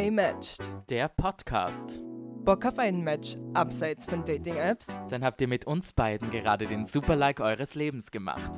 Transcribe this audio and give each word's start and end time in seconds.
Gay 0.00 0.10
Matched. 0.10 0.62
Der 0.88 1.08
Podcast. 1.08 2.00
Bock 2.42 2.64
auf 2.64 2.78
ein 2.78 3.04
Match 3.04 3.36
abseits 3.52 4.06
von 4.06 4.24
Dating-Apps? 4.24 4.98
Dann 5.10 5.22
habt 5.22 5.42
ihr 5.42 5.48
mit 5.48 5.66
uns 5.66 5.92
beiden 5.92 6.30
gerade 6.30 6.66
den 6.66 6.86
Super-Like 6.86 7.40
eures 7.40 7.74
Lebens 7.74 8.10
gemacht. 8.10 8.50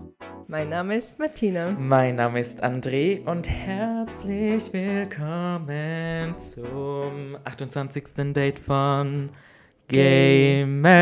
Mein 0.46 0.68
Name 0.68 0.95
ist 0.95 1.18
Martina. 1.18 1.73
Mein 1.73 2.14
Name 2.14 2.39
ist 2.39 2.63
André 2.63 3.29
und 3.29 3.50
herzlich 3.50 4.73
willkommen 4.73 6.39
zum 6.39 7.36
28. 7.43 8.04
Date 8.32 8.61
von 8.61 9.31
Gay 9.89 10.64
Matched. 10.64 10.93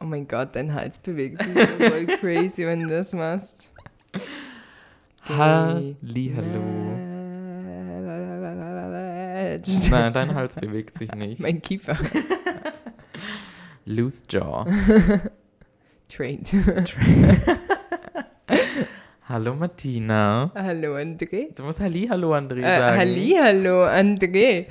Oh 0.00 0.04
mein 0.06 0.26
Gott, 0.26 0.56
dein 0.56 0.74
Hals 0.74 0.98
bewegt 0.98 1.40
sich 1.40 1.54
so 1.54 1.84
voll 1.84 2.06
crazy, 2.20 2.66
wenn 2.66 2.80
du 2.82 2.88
das 2.88 3.12
machst. 3.12 3.68
Hallihallo. 5.28 6.62
Nein, 9.90 10.12
dein 10.12 10.34
Hals 10.34 10.56
bewegt 10.60 10.96
sich 10.96 11.12
nicht. 11.14 11.40
Mein 11.40 11.60
Kiefer. 11.60 11.96
Loose 13.84 14.22
Jaw. 14.28 14.64
Trained. 16.08 16.50
Hallo 19.28 19.54
Martina. 19.54 20.50
Hallo 20.54 20.94
André. 20.96 21.54
Du 21.54 21.62
musst 21.64 21.80
Hallihallo 21.80 22.32
André 22.34 22.62
Äh, 22.62 22.78
sagen. 22.78 22.98
Hallihallo 22.98 23.84
André. 23.84 24.66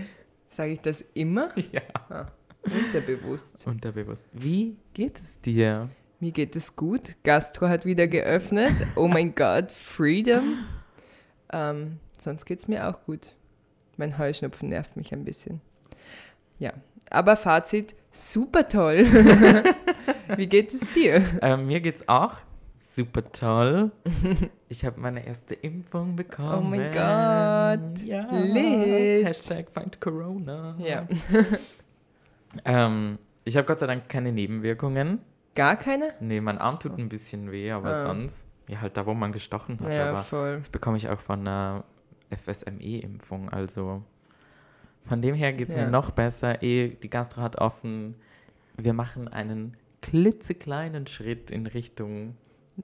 Sage 0.49 0.71
ich 0.73 0.81
das 0.81 1.05
immer? 1.13 1.49
Ja. 1.71 2.31
Unterbewusst. 2.63 3.67
Unterbewusst. 3.67 4.25
Wie 4.33 4.75
geht 4.93 5.19
es 5.19 5.39
dir? 5.41 5.89
Mir 6.19 6.31
geht 6.31 6.55
es 6.55 6.75
gut. 6.75 7.15
Gastro 7.23 7.67
hat 7.69 7.85
wieder 7.85 8.07
geöffnet. 8.07 8.73
Oh 8.95 9.07
mein 9.07 9.35
Gott, 9.35 9.71
Freedom. 9.71 10.65
Ähm, 11.53 11.99
sonst 12.17 12.45
geht 12.45 12.59
es 12.59 12.67
mir 12.67 12.89
auch 12.89 13.03
gut. 13.05 13.35
Mein 13.97 14.17
Heuschnupfen 14.17 14.69
nervt 14.69 14.97
mich 14.97 15.13
ein 15.13 15.23
bisschen. 15.23 15.61
Ja, 16.57 16.73
aber 17.11 17.37
Fazit, 17.37 17.95
super 18.11 18.67
toll. 18.67 19.05
Wie 20.35 20.47
geht 20.47 20.73
es 20.73 20.91
dir? 20.93 21.23
Ähm, 21.41 21.67
mir 21.67 21.81
geht's 21.81 22.07
auch 22.09 22.33
super 22.79 23.23
toll. 23.31 23.91
Ich 24.69 24.83
habe 24.83 24.99
meine 24.99 25.25
erste 25.25 25.53
Impfung 25.53 26.15
bekommen. 26.15 26.57
Oh 26.57 26.61
mein 26.61 26.91
Gott. 26.91 28.03
Ja. 28.03 28.27
Lit. 28.31 29.25
Hashtag 29.25 29.69
Fight 29.69 30.01
Corona. 30.01 30.75
Ja. 30.79 31.07
Ähm, 32.63 33.19
ich 33.43 33.57
habe 33.57 33.67
Gott 33.67 33.79
sei 33.79 33.87
Dank 33.87 34.07
keine 34.07 34.31
Nebenwirkungen. 34.31 35.19
Gar 35.57 35.75
keine? 35.75 36.13
Nee, 36.19 36.39
mein 36.39 36.57
Arm 36.57 36.79
tut 36.79 36.97
ein 36.97 37.09
bisschen 37.09 37.51
weh, 37.51 37.71
aber 37.71 37.89
Ah. 37.89 38.01
sonst, 38.01 38.45
ja, 38.67 38.79
halt 38.81 38.95
da, 38.95 39.05
wo 39.05 39.13
man 39.13 39.31
gestochen 39.31 39.79
hat. 39.79 39.91
Ja, 39.91 40.09
aber 40.09 40.23
voll. 40.23 40.57
das 40.59 40.69
bekomme 40.69 40.97
ich 40.97 41.09
auch 41.09 41.19
von 41.19 41.39
einer 41.41 41.83
FSME-Impfung. 42.29 43.49
Also 43.49 44.03
von 45.05 45.21
dem 45.21 45.35
her 45.35 45.53
geht 45.53 45.69
es 45.69 45.73
Ja. 45.75 45.85
mir 45.85 45.91
noch 45.91 46.11
besser. 46.11 46.61
Eh, 46.63 46.89
die 46.89 47.09
Gastro 47.09 47.41
hat 47.41 47.57
offen. 47.57 48.15
Wir 48.77 48.93
machen 48.93 49.27
einen 49.27 49.75
klitzekleinen 50.01 51.07
Schritt 51.07 51.49
in 51.51 51.65
Richtung 51.67 52.35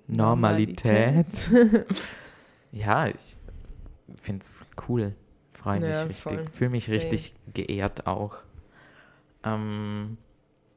Normalität. 0.08 1.28
ja, 2.72 3.08
ich 3.08 3.38
finde 4.22 4.44
es 4.44 4.66
cool. 4.88 5.14
Freue 5.54 5.80
mich 5.80 5.90
Ja, 5.90 6.02
richtig. 6.04 6.50
Fühle 6.52 6.70
mich 6.72 6.86
Same. 6.86 6.98
richtig 6.98 7.36
geehrt 7.54 8.08
auch. 8.08 8.38
Ähm, 9.44 10.18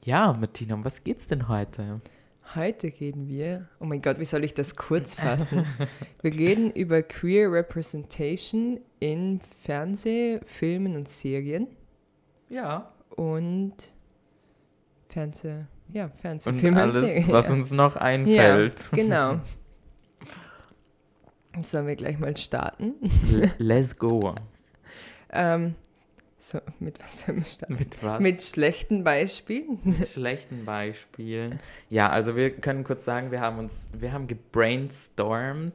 ja, 0.07 0.33
Martina, 0.33 0.75
um 0.75 0.85
was 0.85 1.03
geht's 1.03 1.27
denn 1.27 1.49
heute? 1.49 2.01
Heute 2.55 2.93
reden 3.01 3.27
wir, 3.27 3.69
oh 3.81 3.85
mein 3.85 4.01
Gott, 4.01 4.21
wie 4.21 4.25
soll 4.25 4.45
ich 4.45 4.55
das 4.55 4.77
kurz 4.77 5.17
fassen? 5.17 5.67
Wir 6.23 6.33
reden 6.33 6.71
über 6.71 7.03
Queer 7.03 7.51
Representation 7.51 8.79
in 9.01 9.41
Fernseh, 9.65 10.39
Filmen 10.47 10.95
und 10.95 11.09
Serien 11.09 11.67
Ja. 12.49 12.93
und 13.17 13.75
Fernseh, 15.09 15.65
ja, 15.93 16.09
Fernseh, 16.09 16.51
Und 16.51 16.61
Filme 16.61 16.85
und 16.85 16.91
alles, 16.95 17.05
Serien. 17.09 17.33
was 17.33 17.49
ja. 17.49 17.53
uns 17.53 17.71
noch 17.73 17.97
einfällt. 17.97 18.91
Genau. 18.93 19.41
Sollen 21.63 21.87
wir 21.89 21.97
gleich 21.97 22.19
mal 22.21 22.37
starten? 22.37 22.95
Let's 23.59 23.97
go. 23.99 24.35
Ähm, 25.31 25.75
so, 26.49 26.61
mit 26.79 27.03
was 27.03 27.21
sollen 27.21 27.39
wir 27.39 27.45
starten? 27.45 27.75
Mit 27.75 28.03
was? 28.05 28.21
Mit 28.21 28.41
schlechten 28.43 29.03
Beispielen? 29.03 29.81
Mit 29.83 30.07
schlechten 30.07 30.65
Beispielen. 30.65 31.59
Ja, 31.91 32.09
also 32.11 32.37
wir 32.37 32.51
können 32.51 32.85
kurz 32.85 33.05
sagen, 33.05 33.33
wir 33.33 33.41
haben 33.41 33.59
uns, 33.59 33.89
wir 33.93 34.13
haben 34.13 34.29
gebrainstormt, 34.29 35.75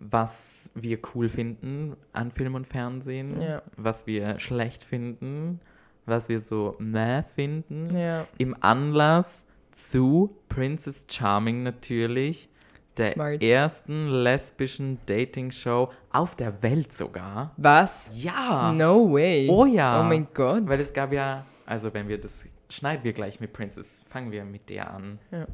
was 0.00 0.70
wir 0.74 0.98
cool 1.14 1.28
finden 1.28 1.96
an 2.12 2.30
Film 2.32 2.54
und 2.56 2.66
Fernsehen, 2.66 3.40
Ja. 3.40 3.62
was 3.76 4.06
wir 4.06 4.40
schlecht 4.40 4.82
finden, 4.84 5.60
was 6.06 6.28
wir 6.28 6.40
so 6.40 6.74
meh 6.78 7.22
finden. 7.22 7.96
Ja. 7.96 8.26
Im 8.38 8.56
Anlass 8.60 9.44
zu 9.70 10.36
Princess 10.48 11.06
Charming 11.08 11.62
natürlich, 11.62 12.48
der 12.98 13.12
Smart. 13.12 13.42
ersten 13.42 14.08
lesbischen 14.08 14.98
Dating-Show 15.06 15.90
auf 16.10 16.36
der 16.36 16.62
Welt 16.62 16.92
sogar. 16.92 17.52
Was? 17.56 18.10
Ja! 18.14 18.72
No 18.72 19.12
way. 19.12 19.48
Oh 19.48 19.66
ja! 19.66 20.00
Oh 20.00 20.04
mein 20.04 20.28
Gott. 20.34 20.62
Weil 20.66 20.80
es 20.80 20.92
gab 20.92 21.12
ja, 21.12 21.44
also 21.66 21.92
wenn 21.94 22.08
wir 22.08 22.20
das, 22.20 22.44
schneiden 22.68 23.04
wir 23.04 23.12
gleich 23.12 23.40
mit 23.40 23.52
Princess, 23.52 24.04
fangen 24.08 24.30
wir 24.30 24.44
mit 24.44 24.68
der 24.68 24.92
an. 24.92 25.18
Ja. 25.30 25.46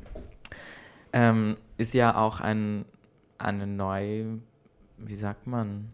Ähm, 1.12 1.56
ist 1.76 1.94
ja 1.94 2.16
auch 2.16 2.40
ein, 2.40 2.84
eine 3.38 3.66
neue, 3.66 4.40
wie 4.98 5.16
sagt 5.16 5.46
man, 5.46 5.90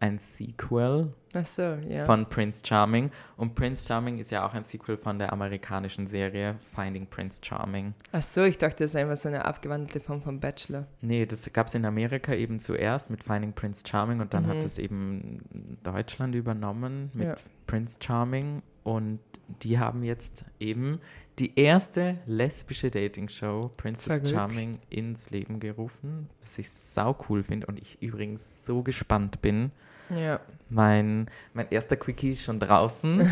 ein 0.00 0.18
Sequel 0.18 1.12
so, 1.44 1.62
ja. 1.62 2.04
von 2.04 2.28
Prince 2.28 2.62
Charming. 2.64 3.10
Und 3.36 3.54
Prince 3.54 3.86
Charming 3.86 4.18
ist 4.18 4.30
ja 4.30 4.46
auch 4.46 4.54
ein 4.54 4.64
Sequel 4.64 4.96
von 4.96 5.18
der 5.18 5.32
amerikanischen 5.32 6.06
Serie 6.06 6.56
Finding 6.74 7.06
Prince 7.06 7.40
Charming. 7.44 7.94
Ach 8.12 8.22
so, 8.22 8.42
ich 8.44 8.58
dachte, 8.58 8.84
das 8.84 8.92
ist 8.92 8.96
einfach 8.96 9.16
so 9.16 9.28
eine 9.28 9.44
abgewandelte 9.44 10.00
Form 10.00 10.22
von 10.22 10.40
Bachelor. 10.40 10.86
Nee, 11.00 11.26
das 11.26 11.52
gab 11.52 11.66
es 11.66 11.74
in 11.74 11.84
Amerika 11.84 12.32
eben 12.34 12.60
zuerst 12.60 13.10
mit 13.10 13.22
Finding 13.24 13.52
Prince 13.52 13.82
Charming 13.86 14.20
und 14.20 14.32
dann 14.34 14.44
Mhm. 14.44 14.48
hat 14.48 14.64
es 14.64 14.78
eben 14.78 15.78
Deutschland 15.82 16.34
übernommen 16.34 17.10
mit 17.14 17.26
Ja. 17.28 17.36
Prince 17.66 17.98
Charming 18.02 18.62
und 18.84 19.18
die 19.62 19.78
haben 19.78 20.02
jetzt 20.02 20.44
eben 20.60 21.00
die 21.38 21.58
erste 21.58 22.18
lesbische 22.26 22.90
Dating-Show 22.90 23.70
Princess 23.76 24.04
Verrückt. 24.06 24.28
Charming 24.28 24.78
ins 24.90 25.30
Leben 25.30 25.60
gerufen, 25.60 26.28
was 26.40 26.58
ich 26.58 26.70
sau 26.70 27.16
cool 27.28 27.42
finde 27.42 27.66
und 27.66 27.78
ich 27.78 28.00
übrigens 28.02 28.64
so 28.64 28.82
gespannt 28.82 29.40
bin. 29.42 29.70
Ja. 30.10 30.40
Mein, 30.70 31.30
mein 31.54 31.68
erster 31.70 31.96
Quickie 31.96 32.30
ist 32.30 32.42
schon 32.42 32.60
draußen 32.60 33.20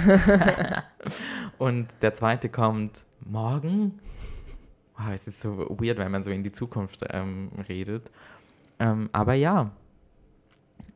und 1.59 1.89
der 2.01 2.15
zweite 2.15 2.49
kommt 2.49 3.05
morgen. 3.21 4.01
Wow, 4.97 5.09
es 5.13 5.27
ist 5.27 5.41
so 5.41 5.59
weird, 5.79 5.99
wenn 5.99 6.11
man 6.11 6.23
so 6.23 6.31
in 6.31 6.43
die 6.43 6.53
Zukunft 6.53 7.05
ähm, 7.11 7.51
redet. 7.69 8.11
Ähm, 8.79 9.11
aber 9.13 9.35
ja, 9.35 9.71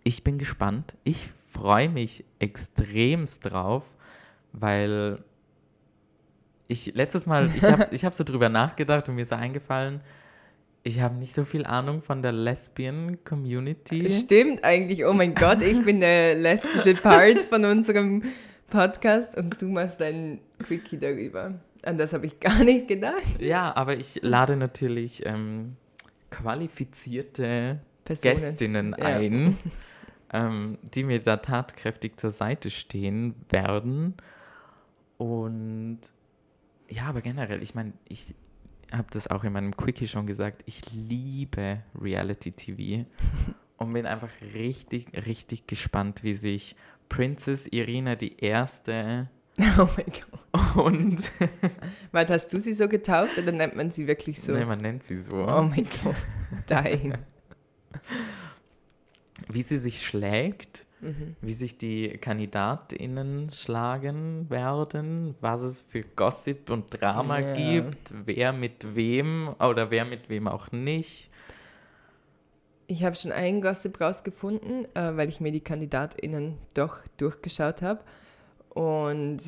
ich 0.03 0.25
bin 0.25 0.39
gespannt. 0.39 0.97
Ich 1.05 1.31
freue 1.51 1.89
mich 1.89 2.25
extremst 2.39 3.51
drauf, 3.51 3.85
weil 4.53 5.23
ich 6.69 6.95
letztes 6.95 7.27
Mal, 7.27 7.51
ich 7.55 7.65
habe 7.65 7.89
ich 7.91 8.05
hab 8.05 8.15
so 8.15 8.25
drüber 8.25 8.49
nachgedacht 8.49 9.09
und 9.09 9.17
mir 9.17 9.23
ist 9.23 9.31
so 9.31 9.37
eingefallen, 9.37 10.01
ich 10.83 11.01
habe 11.01 11.17
nicht 11.17 11.35
so 11.35 11.45
viel 11.45 11.67
Ahnung 11.67 12.03
von 12.03 12.23
der 12.23 12.33
Lesbian-Community. 12.33 14.09
Stimmt 14.09 14.65
eigentlich. 14.65 15.05
Oh 15.05 15.13
mein 15.13 15.35
Gott, 15.35 15.63
ich 15.63 15.85
bin 15.85 16.01
der 16.01 16.35
lesbische 16.35 16.95
Part 16.95 17.43
von 17.43 17.65
unserem 17.65 18.22
Podcast 18.69 19.37
und 19.37 19.60
du 19.60 19.66
machst 19.69 20.01
einen 20.01 20.41
Quickie 20.59 20.99
darüber. 20.99 21.60
An 21.83 21.99
das 21.99 22.13
habe 22.13 22.27
ich 22.27 22.41
gar 22.41 22.63
nicht 22.65 22.89
gedacht. 22.89 23.41
Ja, 23.41 23.75
aber 23.75 23.97
ich 23.97 24.21
lade 24.22 24.57
natürlich 24.57 25.25
ähm, 25.27 25.77
qualifizierte 26.31 27.81
Personen. 28.04 28.34
Gästinnen 28.37 28.97
Ja. 28.99 29.04
ein, 29.07 29.59
ähm, 30.33 30.78
die 30.95 31.04
mir 31.04 31.21
da 31.21 31.37
tatkräftig 31.39 32.19
zur 32.19 32.31
Seite 32.31 32.71
stehen 32.71 33.34
werden. 33.49 34.15
Und 35.19 36.01
ja, 36.89 37.04
aber 37.04 37.21
generell, 37.21 37.63
ich 37.63 37.75
meine, 37.75 37.93
ich 38.09 38.34
habe 38.92 39.09
das 39.10 39.28
auch 39.28 39.45
in 39.45 39.53
meinem 39.53 39.77
Quickie 39.77 40.07
schon 40.09 40.27
gesagt, 40.27 40.63
ich 40.66 40.81
liebe 40.92 41.83
Reality-TV 42.01 43.07
und 43.77 43.92
bin 43.92 44.07
einfach 44.07 44.31
richtig, 44.54 45.09
richtig 45.27 45.66
gespannt, 45.66 46.22
wie 46.22 46.34
sich 46.34 46.77
Princess 47.09 47.66
Irina 47.66 48.15
die 48.16 48.39
Erste 48.39 49.28
Oh 49.78 49.89
mein 49.97 50.07
Gott. 50.07 50.77
und, 50.77 51.31
Warte, 52.13 52.34
hast 52.34 52.53
du 52.53 52.59
sie 52.59 52.72
so 52.72 52.89
getauft 52.89 53.39
oder 53.39 53.53
nennt 53.53 53.77
man 53.77 53.91
sie 53.91 54.07
wirklich 54.07 54.41
so? 54.41 54.53
nee, 54.53 54.65
man 54.65 54.81
nennt 54.81 55.04
sie 55.04 55.19
so. 55.19 55.34
Oh 55.34 55.63
mein 55.63 55.87
Gott. 56.03 56.15
Dying. 56.69 57.15
wie 59.48 59.63
sie 59.63 59.78
sich 59.78 60.04
schlägt, 60.04 60.87
Mhm. 61.01 61.35
wie 61.41 61.55
sich 61.55 61.79
die 61.79 62.09
KandidatInnen 62.19 63.51
schlagen 63.53 64.49
werden, 64.51 65.35
was 65.41 65.63
es 65.63 65.81
für 65.81 66.03
Gossip 66.03 66.69
und 66.71 67.01
Drama 67.01 67.39
Ja. 67.41 67.53
gibt, 67.55 68.13
wer 68.27 68.53
mit 68.53 68.95
wem 68.95 69.55
oder 69.59 69.91
wer 69.91 70.05
mit 70.05 70.29
wem 70.29 70.47
auch 70.49 70.71
nicht. 70.73 71.31
Ich 72.87 73.05
habe 73.05 73.15
schon 73.17 73.33
einen 73.33 73.61
Gossip 73.63 74.01
rausgefunden, 74.01 74.85
äh, 74.97 75.17
weil 75.17 75.29
ich 75.29 75.41
mir 75.41 75.53
die 75.53 75.61
KandidatInnen 75.61 76.59
doch 76.75 76.99
durchgeschaut 77.19 77.83
habe. 77.83 78.01
Und 78.71 79.39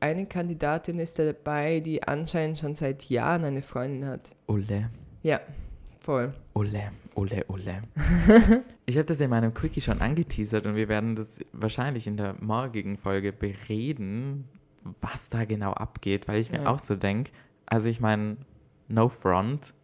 eine 0.00 0.26
Kandidatin 0.26 0.98
ist 0.98 1.18
dabei, 1.18 1.80
die 1.80 2.02
anscheinend 2.02 2.58
schon 2.58 2.74
seit 2.74 3.08
Jahren 3.08 3.44
eine 3.44 3.62
Freundin 3.62 4.06
hat. 4.08 4.30
Ulle, 4.46 4.90
Ja, 5.22 5.40
voll. 6.02 6.32
Ulle, 6.54 6.90
Ulle, 7.14 7.44
Ulle. 7.48 7.82
ich 8.86 8.96
habe 8.96 9.04
das 9.06 9.20
in 9.20 9.30
meinem 9.30 9.54
Quickie 9.54 9.80
schon 9.80 10.00
angeteasert 10.00 10.66
und 10.66 10.74
wir 10.76 10.88
werden 10.88 11.14
das 11.16 11.40
wahrscheinlich 11.52 12.06
in 12.06 12.16
der 12.16 12.34
morgigen 12.40 12.96
Folge 12.96 13.32
bereden, 13.32 14.48
was 15.00 15.28
da 15.28 15.44
genau 15.44 15.72
abgeht, 15.72 16.28
weil 16.28 16.40
ich 16.40 16.50
mir 16.50 16.62
Ja. 16.62 16.70
auch 16.70 16.78
so 16.78 16.96
denke, 16.96 17.30
also 17.66 17.88
ich 17.88 18.00
meine, 18.00 18.36
no 18.88 19.08
front, 19.08 19.74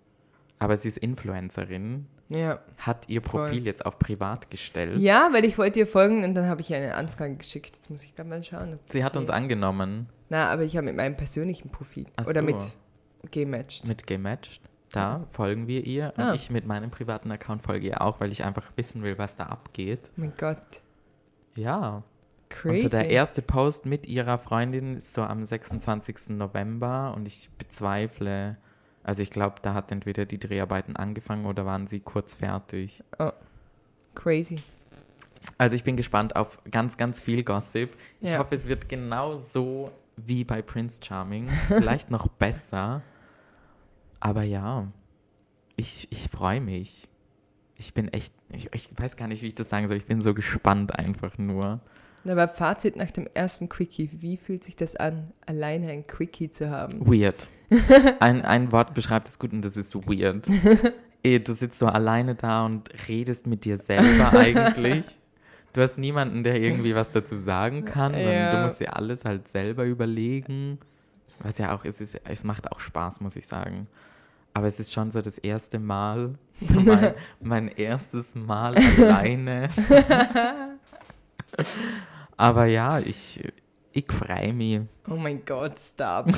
aber 0.58 0.76
sie 0.76 0.88
ist 0.88 0.98
Influencerin, 0.98 2.06
Ja. 2.28 2.58
hat 2.78 3.08
ihr 3.08 3.22
Voll. 3.22 3.44
Profil 3.46 3.64
jetzt 3.66 3.86
auf 3.86 3.98
privat 3.98 4.50
gestellt. 4.50 4.98
Ja, 4.98 5.28
weil 5.32 5.44
ich 5.44 5.56
wollte 5.58 5.78
ihr 5.78 5.86
folgen 5.86 6.24
und 6.24 6.34
dann 6.34 6.46
habe 6.46 6.60
ich 6.60 6.70
ihr 6.70 6.76
eine 6.78 6.94
Anfrage 6.94 7.36
geschickt. 7.36 7.76
Jetzt 7.76 7.90
muss 7.90 8.02
ich 8.04 8.14
gerade 8.14 8.28
mal 8.28 8.42
schauen. 8.42 8.78
Sie 8.90 9.04
hat 9.04 9.16
uns 9.16 9.30
angenommen 9.30 10.08
Na, 10.28 10.48
aber 10.50 10.62
ich 10.64 10.76
habe 10.76 10.86
mit 10.86 10.96
meinem 10.96 11.16
persönlichen 11.16 11.70
Profil. 11.70 12.06
Ach 12.16 12.26
Oder 12.26 12.40
so. 12.40 12.46
mit 12.46 13.30
gematcht. 13.30 13.86
mit 13.88 14.06
gematcht. 14.06 14.62
Da 14.92 15.24
folgen 15.30 15.66
wir 15.66 15.84
ihr 15.86 16.14
und 16.16 16.24
Ah. 16.24 16.34
ich 16.34 16.50
mit 16.50 16.66
meinem 16.66 16.90
privaten 16.90 17.30
Account 17.30 17.62
folge 17.62 17.86
ihr 17.88 18.00
auch, 18.00 18.20
weil 18.20 18.32
ich 18.32 18.44
einfach 18.44 18.72
wissen 18.76 19.02
will, 19.02 19.18
was 19.18 19.36
da 19.36 19.44
abgeht. 19.46 20.10
Oh 20.16 20.20
mein 20.20 20.32
Gott. 20.38 20.80
Ja. 21.56 22.02
Crazy. 22.48 22.84
Und 22.84 22.90
so 22.90 22.96
der 22.96 23.10
erste 23.10 23.42
Post 23.42 23.84
mit 23.84 24.06
ihrer 24.06 24.38
Freundin 24.38 24.96
ist 24.96 25.12
so 25.12 25.22
am 25.22 25.44
26. 25.44 26.30
November 26.30 27.12
und 27.14 27.26
ich 27.28 27.50
bezweifle, 27.58 28.56
also 29.04 29.20
ich 29.20 29.30
glaube, 29.30 29.56
da 29.60 29.74
hat 29.74 29.92
entweder 29.92 30.24
die 30.24 30.38
Dreharbeiten 30.38 30.96
angefangen 30.96 31.44
oder 31.44 31.66
waren 31.66 31.86
sie 31.86 32.00
kurz 32.00 32.36
fertig. 32.36 33.04
Crazy. 34.14 34.62
Also 35.58 35.76
ich 35.76 35.84
bin 35.84 35.96
gespannt 35.96 36.36
auf 36.36 36.58
ganz, 36.70 36.96
ganz 36.96 37.20
viel 37.20 37.44
Gossip. 37.44 37.90
Ich 38.20 38.30
Ja. 38.30 38.38
hoffe, 38.38 38.54
es 38.54 38.66
wird 38.66 38.88
genau 38.88 39.38
so 39.38 39.90
wie 40.16 40.44
bei 40.44 40.62
Prince 40.62 41.00
Charming, 41.04 41.48
vielleicht 41.68 42.10
noch 42.10 42.26
besser. 42.28 43.02
Aber 44.20 44.42
ja, 44.42 44.88
ich, 45.76 46.08
ich 46.10 46.28
freue 46.28 46.60
mich. 46.60 47.08
Ich 47.76 47.94
bin 47.94 48.08
echt, 48.08 48.34
ich, 48.52 48.68
ich 48.74 48.90
weiß 48.96 49.16
gar 49.16 49.28
nicht, 49.28 49.42
wie 49.42 49.48
ich 49.48 49.54
das 49.54 49.68
sagen 49.68 49.86
soll. 49.86 49.96
Ich 49.96 50.06
bin 50.06 50.20
so 50.22 50.34
gespannt 50.34 50.98
einfach 50.98 51.38
nur. 51.38 51.80
Aber 52.28 52.48
Fazit 52.48 52.96
nach 52.96 53.10
dem 53.12 53.28
ersten 53.32 53.68
Quickie. 53.68 54.10
Wie 54.20 54.36
fühlt 54.36 54.64
sich 54.64 54.74
das 54.76 54.96
an, 54.96 55.32
alleine 55.46 55.88
ein 55.90 56.06
Quickie 56.06 56.50
zu 56.50 56.68
haben? 56.70 57.06
Weird. 57.06 57.46
Ein, 58.20 58.42
ein 58.42 58.72
Wort 58.72 58.94
beschreibt 58.94 59.28
es 59.28 59.38
gut 59.38 59.52
und 59.52 59.62
das 59.62 59.76
ist 59.76 59.94
weird. 59.94 60.48
Eh, 61.24 61.38
Du 61.40 61.52
sitzt 61.52 61.78
so 61.80 61.86
alleine 61.86 62.34
da 62.36 62.64
und 62.64 62.88
redest 63.08 63.46
mit 63.48 63.64
dir 63.64 63.76
selber 63.78 64.32
eigentlich. 64.38 65.04
Du 65.74 65.82
hast 65.82 65.98
niemanden, 65.98 66.44
der 66.44 66.60
irgendwie 66.60 66.94
was 66.94 67.10
dazu 67.10 67.36
sagen 67.38 67.84
kann, 67.84 68.12
sondern 68.12 68.50
du 68.50 68.56
Ja. 68.56 68.62
musst 68.62 68.80
dir 68.80 68.96
alles 68.96 69.24
halt 69.26 69.46
selber 69.48 69.84
überlegen. 69.84 70.78
Was 71.40 71.58
ja 71.58 71.74
auch, 71.74 71.84
es, 71.84 72.00
ist, 72.00 72.20
es 72.24 72.44
macht 72.44 72.70
auch 72.72 72.80
Spaß, 72.80 73.20
muss 73.20 73.36
ich 73.36 73.46
sagen. 73.46 73.86
Aber 74.54 74.66
es 74.66 74.80
ist 74.80 74.92
schon 74.92 75.10
so 75.10 75.22
das 75.22 75.38
erste 75.38 75.78
Mal, 75.78 76.34
so 76.60 76.80
mein, 76.80 77.14
mein 77.40 77.68
erstes 77.68 78.34
Mal 78.34 78.76
alleine. 78.76 79.68
Aber 82.36 82.66
ja, 82.66 82.98
ich, 82.98 83.40
ich 83.92 84.10
freue 84.10 84.52
mich. 84.52 84.80
Oh 85.08 85.16
mein 85.16 85.44
Gott, 85.44 85.78
stop. 85.78 86.26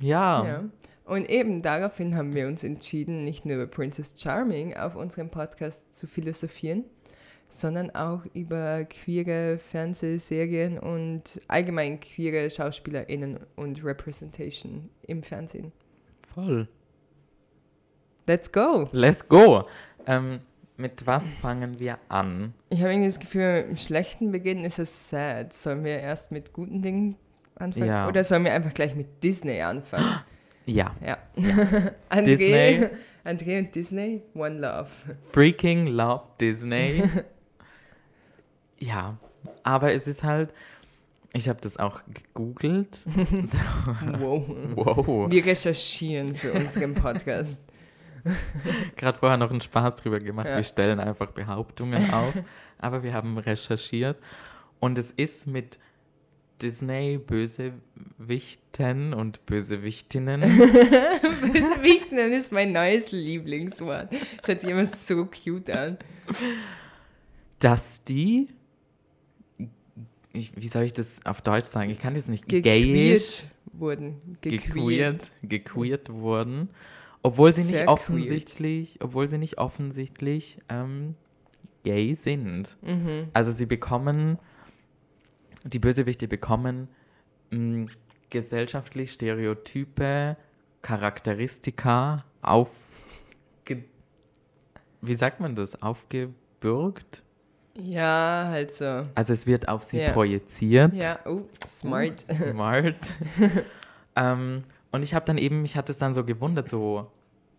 Ja, 0.00 0.44
ja. 0.44 0.64
Und 1.04 1.28
eben 1.28 1.60
daraufhin 1.60 2.16
haben 2.16 2.34
wir 2.34 2.46
uns 2.46 2.64
entschieden, 2.64 3.24
nicht 3.24 3.44
nur 3.44 3.56
über 3.56 3.66
Princess 3.66 4.14
Charming 4.16 4.76
auf 4.76 4.96
unserem 4.96 5.28
Podcast 5.28 5.94
zu 5.94 6.06
philosophieren, 6.06 6.84
sondern 7.50 7.90
auch 7.94 8.22
über 8.32 8.84
queere 8.84 9.58
Fernsehserien 9.70 10.78
und 10.78 11.40
allgemein 11.48 12.00
queere 12.00 12.48
SchauspielerInnen 12.48 13.40
und 13.56 13.84
Representation 13.84 14.88
im 15.02 15.22
Fernsehen. 15.22 15.72
voll. 16.34 16.68
Let's 18.26 18.50
go! 18.52 18.88
Let's 18.92 19.26
go. 19.28 19.64
Ähm, 20.06 20.40
mit 20.76 21.04
was 21.06 21.34
fangen 21.34 21.78
wir 21.80 21.98
an? 22.08 22.54
Ich 22.68 22.80
habe 22.80 22.90
irgendwie 22.92 23.08
das 23.08 23.18
Gefühl, 23.18 23.62
mit 23.62 23.66
dem 23.70 23.76
schlechten 23.76 24.30
Beginn 24.30 24.64
ist 24.64 24.78
es 24.78 25.10
sad. 25.10 25.52
Sollen 25.52 25.84
wir 25.84 25.98
erst 25.98 26.30
mit 26.30 26.52
guten 26.52 26.80
Dingen 26.80 27.16
anfangen? 27.56 27.86
Ja. 27.86 28.06
Oder 28.08 28.22
sollen 28.22 28.44
wir 28.44 28.52
einfach 28.52 28.72
gleich 28.72 28.94
mit 28.94 29.22
Disney 29.22 29.60
anfangen? 29.60 30.06
Ja, 30.66 30.94
Ja. 31.04 31.18
André, 32.10 32.36
Disney. 32.36 32.86
André 33.24 33.58
und 33.58 33.74
Disney, 33.74 34.22
One 34.34 34.58
Love. 34.60 34.90
freaking 35.32 35.86
love 35.88 36.22
Disney. 36.40 37.02
ja, 38.80 39.16
aber 39.62 39.92
es 39.92 40.06
ist 40.06 40.22
halt, 40.24 40.52
ich 41.32 41.48
habe 41.48 41.60
das 41.60 41.76
auch 41.76 42.00
gegoogelt. 42.12 42.94
so, 43.44 43.58
Wow. 44.18 44.44
wow, 44.74 45.30
Wir 45.30 45.44
recherchieren 45.46 46.34
für 46.34 46.52
unseren 46.52 46.94
Podcast. 46.94 47.60
gerade 48.96 49.18
vorher 49.18 49.38
noch 49.38 49.50
einen 49.50 49.60
Spaß 49.62 49.94
drüber 49.96 50.18
gemacht. 50.18 50.46
Ja. 50.48 50.56
Wir 50.56 50.62
stellen 50.64 50.98
einfach 51.00 51.28
Behauptungen 51.30 52.10
auf, 52.12 52.34
aber 52.78 53.02
wir 53.02 53.14
haben 53.14 53.38
recherchiert 53.38 54.18
und 54.78 54.98
es 54.98 55.10
ist 55.12 55.46
mit 55.46 55.78
Disney 56.60 57.16
Bösewichten 57.16 59.14
und 59.14 59.46
Bösewichtinnen. 59.46 60.40
Bösewichten 60.42 62.18
ist 62.18 62.52
mein 62.52 62.72
neues 62.72 63.12
Lieblingswort. 63.12 64.12
Das 64.12 64.48
hört 64.48 64.60
sich 64.60 64.70
immer 64.70 64.84
so 64.84 65.24
cute 65.26 65.70
an. 65.70 65.96
dass 67.58 68.04
die, 68.04 68.48
ich, 70.32 70.52
wie 70.56 70.68
soll 70.68 70.84
ich 70.84 70.92
das 70.92 71.24
auf 71.26 71.42
Deutsch 71.42 71.66
sagen? 71.66 71.90
Ich 71.90 71.98
kann 71.98 72.14
das 72.14 72.28
nicht 72.28 72.48
gayisch, 72.48 72.62
Gequeert 72.62 73.48
wurden. 73.72 74.38
gequeert, 74.40 75.32
gequeert 75.42 76.08
wurden, 76.12 76.68
obwohl 77.22 77.52
sie 77.52 77.62
nicht 77.62 77.76
Verqueert. 77.76 77.88
offensichtlich, 78.00 78.98
obwohl 79.02 79.28
sie 79.28 79.38
nicht 79.38 79.58
offensichtlich 79.58 80.58
ähm, 80.68 81.14
gay 81.84 82.14
sind. 82.14 82.76
Mhm. 82.82 83.28
Also 83.32 83.50
sie 83.50 83.66
bekommen, 83.66 84.38
die 85.64 85.78
Bösewichte 85.78 86.28
bekommen 86.28 86.88
mh, 87.50 87.86
gesellschaftlich 88.30 89.12
Stereotype, 89.12 90.36
Charakteristika 90.82 92.24
auf, 92.42 92.70
wie 95.02 95.14
sagt 95.14 95.40
man 95.40 95.54
das, 95.56 95.80
aufgebürgt? 95.82 97.22
Ja, 97.74 98.46
halt 98.48 98.72
so. 98.72 99.06
Also 99.14 99.32
es 99.32 99.46
wird 99.46 99.68
auf 99.68 99.82
sie 99.82 100.00
Ja. 100.00 100.10
projiziert. 100.12 100.92
Ja, 100.94 101.20
oh, 101.24 101.42
smart. 101.64 102.24
Smart. 102.32 103.12
ähm, 104.16 104.62
und 104.90 105.02
ich 105.02 105.14
habe 105.14 105.24
dann 105.24 105.38
eben, 105.38 105.62
mich 105.62 105.76
hat 105.76 105.88
es 105.88 105.98
dann 105.98 106.12
so 106.14 106.24
gewundert, 106.24 106.68
so, 106.68 107.10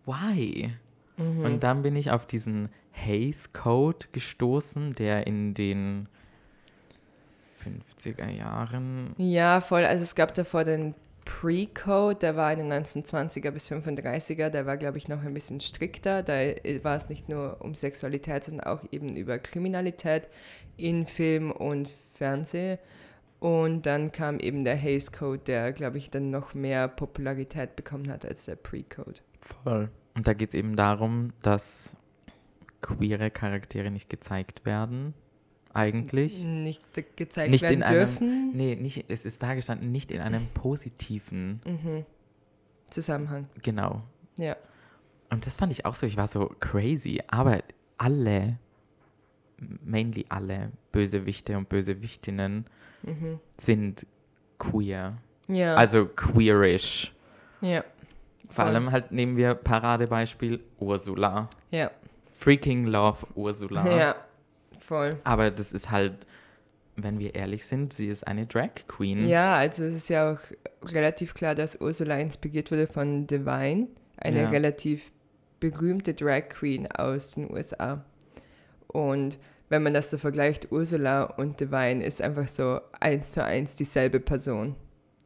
why? 0.04 0.72
Mhm. 1.16 1.44
Und 1.44 1.60
dann 1.62 1.82
bin 1.82 1.96
ich 1.96 2.10
auf 2.10 2.26
diesen 2.26 2.68
Hays 2.92 3.52
Code 3.52 4.06
gestoßen, 4.12 4.92
der 4.94 5.26
in 5.26 5.54
den 5.54 6.08
50er 7.58 8.28
Jahren. 8.28 9.14
Ja, 9.16 9.60
voll. 9.60 9.84
Also 9.84 10.02
es 10.02 10.14
gab 10.14 10.34
davor 10.34 10.64
den 10.64 10.94
Pre-Code, 11.24 12.18
der 12.18 12.36
war 12.36 12.52
in 12.52 12.58
den 12.58 12.72
1920er 12.72 13.50
bis 13.50 13.70
35er, 13.70 14.48
der 14.48 14.66
war, 14.66 14.76
glaube 14.76 14.98
ich, 14.98 15.08
noch 15.08 15.22
ein 15.22 15.34
bisschen 15.34 15.60
strikter. 15.60 16.22
Da 16.22 16.34
war 16.82 16.96
es 16.96 17.08
nicht 17.08 17.28
nur 17.28 17.58
um 17.60 17.74
Sexualität, 17.74 18.44
sondern 18.44 18.66
auch 18.66 18.80
eben 18.90 19.16
über 19.16 19.38
Kriminalität 19.38 20.28
in 20.76 21.06
Film 21.06 21.50
und 21.50 21.90
Fernsehen. 22.14 22.78
Und 23.38 23.86
dann 23.86 24.12
kam 24.12 24.38
eben 24.38 24.64
der 24.64 24.76
Hays 24.76 25.10
Code, 25.10 25.42
der, 25.44 25.72
glaube 25.72 25.98
ich, 25.98 26.10
dann 26.10 26.30
noch 26.30 26.54
mehr 26.54 26.86
Popularität 26.86 27.74
bekommen 27.74 28.10
hat 28.10 28.24
als 28.24 28.44
der 28.44 28.56
Pre-Code. 28.56 29.20
Voll. 29.40 29.90
Und 30.14 30.26
da 30.28 30.34
geht 30.34 30.50
es 30.50 30.54
eben 30.54 30.76
darum, 30.76 31.32
dass 31.42 31.96
queere 32.82 33.30
Charaktere 33.30 33.90
nicht 33.90 34.08
gezeigt 34.08 34.64
werden, 34.64 35.14
eigentlich. 35.74 36.42
Nicht 36.42 36.82
gezeigt 37.16 37.50
Nicht 37.50 37.62
werden 37.62 37.76
in 37.76 37.82
einem- 37.82 37.96
dürfen. 37.98 38.52
Nee, 38.56 38.76
nicht, 38.76 39.04
es 39.08 39.24
ist 39.24 39.42
dargestanden, 39.42 39.90
nicht 39.92 40.10
in 40.10 40.20
einem 40.20 40.48
positiven, 40.54 41.60
Mhm. 41.66 42.04
Zusammenhang. 42.90 43.48
genau. 43.62 44.02
Ja. 44.36 44.56
Und 45.30 45.46
das 45.46 45.56
fand 45.56 45.72
ich 45.72 45.86
auch 45.86 45.94
so, 45.94 46.06
ich 46.06 46.16
war 46.16 46.26
so 46.28 46.54
crazy, 46.60 47.20
aber 47.28 47.62
alle, 47.96 48.58
mainly 49.84 50.26
alle 50.28 50.72
Bösewichte 50.92 51.56
und 51.56 51.68
Bösewichtinnen 51.68 52.66
Mhm. 53.02 53.40
sind 53.56 54.06
queer. 54.58 55.16
Ja. 55.48 55.74
Also 55.76 56.06
queerish. 56.06 57.12
ja. 57.60 57.82
Vor 58.50 58.64
allem 58.66 58.92
halt 58.92 59.12
nehmen 59.12 59.36
wir 59.36 59.54
Paradebeispiel 59.54 60.60
Ursula. 60.78 61.48
Ja. 61.70 61.90
Freaking 62.34 62.84
love 62.86 63.26
Ursula. 63.34 63.86
Ja. 63.96 64.14
Voll. 64.92 65.16
Aber 65.24 65.50
das 65.50 65.72
ist 65.72 65.90
halt, 65.90 66.14
wenn 66.96 67.18
wir 67.18 67.34
ehrlich 67.34 67.64
sind, 67.66 67.92
sie 67.94 68.08
ist 68.08 68.26
eine 68.26 68.46
Drag 68.46 68.70
Queen. 68.88 69.26
Ja, 69.26 69.54
also 69.54 69.82
es 69.84 69.94
ist 69.94 70.08
ja 70.10 70.32
auch 70.34 70.38
relativ 70.90 71.32
klar, 71.32 71.54
dass 71.54 71.80
Ursula 71.80 72.18
inspiriert 72.18 72.70
wurde 72.70 72.86
von 72.86 73.26
Divine, 73.26 73.88
eine 74.18 74.42
Ja. 74.42 74.48
relativ 74.50 75.10
berühmte 75.60 76.12
Drag 76.12 76.48
Queen 76.50 76.90
aus 76.92 77.32
den 77.32 77.50
USA. 77.50 78.04
Und 78.88 79.38
wenn 79.70 79.82
man 79.82 79.94
das 79.94 80.10
so 80.10 80.18
vergleicht, 80.18 80.70
Ursula 80.70 81.22
und 81.24 81.58
Divine 81.60 82.04
ist 82.04 82.20
einfach 82.20 82.46
so 82.48 82.80
eins 83.00 83.32
zu 83.32 83.42
eins 83.42 83.76
dieselbe 83.76 84.20
Person. 84.20 84.74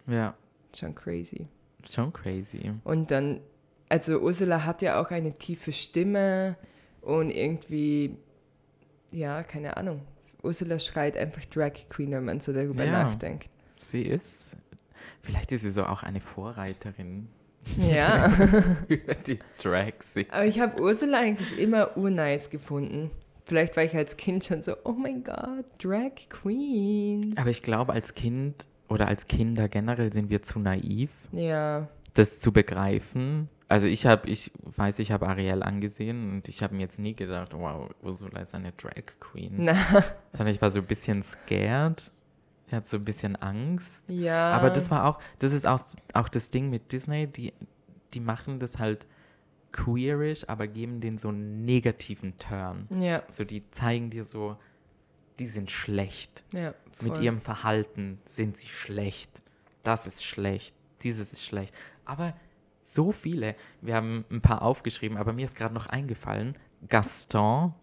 Ja, 0.07 0.35
Schon 0.73 0.95
crazy. 0.95 1.49
schon 1.89 2.13
crazy. 2.13 2.71
Und 2.85 3.11
dann, 3.11 3.41
also 3.89 4.21
Ursula 4.21 4.65
hat 4.65 4.83
ja 4.83 5.01
auch 5.01 5.11
eine 5.11 5.33
tiefe 5.39 5.73
Stimme 5.73 6.57
und 7.01 7.31
irgendwie, 7.31 8.17
ja, 9.11 9.43
keine 9.43 9.77
Ahnung. 9.77 10.03
Ursula 10.43 10.79
schreit 10.79 11.17
einfach 11.17 11.45
Drag 11.47 11.73
Queen, 11.89 12.11
wenn 12.13 12.25
man 12.25 12.41
so 12.41 12.53
darüber 12.53 12.85
Ja. 12.85 12.91
nachdenkt. 13.05 13.49
Sie 13.81 14.03
ist, 14.03 14.57
vielleicht 15.23 15.53
ist 15.53 15.63
sie 15.63 15.71
so 15.71 15.85
auch 15.85 16.03
eine 16.03 16.21
Vorreiterin 16.21 17.29
Ja. 17.79 18.29
für 18.89 19.15
die 19.27 19.39
Drag-Szene. 19.63 20.33
Aber 20.33 20.47
ich 20.47 20.61
habe 20.61 20.81
Ursula 20.81 21.19
eigentlich 21.21 21.59
immer 21.59 21.97
urnice 21.97 22.51
gefunden. 22.51 23.11
Vielleicht 23.45 23.77
war 23.77 23.85
ich 23.85 23.95
als 23.97 24.17
Kind 24.17 24.45
schon 24.45 24.63
so, 24.63 24.75
oh 24.85 24.93
mein 24.93 25.23
Gott, 25.25 25.65
Drag 25.83 26.13
Queens. 26.31 27.37
Aber 27.39 27.51
ich 27.51 27.63
glaube, 27.63 27.93
als 27.93 28.15
Kind 28.15 28.67
oder 28.89 29.09
als 29.09 29.27
Kinder 29.27 29.69
generell 29.69 30.13
sind 30.13 30.31
wir 30.31 30.43
zu 30.43 30.59
naiv, 30.59 31.11
ja, 31.33 31.89
das 32.15 32.39
zu 32.41 32.53
begreifen. 32.53 33.49
Also 33.69 33.87
ich 33.89 34.07
habe, 34.07 34.29
ich 34.29 34.53
weiß, 34.63 35.01
ich 35.01 35.11
habe 35.11 35.27
Ariel 35.29 35.63
angesehen 35.63 36.31
und 36.33 36.49
ich 36.49 36.63
habe 36.63 36.75
mir 36.75 36.83
jetzt 36.83 36.99
nie 37.01 37.15
gedacht, 37.15 37.53
wow, 37.53 37.91
Ursula 38.03 38.41
ist 38.41 38.55
eine 38.55 38.73
Drag 38.73 39.05
Queen. 39.19 39.55
na, 39.57 39.75
Sondern 40.33 40.55
ich 40.55 40.63
war 40.63 40.71
so 40.71 40.79
ein 40.79 40.87
bisschen 40.87 41.23
scared. 41.23 42.13
Ich 42.69 42.73
hatte 42.75 42.87
so 42.89 42.97
ein 42.97 43.05
bisschen 43.05 43.35
Angst. 43.37 44.05
ja. 44.09 44.53
Aber 44.53 44.71
das 44.71 44.91
war 44.91 45.05
auch, 45.07 45.21
das 45.41 45.53
ist 45.53 45.67
auch, 45.67 45.81
auch 46.15 46.29
das 46.29 46.51
Ding 46.51 46.71
mit 46.71 46.93
Disney, 46.93 47.27
die, 47.27 47.53
die 48.15 48.21
machen 48.21 48.59
das 48.61 48.79
halt 48.79 49.07
queerish, 49.73 50.49
aber 50.49 50.67
geben 50.69 51.01
den 51.01 51.19
so 51.19 51.29
einen 51.29 51.65
negativen 51.65 52.37
Turn. 52.39 52.87
Ja, 52.91 53.23
So, 53.29 53.45
die 53.45 53.69
zeigen 53.73 54.11
dir 54.11 54.25
so, 54.25 54.57
die 55.39 55.47
sind 55.47 55.71
schlecht. 55.71 56.45
ja. 56.53 56.73
Mit 57.03 57.17
voll. 57.17 57.25
ihrem 57.25 57.39
Verhalten 57.43 58.21
sind 58.25 58.57
sie 58.57 58.69
schlecht. 58.69 59.31
Das 59.83 60.07
ist 60.07 60.25
schlecht. 60.25 60.75
Dieses 61.03 61.35
ist 61.35 61.45
schlecht. 61.45 61.75
Aber 62.07 62.33
so 62.89 63.11
viele, 63.13 63.55
wir 63.81 63.95
haben 63.97 64.25
ein 64.31 64.41
paar 64.41 64.63
aufgeschrieben, 64.63 65.17
aber 65.19 65.33
mir 65.33 65.45
ist 65.45 65.57
gerade 65.57 65.75
noch 65.75 65.87
eingefallen, 65.87 66.57
Gaston 66.89 67.75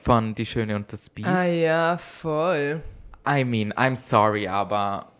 von 0.00 0.34
Die 0.34 0.46
Schöne 0.46 0.76
und 0.76 0.92
das 0.92 1.10
Biest. 1.10 1.28
Ah 1.28 1.44
ja, 1.44 1.98
voll. 1.98 2.80
I 3.28 3.44
mean, 3.44 3.72
I'm 3.72 3.96
sorry, 3.96 4.46
aber 4.48 5.12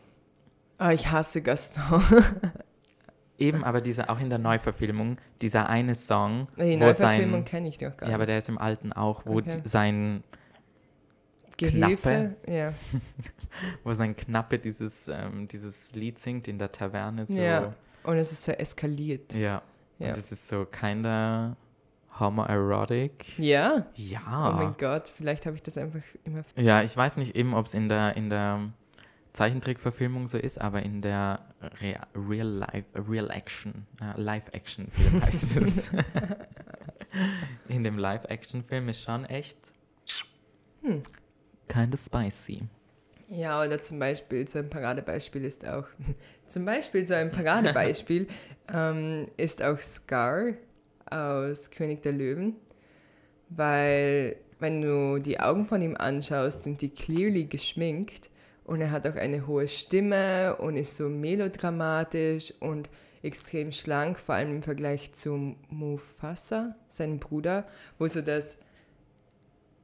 Ah, 0.78 0.92
ich 0.92 1.10
hasse 1.10 1.42
Gaston. 1.42 2.02
eben, 3.38 3.62
aber 3.64 3.80
dieser, 3.80 4.10
auch 4.10 4.20
in 4.20 4.30
der 4.30 4.38
Neuverfilmung, 4.38 5.18
dieser 5.40 5.68
eine 5.68 5.94
Song, 5.94 6.48
Die 6.56 6.76
Neuverfilmung 6.76 7.44
kenne 7.44 7.68
ich 7.68 7.78
doch 7.78 7.96
gar 7.96 8.08
ja, 8.08 8.14
aber 8.14 8.24
nicht. 8.24 8.30
der 8.30 8.38
ist 8.38 8.48
im 8.48 8.58
alten 8.58 8.92
auch, 8.92 9.26
wo 9.26 9.38
Okay. 9.38 9.60
sein, 9.64 10.22
Gehilfe? 11.56 12.36
Ja. 12.48 12.72
wo 13.84 13.92
sein 13.92 14.16
Knappe 14.16 14.58
dieses, 14.58 15.08
ähm, 15.08 15.46
dieses 15.48 15.94
Lied 15.94 16.18
singt 16.18 16.48
in 16.48 16.58
der 16.58 16.70
Taverne, 16.72 17.26
so, 17.26 17.34
Ja. 17.34 17.74
Und 18.04 18.16
es 18.16 18.32
ist 18.32 18.42
so 18.42 18.52
eskaliert. 18.52 19.34
ja. 19.34 19.62
Ja. 19.98 20.08
Und 20.08 20.16
das 20.16 20.32
ist 20.32 20.48
so 20.48 20.64
kinda 20.64 21.56
homoerotic. 22.18 23.38
Ja? 23.38 23.86
Ja. 23.94 24.50
Oh 24.50 24.52
mein 24.56 24.74
Gott, 24.76 25.06
vielleicht 25.08 25.46
habe 25.46 25.54
ich 25.54 25.62
das 25.62 25.78
einfach 25.78 26.02
immer. 26.24 26.42
Ja, 26.56 26.82
ich 26.82 26.96
weiß 26.96 27.18
nicht 27.18 27.36
eben, 27.36 27.54
ob 27.54 27.66
es 27.66 27.74
in 27.74 27.88
der, 27.88 28.16
in 28.16 28.28
der 28.28 28.70
Zeichentrickverfilmung 29.32 30.26
so 30.26 30.38
ist, 30.38 30.60
aber 30.60 30.82
in 30.82 31.02
der 31.02 31.40
Re 31.80 32.00
Real 32.16 32.48
Life, 32.48 32.86
Real 33.08 33.30
Action, 33.30 33.86
äh, 34.00 34.20
Live-Action-Film 34.20 35.22
heißt 35.24 35.56
es. 35.58 35.90
in 37.68 37.84
dem 37.84 37.98
Live-Action-Film 37.98 38.88
ist 38.88 39.02
schon 39.02 39.24
echt 39.26 39.56
Hm. 40.82 41.02
kinda 41.68 41.96
spicy. 41.96 42.64
Ja, 43.34 43.64
oder 43.64 43.80
zum 43.80 43.98
Beispiel, 43.98 44.46
so 44.46 44.58
ein 44.58 44.68
Paradebeispiel 44.68 45.46
ist 45.46 45.66
auch. 45.66 45.86
zum 46.48 46.66
Beispiel, 46.66 47.06
so 47.06 47.14
ein 47.14 47.30
Paradebeispiel 47.30 48.28
ähm, 48.72 49.26
ist 49.38 49.62
auch 49.62 49.80
Scar 49.80 50.52
aus 51.06 51.70
König 51.70 52.02
der 52.02 52.12
Löwen. 52.12 52.56
Weil, 53.48 54.36
wenn 54.60 54.82
du 54.82 55.18
die 55.18 55.40
Augen 55.40 55.64
von 55.64 55.80
ihm 55.80 55.96
anschaust, 55.96 56.64
sind 56.64 56.82
die 56.82 56.90
clearly 56.90 57.44
geschminkt. 57.44 58.28
Und 58.64 58.82
er 58.82 58.90
hat 58.90 59.06
auch 59.08 59.16
eine 59.16 59.46
hohe 59.46 59.66
Stimme 59.66 60.56
und 60.56 60.76
ist 60.76 60.96
so 60.96 61.08
melodramatisch 61.08 62.52
und 62.60 62.90
extrem 63.22 63.72
schlank, 63.72 64.18
vor 64.18 64.34
allem 64.34 64.56
im 64.56 64.62
Vergleich 64.62 65.14
zu 65.14 65.56
Mufasa, 65.70 66.76
seinem 66.86 67.18
Bruder, 67.18 67.66
wo 67.98 68.06
so 68.08 68.20
das 68.20 68.58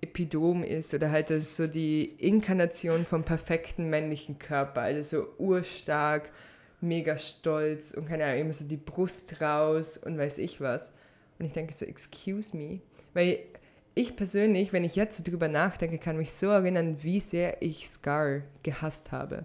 Epidom 0.01 0.63
ist 0.63 0.95
oder 0.95 1.11
halt 1.11 1.31
das 1.31 1.57
so 1.57 1.67
die 1.67 2.05
Inkarnation 2.05 3.05
vom 3.05 3.25
perfekten 3.25 3.91
männlichen 3.91 4.39
Körper, 4.39 4.83
also 4.83 5.03
so 5.03 5.29
urstark, 5.39 6.31
mega 6.81 7.19
stolz 7.19 7.93
und 7.93 8.07
keine 8.07 8.25
Ahnung, 8.25 8.41
immer 8.41 8.53
so 8.53 8.67
die 8.67 8.77
Brust 8.77 9.41
raus 9.41 9.97
und 9.97 10.17
weiß 10.17 10.39
ich 10.39 10.61
was. 10.61 10.93
Und 11.39 11.47
ich 11.47 11.53
denke 11.53 11.73
so, 11.73 11.85
excuse 11.85 12.57
me, 12.57 12.81
weil 13.15 13.41
ich 13.95 14.15
persönlich, 14.15 14.73
wenn 14.73 14.85
ich 14.85 14.95
jetzt 14.95 15.17
so 15.17 15.29
drüber 15.29 15.49
nachdenke, 15.49 15.99
kann 15.99 16.17
mich 16.17 16.31
so 16.31 16.47
erinnern, 16.49 17.03
wie 17.03 17.19
sehr 17.19 17.63
ich 17.63 17.89
Scar 17.89 18.43
gehasst 18.63 19.11
habe. 19.11 19.45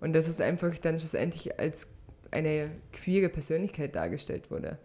Und 0.00 0.12
dass 0.12 0.28
es 0.28 0.40
einfach 0.40 0.76
dann 0.78 0.98
schlussendlich 0.98 1.58
als 1.58 1.88
eine 2.30 2.70
queere 2.92 3.28
Persönlichkeit 3.28 3.94
dargestellt 3.94 4.50
wurde. 4.50 4.78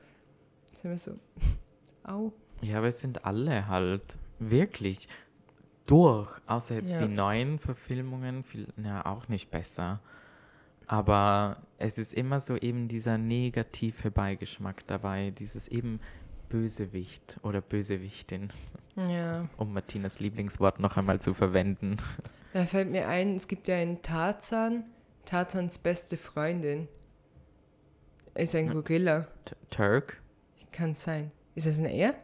Ist 0.73 0.85
immer 0.85 0.97
so, 0.97 1.13
au. 2.03 2.31
Ja, 2.61 2.77
aber 2.77 2.87
es 2.87 3.01
sind 3.01 3.25
alle 3.25 3.67
halt 3.67 4.17
wirklich 4.39 5.07
durch, 5.85 6.29
außer 6.47 6.75
jetzt 6.75 6.91
Ja. 6.91 7.05
die 7.05 7.13
neuen 7.13 7.59
Verfilmungen, 7.59 8.43
viel, 8.43 8.67
ja, 8.77 9.05
auch 9.05 9.27
nicht 9.27 9.49
besser. 9.51 9.99
Aber 10.85 11.57
es 11.77 11.97
ist 11.97 12.13
immer 12.13 12.39
so 12.41 12.55
eben 12.55 12.87
dieser 12.87 13.17
negative 13.17 14.09
Beigeschmack 14.11 14.85
dabei, 14.87 15.31
dieses 15.37 15.67
eben 15.67 15.99
Bösewicht 16.49 17.37
oder 17.43 17.61
Bösewichtin, 17.61 18.51
Ja. 18.95 19.47
um 19.57 19.73
Martinas 19.73 20.19
Lieblingswort 20.19 20.79
noch 20.79 20.97
einmal 20.97 21.19
zu 21.21 21.33
verwenden. 21.33 21.97
Da 22.53 22.65
fällt 22.65 22.89
mir 22.89 23.07
ein, 23.07 23.35
es 23.35 23.47
gibt 23.47 23.67
ja 23.67 23.75
einen 23.75 24.01
Tarzan, 24.01 24.85
Tarzans 25.25 25.77
beste 25.77 26.17
Freundin. 26.17 26.87
Ist 28.33 28.55
ein 28.55 28.69
Gorilla. 28.69 29.27
T 29.45 29.55
Turk? 29.69 30.21
Kann 30.71 30.95
sein. 30.95 31.31
Ist 31.53 31.67
das 31.67 31.77
ein 31.77 31.85
Er? 31.85 32.15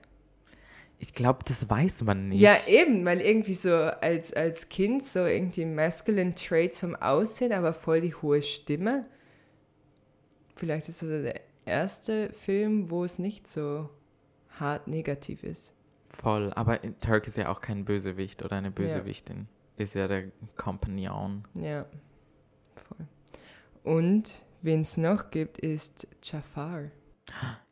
Ich 1.00 1.14
glaube, 1.14 1.40
das 1.46 1.70
weiß 1.70 2.04
man 2.04 2.30
nicht. 2.30 2.40
Ja, 2.40 2.56
eben, 2.68 3.04
weil 3.06 3.20
irgendwie 3.20 3.56
so 3.56 3.76
als, 3.76 4.34
als 4.34 4.70
Kind 4.70 5.04
so 5.04 5.26
irgendwie 5.26 5.66
masculine 5.66 6.34
Traits 6.34 6.80
vom 6.80 6.96
Aussehen, 6.96 7.52
aber 7.52 7.74
voll 7.74 8.02
die 8.02 8.16
hohe 8.16 8.42
Stimme. 8.42 9.06
Vielleicht 10.56 10.88
ist 10.88 11.02
das 11.02 11.10
der 11.10 11.42
erste 11.66 12.32
Film, 12.32 12.90
wo 12.90 13.04
es 13.04 13.20
nicht 13.20 13.50
so 13.50 13.90
hart 14.60 14.88
negativ 14.88 15.44
ist. 15.44 15.74
Voll, 16.10 16.54
aber 16.54 16.80
Turk 17.02 17.28
ist 17.28 17.38
ja 17.38 17.50
auch 17.50 17.60
kein 17.60 17.86
Bösewicht 17.86 18.44
oder 18.44 18.56
eine 18.58 18.72
Bösewichtin. 18.72 19.48
Ist 19.78 19.96
ja 19.96 20.08
der 20.08 20.32
Compagnon. 20.56 21.44
Ja, 21.56 21.86
voll. 22.76 23.08
Und 23.84 24.44
wen 24.62 24.82
es 24.82 24.98
noch 24.98 25.32
gibt, 25.32 25.58
ist 25.58 26.08
Jafar. 26.22 26.92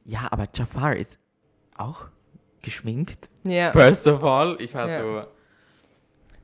Ja, 0.03 0.27
aber 0.31 0.47
Jafar 0.53 0.95
ist 0.95 1.19
auch 1.77 2.09
geschminkt. 2.61 3.29
Ja, 3.43 3.71
First 3.71 4.07
of 4.07 4.23
all, 4.23 4.57
ich 4.59 4.73
war 4.73 4.87
Ja. 4.89 4.99
so. 4.99 5.27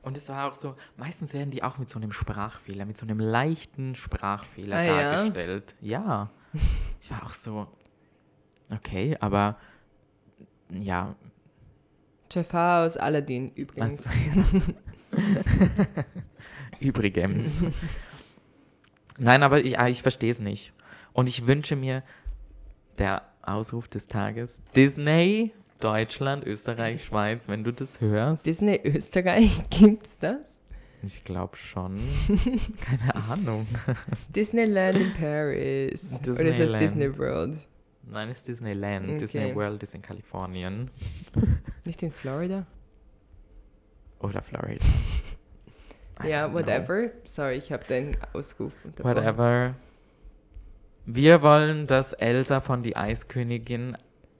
Und 0.02 0.16
es 0.16 0.28
war 0.28 0.48
auch 0.48 0.54
so, 0.54 0.74
meistens 0.96 1.34
werden 1.34 1.50
die 1.50 1.62
auch 1.62 1.76
mit 1.78 1.88
so 1.90 1.98
einem 1.98 2.12
Sprachfehler, 2.12 2.86
mit 2.86 2.96
so 2.96 3.04
einem 3.04 3.18
leichten 3.20 3.94
Sprachfehler 3.94 4.76
Ah, 4.76 4.82
ja? 4.84 5.12
dargestellt. 5.14 5.74
Ja. 5.80 6.30
Ich 7.00 7.10
war 7.10 7.22
auch 7.24 7.32
so, 7.32 7.66
okay, 8.74 9.16
aber 9.20 9.56
ja, 10.70 11.14
Jafar 12.32 12.86
aus 12.86 12.96
Aladdin 12.96 13.52
übrigens. 13.54 14.10
Übrigens. 16.80 17.64
Nein, 19.18 19.42
aber 19.42 19.60
ich, 19.64 19.78
ah, 19.78 19.88
ich 19.88 20.02
verstehe 20.02 20.30
es 20.30 20.38
nicht. 20.40 20.72
Und 21.12 21.28
ich 21.28 21.46
wünsche 21.46 21.76
mir, 21.76 22.02
der 22.98 23.22
Ausruf 23.42 23.88
des 23.88 24.06
Tages, 24.08 24.60
Disney, 24.76 25.52
Deutschland, 25.80 26.44
Österreich, 26.46 27.04
Schweiz, 27.04 27.48
wenn 27.48 27.64
du 27.64 27.72
das 27.72 28.00
hörst. 28.00 28.46
Disney 28.46 28.80
Österreich, 28.84 29.50
gibt's 29.70 30.18
das? 30.18 30.60
Ich 31.02 31.22
glaube 31.24 31.56
schon. 31.56 32.00
Keine 32.80 33.14
Ahnung. 33.14 33.66
Disneyland 34.34 34.98
in 34.98 35.12
Paris. 35.14 36.18
Oder 36.22 36.30
ist 36.46 36.58
das 36.58 36.72
Disneyland. 36.72 36.80
Disney 36.80 37.18
World? 37.18 37.58
Nein, 38.10 38.28
es 38.30 38.38
ist 38.38 38.48
Disneyland. 38.48 39.06
Okay. 39.08 39.18
Disney 39.18 39.54
World 39.54 39.82
ist 39.82 39.94
in 39.94 40.02
Kalifornien. 40.02 40.90
Nicht 41.84 42.02
in 42.02 42.10
Florida? 42.10 42.66
Oder 44.18 44.42
Florida. 44.42 44.84
I 46.24 46.28
Ja, 46.30 46.46
don't 46.46 46.50
know. 46.50 46.58
whatever. 46.58 47.10
Sorry, 47.22 47.54
ich 47.58 47.70
habe 47.70 47.84
den 47.84 48.16
Ausruf 48.32 48.72
unterbrochen. 48.84 49.16
Whatever. 49.16 49.74
Wir 51.06 51.42
wollen, 51.42 51.86
dass 51.86 52.12
Elsa 52.12 52.60
von 52.60 52.82
die 52.82 52.96
Eiskönigin 52.96 53.96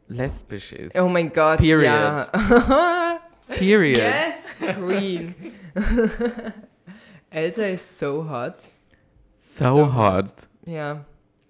lesbisch 0.09 0.73
ist. 0.73 0.99
Oh 0.99 1.09
mein 1.09 1.33
Gott, 1.33 1.59
Period. 1.59 1.85
ja. 1.85 2.27
Period. 3.49 3.97
yes, 3.97 4.75
Queen. 4.77 5.35
Elsa 7.31 7.65
ist 7.67 7.99
so 7.99 8.29
hot. 8.29 8.73
So, 9.39 9.65
So 9.65 9.95
hot. 9.95 10.49
Ja. 10.67 11.05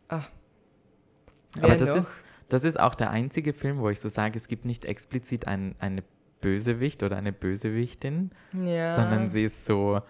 Ah. 0.09 0.25
Aber 1.61 1.77
das 1.77 1.89
noch? 1.89 1.97
ist, 1.97 2.21
das 2.49 2.65
ist 2.65 2.79
auch 2.79 2.95
der 2.95 3.11
einzige 3.11 3.53
Film, 3.53 3.79
wo 3.79 3.89
ich 3.91 4.01
so 4.01 4.09
sage, 4.09 4.37
es 4.37 4.49
gibt 4.49 4.65
nicht 4.65 4.85
explizit 4.85 5.47
ein, 5.47 5.75
eine 5.79 6.03
Bösewicht 6.41 7.03
oder 7.03 7.17
eine 7.17 7.33
Bösewichtin, 7.33 8.31
ja, 8.53 8.95
sondern 8.95 9.29
sie 9.29 9.45
ist 9.45 9.65
so 9.65 10.01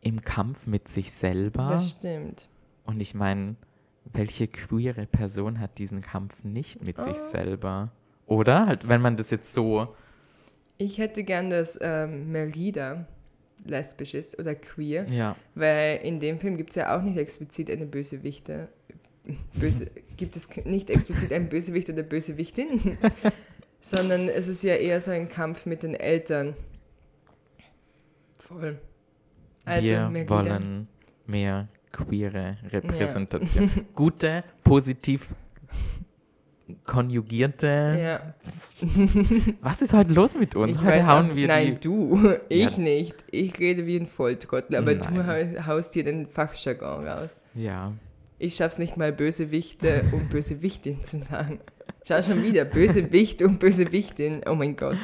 im 0.00 0.22
Kampf 0.22 0.66
mit 0.66 0.88
sich 0.88 1.12
selber. 1.12 1.66
Das 1.66 1.90
stimmt. 1.90 2.48
Und 2.84 3.00
ich 3.00 3.14
meine, 3.14 3.56
welche 4.12 4.48
queere 4.48 5.06
Person 5.06 5.60
hat 5.60 5.78
diesen 5.78 6.00
Kampf 6.00 6.44
nicht 6.44 6.84
mit 6.86 6.98
sich 6.98 7.16
Oh. 7.18 7.30
selber? 7.32 7.90
Oder? 8.26 8.66
Halt, 8.66 8.88
wenn 8.88 9.00
man 9.00 9.16
das 9.16 9.30
jetzt 9.30 9.52
so. 9.52 9.94
Ich 10.78 10.98
hätte 10.98 11.24
gern, 11.24 11.50
dass 11.50 11.78
ähm, 11.80 12.30
Merida 12.32 13.06
lesbisch 13.64 14.14
ist 14.14 14.38
oder 14.38 14.54
queer, 14.54 15.06
Ja. 15.10 15.36
weil 15.54 16.00
in 16.02 16.20
dem 16.20 16.38
Film 16.38 16.56
gibt 16.56 16.70
es 16.70 16.76
ja 16.76 16.96
auch 16.96 17.02
nicht 17.02 17.16
explizit 17.18 17.70
eine 17.70 17.86
Bösewichte. 17.86 18.68
Böse, 19.54 19.90
gibt 20.16 20.36
es 20.36 20.48
nicht 20.64 20.90
explizit 20.90 21.32
einen 21.32 21.48
Bösewicht 21.48 21.88
oder 21.88 22.02
Bösewichtin, 22.02 22.98
sondern 23.80 24.28
es 24.28 24.46
ist 24.48 24.62
ja 24.62 24.74
eher 24.74 25.00
so 25.00 25.10
ein 25.10 25.28
Kampf 25.28 25.66
mit 25.66 25.82
den 25.82 25.94
Eltern. 25.94 26.54
Voll. 28.38 28.78
Also 29.64 29.88
wir 29.88 30.08
Merida. 30.10 30.30
wollen 30.30 30.88
mehr 31.26 31.68
queere 31.92 32.56
Repräsentation. 32.70 33.70
Gute, 33.94 34.44
positiv 34.64 35.34
konjugierte. 36.84 37.96
Ja, 38.00 38.34
Was 39.60 39.82
ist 39.82 39.92
heute 39.92 40.12
los 40.14 40.36
mit 40.36 40.56
uns? 40.56 40.72
ich 40.72 40.82
heute 40.82 41.06
hauen 41.06 41.30
auch, 41.30 41.36
wir 41.36 41.46
nein, 41.46 41.74
die. 41.74 41.80
du, 41.80 42.34
ich 42.48 42.76
Ja. 42.76 42.82
nicht. 42.82 43.14
Ich 43.30 43.58
rede 43.58 43.86
wie 43.86 43.96
ein 43.96 44.06
Volltrottel, 44.06 44.76
aber 44.76 44.94
du 44.96 45.10
Nein. 45.14 45.26
hau- 45.58 45.66
haust 45.66 45.94
hier 45.94 46.04
den 46.04 46.26
Fachjargon 46.26 47.06
raus. 47.06 47.40
Ja. 47.54 47.92
Ich 48.38 48.56
schaff's 48.56 48.78
nicht 48.78 48.96
mal 48.96 49.12
Bösewichte 49.12 50.04
und 50.12 50.28
Bösewichtin 50.28 51.02
zu 51.04 51.20
sagen. 51.22 51.60
Schau 52.06 52.22
schon 52.22 52.42
wieder, 52.42 52.64
Bösewicht 52.64 53.42
und 53.42 53.58
Bösewichtin. 53.60 54.42
Oh 54.46 54.54
mein 54.54 54.76
Gott. 54.76 54.98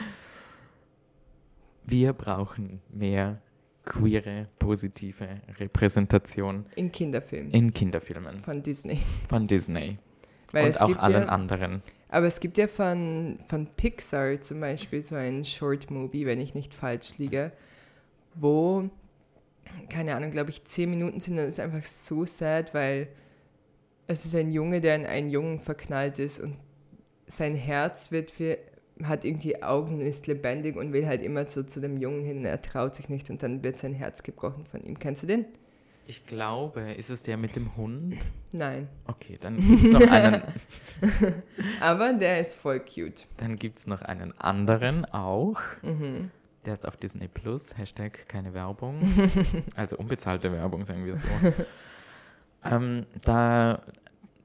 Wir 1.85 2.13
brauchen 2.13 2.81
mehr 2.93 3.41
queere, 3.85 4.49
positive 4.59 5.41
Repräsentation 5.59 6.67
In 6.77 6.93
Kinderfilmen 6.93 7.51
in 7.53 7.73
Kinderfilmen 7.73 8.41
von 8.41 8.63
Disney. 8.63 8.99
von 9.29 9.47
Disney 9.47 9.99
Weil 10.53 10.65
und 10.67 10.71
es 10.71 10.81
auch 10.81 10.97
allen 10.97 11.25
ja, 11.25 11.29
anderen. 11.29 11.83
Aber 12.09 12.27
es 12.27 12.41
gibt 12.41 12.59
ja 12.59 12.69
von, 12.69 13.39
von 13.49 13.67
Pixar 13.75 14.41
zum 14.43 14.61
Beispiel 14.61 15.03
so 15.03 15.17
ein 15.17 15.47
Short 15.47 15.91
Movie, 15.91 16.27
wenn 16.27 16.41
ich 16.41 16.55
nicht 16.55 16.75
falsch 16.75 17.17
liege, 17.17 17.53
wo, 18.35 18.91
keine 19.89 20.15
Ahnung, 20.15 20.31
glaube 20.31 20.51
ich, 20.51 20.63
zehn 20.65 20.91
Minuten 20.91 21.21
sind. 21.21 21.37
Das 21.37 21.47
ist 21.47 21.61
einfach 21.61 21.85
so 21.85 22.27
sad, 22.27 22.75
weil 22.75 23.09
es 24.07 24.27
ist 24.27 24.35
ein 24.35 24.53
Junge, 24.53 24.83
der 24.83 24.97
in 24.97 25.07
einen 25.07 25.31
Jungen 25.31 25.59
verknallt 25.59 26.19
ist 26.19 26.39
und 26.39 26.59
sein 27.27 27.55
Herz 27.55 28.13
wird 28.13 28.31
für, 28.31 28.59
hat 29.05 29.25
irgendwie 29.25 29.63
Augen, 29.63 30.01
ist 30.01 30.27
lebendig 30.27 30.77
und 30.77 30.93
will 30.93 31.07
halt 31.07 31.23
immer 31.23 31.49
so 31.49 31.63
zu 31.63 31.81
dem 31.81 31.97
Jungen 31.97 32.25
hin. 32.25 32.45
Er 32.45 32.61
traut 32.63 32.95
sich 32.95 33.09
nicht 33.09 33.31
und 33.31 33.43
dann 33.43 33.63
wird 33.65 33.79
sein 33.79 33.95
Herz 33.95 34.23
gebrochen 34.23 34.67
von 34.67 34.83
ihm. 34.85 34.99
Kennst 34.99 35.23
du 35.23 35.27
den? 35.27 35.47
Ich 36.07 36.27
glaube, 36.27 36.93
ist 36.93 37.11
es 37.11 37.23
der 37.23 37.37
mit 37.37 37.55
dem 37.55 37.77
Hund? 37.77 38.19
Nein. 38.51 38.89
Okay, 39.07 39.39
dann 39.41 39.57
gibt 39.57 39.85
es 39.85 39.93
noch 39.93 40.11
einen, 40.11 40.43
Aber 41.81 42.13
der 42.13 42.41
ist 42.41 42.55
voll 42.55 42.81
cute. 42.81 43.27
dann 43.37 43.57
gibt's 43.57 43.87
noch 43.87 44.03
einen 44.03 44.39
anderen 44.39 45.05
auch. 45.05 45.61
Mhm. 45.83 46.31
Der 46.65 46.75
ist 46.75 46.87
auf 46.87 46.97
Disney 46.97 47.29
Plus, 47.29 47.77
Hashtag 47.77 48.29
keine 48.29 48.53
Werbung. 48.53 49.01
also 49.77 49.97
unbezahlte 49.97 50.53
Werbung, 50.53 50.85
sagen 50.85 51.05
wir 51.07 51.17
so. 51.17 51.29
ähm, 52.65 53.07
da 53.25 53.83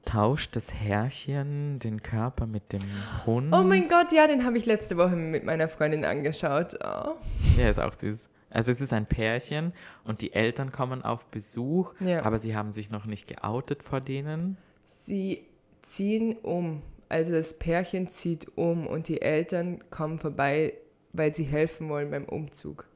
tauscht 0.04 0.56
das 0.56 0.72
Herrchen 0.72 1.78
den 1.78 2.02
Körper 2.02 2.46
mit 2.46 2.72
dem 2.72 2.80
Hund. 3.26 3.52
Oh 3.54 3.62
mein 3.62 3.88
Gott, 3.88 4.12
ja, 4.12 4.26
den 4.26 4.44
habe 4.44 4.56
ich 4.58 4.66
letzte 4.66 4.96
Woche 4.96 5.16
mit 5.16 5.44
meiner 5.44 5.68
Freundin 5.68 6.04
angeschaut. 6.04 6.78
Oh. 6.82 7.12
Der 7.58 7.70
ist 7.70 7.78
auch 7.78 7.92
süß. 7.92 8.28
Also 8.50 8.70
es 8.70 8.80
ist 8.80 8.92
ein 8.94 9.04
Pärchen 9.06 9.74
und 10.04 10.22
die 10.22 10.32
Eltern 10.32 10.72
kommen 10.72 11.02
auf 11.02 11.26
Besuch, 11.26 11.92
Ja. 12.00 12.24
aber 12.24 12.38
sie 12.38 12.56
haben 12.56 12.72
sich 12.72 12.90
noch 12.90 13.04
nicht 13.04 13.26
geoutet 13.28 13.82
vor 13.82 14.00
denen. 14.00 14.56
Sie 14.84 15.44
ziehen 15.82 16.34
um. 16.42 16.82
Also 17.10 17.32
das 17.32 17.58
Pärchen 17.58 18.08
zieht 18.08 18.46
um 18.56 18.86
und 18.86 19.08
die 19.08 19.20
Eltern 19.20 19.78
kommen 19.90 20.18
vorbei, 20.18 20.72
weil 21.12 21.34
sie 21.34 21.44
helfen 21.44 21.88
wollen 21.90 22.10
beim 22.10 22.24
Umzug. 22.24 22.86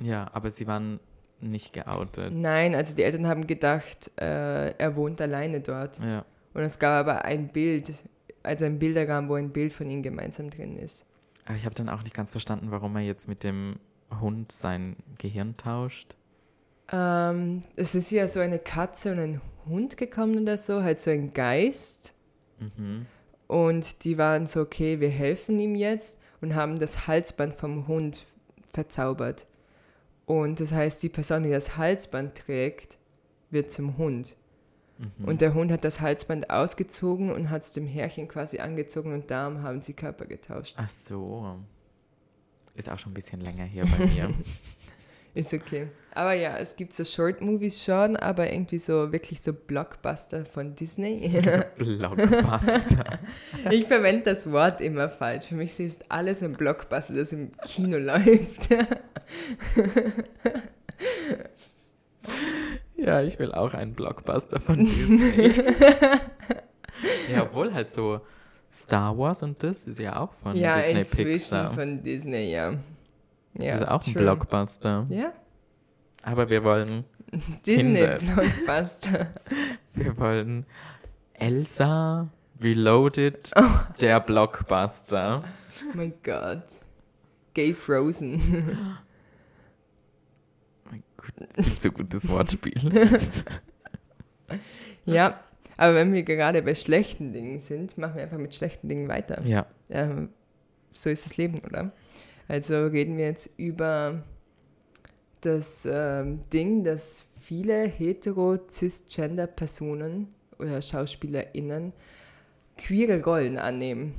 Ja, 0.00 0.30
aber 0.32 0.50
sie 0.52 0.66
waren 0.68 1.00
nicht 1.40 1.72
geoutet. 1.72 2.32
Nein, 2.32 2.74
also 2.74 2.94
die 2.94 3.02
Eltern 3.02 3.26
haben 3.26 3.46
gedacht, 3.46 4.10
äh, 4.20 4.70
er 4.76 4.94
wohnt 4.96 5.20
alleine 5.20 5.60
dort. 5.60 5.98
Ja. 5.98 6.24
Und 6.54 6.62
es 6.62 6.78
gab 6.78 7.06
aber 7.06 7.24
ein 7.24 7.48
Bild, 7.48 7.92
also 8.42 8.64
ein 8.64 8.78
Bilderrahmen, 8.78 9.30
wo 9.30 9.34
ein 9.34 9.50
Bild 9.50 9.72
von 9.72 9.88
ihnen 9.88 10.02
gemeinsam 10.02 10.50
drin 10.50 10.76
ist. 10.76 11.06
Aber 11.44 11.56
ich 11.56 11.64
habe 11.64 11.74
dann 11.74 11.88
auch 11.88 12.02
nicht 12.02 12.14
ganz 12.14 12.30
verstanden, 12.30 12.70
warum 12.70 12.96
er 12.96 13.02
jetzt 13.02 13.28
mit 13.28 13.42
dem 13.42 13.76
Hund 14.20 14.52
sein 14.52 14.96
Gehirn 15.18 15.56
tauscht. 15.56 16.16
Ähm, 16.92 17.62
es 17.76 17.94
ist 17.94 18.10
ja 18.10 18.26
so 18.26 18.40
eine 18.40 18.58
Katze 18.58 19.12
und 19.12 19.18
ein 19.18 19.40
Hund 19.66 19.96
gekommen 19.96 20.42
oder 20.42 20.58
so, 20.58 20.82
halt 20.82 21.00
so 21.00 21.10
ein 21.10 21.32
Geist. 21.32 22.12
Mhm. 22.58 23.06
Und 23.46 24.04
die 24.04 24.18
waren 24.18 24.46
so, 24.46 24.60
okay, 24.60 25.00
wir 25.00 25.10
helfen 25.10 25.58
ihm 25.58 25.74
jetzt 25.74 26.20
und 26.40 26.54
haben 26.54 26.78
das 26.78 27.06
Halsband 27.06 27.54
vom 27.54 27.86
Hund 27.88 28.24
verzaubert. 28.72 29.46
Und 30.26 30.60
das 30.60 30.72
heißt, 30.72 31.02
die 31.02 31.08
Person, 31.08 31.42
die 31.42 31.50
das 31.50 31.76
Halsband 31.76 32.36
trägt, 32.36 32.98
wird 33.50 33.72
zum 33.72 33.98
Hund. 33.98 34.36
Mhm. 35.00 35.24
Und 35.24 35.40
der 35.40 35.54
Hund 35.54 35.72
hat 35.72 35.84
das 35.84 36.00
Halsband 36.00 36.50
ausgezogen 36.50 37.32
und 37.32 37.50
hat 37.50 37.62
es 37.62 37.72
dem 37.72 37.86
Herrchen 37.86 38.28
quasi 38.28 38.58
angezogen 38.58 39.14
und 39.14 39.30
darum 39.30 39.62
haben 39.62 39.80
sie 39.80 39.94
Körper 39.94 40.26
getauscht. 40.26 40.74
Ach 40.76 40.88
so. 40.88 41.56
Ist 42.74 42.88
auch 42.88 42.98
schon 42.98 43.12
ein 43.12 43.14
bisschen 43.14 43.40
länger 43.40 43.64
hier 43.64 43.84
bei 43.84 44.06
mir. 44.06 44.34
Ist 45.34 45.54
okay. 45.54 45.88
Aber 46.12 46.32
ja, 46.32 46.56
es 46.56 46.74
gibt 46.74 46.92
so 46.92 47.04
Short-Movies 47.04 47.84
schon, 47.84 48.16
aber 48.16 48.52
irgendwie 48.52 48.80
so 48.80 49.12
wirklich 49.12 49.40
so 49.40 49.52
Blockbuster 49.52 50.44
von 50.44 50.74
Disney. 50.74 51.30
Blockbuster. 51.78 53.20
ich 53.70 53.86
verwende 53.86 54.24
das 54.24 54.50
Wort 54.50 54.80
immer 54.80 55.08
falsch. 55.08 55.46
Für 55.46 55.54
mich 55.54 55.78
ist 55.78 56.10
alles 56.10 56.42
ein 56.42 56.54
Blockbuster, 56.54 57.14
das 57.14 57.32
im 57.32 57.52
Kino 57.62 57.98
läuft. 57.98 58.70
Ja, 63.10 63.22
ich 63.22 63.38
will 63.38 63.52
auch 63.52 63.74
einen 63.74 63.94
Blockbuster 63.94 64.60
von 64.60 64.84
Disney. 64.84 65.52
ja, 67.32 67.42
obwohl 67.42 67.72
halt 67.74 67.88
so 67.88 68.20
Star 68.72 69.16
Wars 69.18 69.42
und 69.42 69.60
das 69.62 69.86
ist 69.86 69.98
ja 69.98 70.16
auch 70.20 70.32
von 70.34 70.56
ja, 70.56 70.76
Disney 70.76 70.98
inzwischen 71.00 71.24
Pixar. 71.32 71.70
von 71.72 72.02
Disney, 72.02 72.52
ja. 72.52 72.74
Ja, 73.58 73.76
ist 73.78 73.88
auch 73.88 74.06
ein 74.06 74.12
true. 74.12 74.22
Blockbuster. 74.22 75.06
Ja, 75.08 75.32
Aber 76.22 76.48
wir 76.48 76.62
wollen, 76.62 77.04
Disney 77.66 77.94
Kinder. 77.94 78.18
Blockbuster. 78.18 79.26
wir 79.94 80.16
wollen 80.18 80.66
Elsa 81.34 82.28
Reloaded, 82.62 83.50
Oh. 83.56 83.62
der 84.00 84.20
Blockbuster. 84.20 85.42
Oh 85.82 85.90
mein 85.96 86.12
Gott. 86.22 86.62
Gay 87.54 87.74
Frozen. 87.74 88.40
Viel 91.56 91.78
zu 91.78 91.92
gutes 91.92 92.28
Wortspiel. 92.28 92.74
ja, 95.04 95.40
aber 95.76 95.94
wenn 95.94 96.12
wir 96.12 96.22
gerade 96.22 96.62
bei 96.62 96.74
schlechten 96.74 97.32
Dingen 97.32 97.58
sind, 97.58 97.98
machen 97.98 98.16
wir 98.16 98.24
einfach 98.24 98.38
mit 98.38 98.54
schlechten 98.54 98.88
Dingen 98.88 99.08
weiter. 99.08 99.42
ja, 99.44 99.66
Ähm, 99.88 100.30
so 100.92 101.10
ist 101.10 101.26
das 101.26 101.36
Leben, 101.36 101.60
oder? 101.60 101.92
Also 102.48 102.86
reden 102.86 103.16
wir 103.16 103.26
jetzt 103.26 103.50
über 103.58 104.24
das 105.40 105.88
ähm, 105.90 106.40
Ding, 106.52 106.84
dass 106.84 107.26
viele 107.38 107.86
hetero-cisgender-Personen 107.86 110.28
oder 110.58 110.82
SchauspielerInnen 110.82 111.94
queere 112.76 113.22
Rollen 113.22 113.56
annehmen 113.56 114.14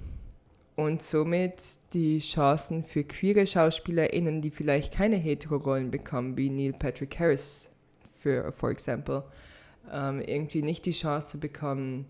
und 0.82 1.04
somit 1.04 1.62
die 1.94 2.18
Chancen 2.18 2.84
für 2.84 3.04
queere 3.04 3.46
SchauspielerInnen, 3.46 4.42
die 4.42 4.50
vielleicht 4.50 4.92
keine 4.94 5.16
hetero-Rollen 5.16 5.92
bekommen, 5.92 6.36
wie 6.38 6.50
Neil 6.50 6.74
Patrick 6.74 7.20
Harris, 7.20 7.70
für 8.16 8.52
for 8.52 8.72
example, 8.72 9.24
ähm, 9.92 10.22
irgendwie 10.22 10.64
nicht 10.64 10.86
die 10.88 10.92
Chance 10.92 11.38
bekommen, 11.38 12.08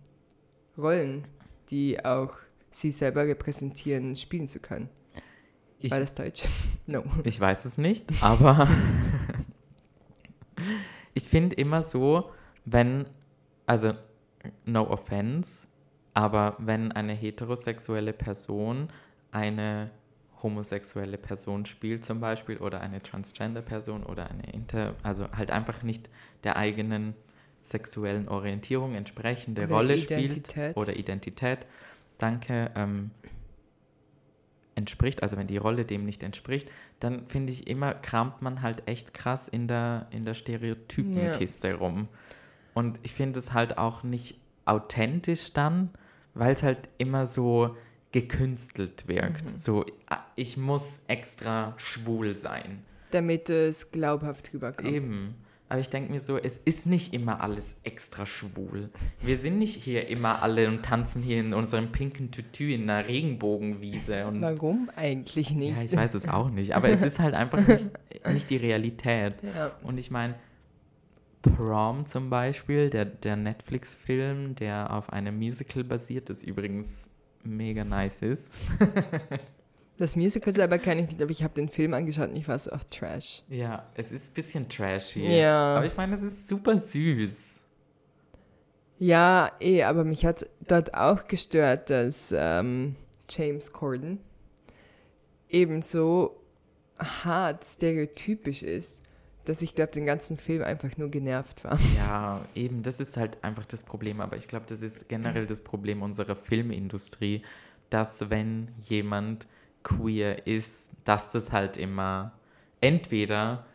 Rollen, 0.78 1.28
die 1.70 2.04
auch 2.04 2.34
sie 2.72 2.92
selber 2.92 3.28
repräsentieren, 3.28 4.16
spielen 4.16 4.48
zu 4.48 4.60
können. 4.60 4.88
ich, 5.80 5.92
War 5.92 6.00
das 6.00 6.16
Deutsch? 6.16 6.44
No. 6.88 7.04
ich 7.24 7.40
weiß 7.40 7.66
es 7.66 7.78
nicht, 7.78 8.06
aber 8.22 8.68
ich 11.14 11.24
finde 11.24 11.56
immer 11.58 11.84
so, 11.84 12.32
wenn, 12.66 13.06
also 13.66 13.94
no 14.66 14.90
offense, 14.90 15.68
Aber 16.14 16.56
wenn 16.60 16.92
eine 16.92 17.14
heterosexuelle 17.14 18.14
Person 18.14 18.90
eine 19.32 19.92
homosexuelle 20.44 21.18
Person 21.18 21.66
spielt 21.66 22.04
zum 22.04 22.20
Beispiel 22.20 22.58
oder 22.58 22.82
eine 22.82 23.02
Transgender-Person 23.02 24.04
oder 24.04 24.30
eine 24.30 24.52
Inter, 24.52 24.96
also 25.04 25.32
halt 25.32 25.52
einfach 25.52 25.84
nicht 25.84 26.10
der 26.44 26.58
eigenen 26.58 27.14
sexuellen 27.60 28.28
Orientierung 28.28 28.96
entsprechende 28.96 29.66
Oder 29.66 29.76
Rolle 29.76 29.96
Identität. 29.96 30.72
spielt 30.72 30.78
oder 30.78 30.96
Identität, 30.96 31.68
danke, 32.18 32.72
ähm, 32.76 33.12
entspricht, 34.74 35.22
also 35.22 35.38
wenn 35.38 35.48
die 35.48 35.58
Rolle 35.58 35.86
dem 35.86 36.06
nicht 36.06 36.24
entspricht, 36.24 36.72
dann 37.00 37.28
finde 37.28 37.54
ich 37.54 37.68
immer, 37.68 37.94
kramt 37.94 38.42
man 38.42 38.62
halt 38.62 38.88
echt 38.88 39.14
krass 39.14 39.48
in 39.48 39.68
der, 39.68 40.08
in 40.12 40.26
der 40.26 40.34
Stereotypenkiste 40.34 41.76
rum. 41.76 42.08
Und 42.74 43.00
ich 43.04 43.14
finde 43.14 43.38
es 43.38 43.54
halt 43.54 43.78
auch 43.78 44.02
nicht 44.02 44.40
authentisch 44.72 45.54
dann, 45.54 45.90
weil 46.34 46.54
es 46.54 46.64
halt 46.64 46.90
immer 46.98 47.28
so 47.28 47.76
gekünstelt 48.12 49.08
wirkt. 49.08 49.62
So, 49.62 49.86
ah, 50.08 50.20
ich 50.36 50.58
muss 50.58 51.04
extra 51.08 51.74
schwul 51.78 52.38
sein. 52.38 52.84
Damit 53.12 53.50
es 53.50 53.92
glaubhaft 53.92 54.54
rüberkommt. 54.54 54.92
Eben. 54.92 55.36
Aber 55.70 55.80
ich 55.80 55.90
denke 55.90 56.12
mir 56.12 56.20
so, 56.20 56.38
es 56.38 56.58
ist 56.58 56.86
nicht 56.86 57.14
immer 57.14 57.40
alles 57.40 57.80
extra 57.84 58.26
schwul. 58.26 58.90
Wir 59.22 59.38
sind 59.38 59.58
nicht 59.58 59.82
hier 59.82 60.10
immer 60.10 60.42
alle 60.42 60.68
und 60.68 60.84
tanzen 60.84 61.22
hier 61.22 61.40
in 61.40 61.54
unserem 61.54 61.94
pinken 61.94 62.30
Tütü 62.30 62.74
in 62.74 62.90
einer 62.90 63.08
Regenbogenwiese. 63.08 64.28
Und 64.28 64.42
Warum 64.42 64.90
eigentlich 64.98 65.52
nicht? 65.52 65.78
ja, 65.78 65.84
ich 65.84 65.96
weiß 65.96 66.14
es 66.16 66.28
auch 66.28 66.50
nicht. 66.50 66.76
Aber 66.76 66.90
es 66.90 67.02
ist 67.02 67.20
halt 67.20 67.36
einfach 67.36 67.66
nicht, 67.66 67.90
nicht 68.34 68.50
die 68.50 68.58
Realität. 68.58 69.36
Ja. 69.56 69.72
Und 69.82 69.98
ich 69.98 70.12
meine, 70.12 70.36
Prom 71.42 72.06
zum 72.06 72.30
Beispiel, 72.30 72.90
der, 72.90 73.06
der 73.06 73.36
Netflix-Film, 73.36 74.56
der 74.56 74.94
auf 74.94 75.12
einem 75.12 75.38
Musical 75.38 75.84
basiert, 75.84 76.30
das 76.30 76.44
übrigens 76.44 77.10
mega 77.44 77.84
nice 77.84 78.22
ist. 78.22 78.58
Das 79.98 80.16
Musical 80.16 80.52
selber 80.52 80.80
kann 80.80 80.98
ich 80.98 81.10
nicht, 81.10 81.22
aber 81.22 81.30
ich 81.30 81.44
habe 81.44 81.54
den 81.54 81.70
Film 81.70 81.94
angeschaut 81.94 82.30
und 82.30 82.36
ich 82.36 82.48
war 82.48 82.58
so, 82.58 82.72
ach, 82.72 82.84
Trash. 82.86 83.44
Ja, 83.50 83.88
es 83.94 84.12
ist 84.12 84.32
ein 84.32 84.34
bisschen 84.34 84.68
trashy. 84.68 85.28
Ja. 85.28 85.76
Aber 85.76 85.86
ich 85.86 85.96
meine, 85.96 86.16
es 86.16 86.24
ist 86.24 86.48
super 86.48 86.76
süß. 86.76 87.60
Ja, 88.98 89.52
eh, 89.60 89.84
aber 89.84 90.04
mich 90.04 90.26
hat 90.26 90.50
dort 90.68 90.96
auch 90.96 91.28
gestört, 91.28 91.92
dass 91.92 92.34
ähm, 92.36 92.96
James 93.30 93.74
Corden 93.74 94.18
ebenso 95.50 96.42
hart 96.98 97.64
stereotypisch 97.64 98.64
ist, 98.64 99.04
dass 99.46 99.62
ich 99.62 99.76
glaube, 99.76 99.92
den 99.92 100.06
ganzen 100.06 100.38
Film 100.38 100.64
einfach 100.64 100.98
nur 100.98 101.10
genervt 101.10 101.64
war. 101.64 101.80
Ja, 101.98 102.46
eben, 102.56 102.84
das 102.84 103.00
ist 103.00 103.18
halt 103.18 103.44
einfach 103.44 103.66
das 103.66 103.84
Problem. 103.84 104.22
Aber 104.22 104.38
ich 104.38 104.48
glaube, 104.48 104.66
das 104.68 104.82
ist 104.82 105.10
generell 105.10 105.46
das 105.46 105.60
Problem 105.60 106.02
unserer 106.02 106.36
Filmindustrie, 106.36 107.42
dass 107.90 108.30
wenn 108.30 108.70
jemand 108.88 109.48
queer 109.84 110.46
ist, 110.48 110.90
dass 111.04 111.30
das 111.30 111.52
halt 111.52 111.78
immer 111.78 112.34
entweder 112.82 113.66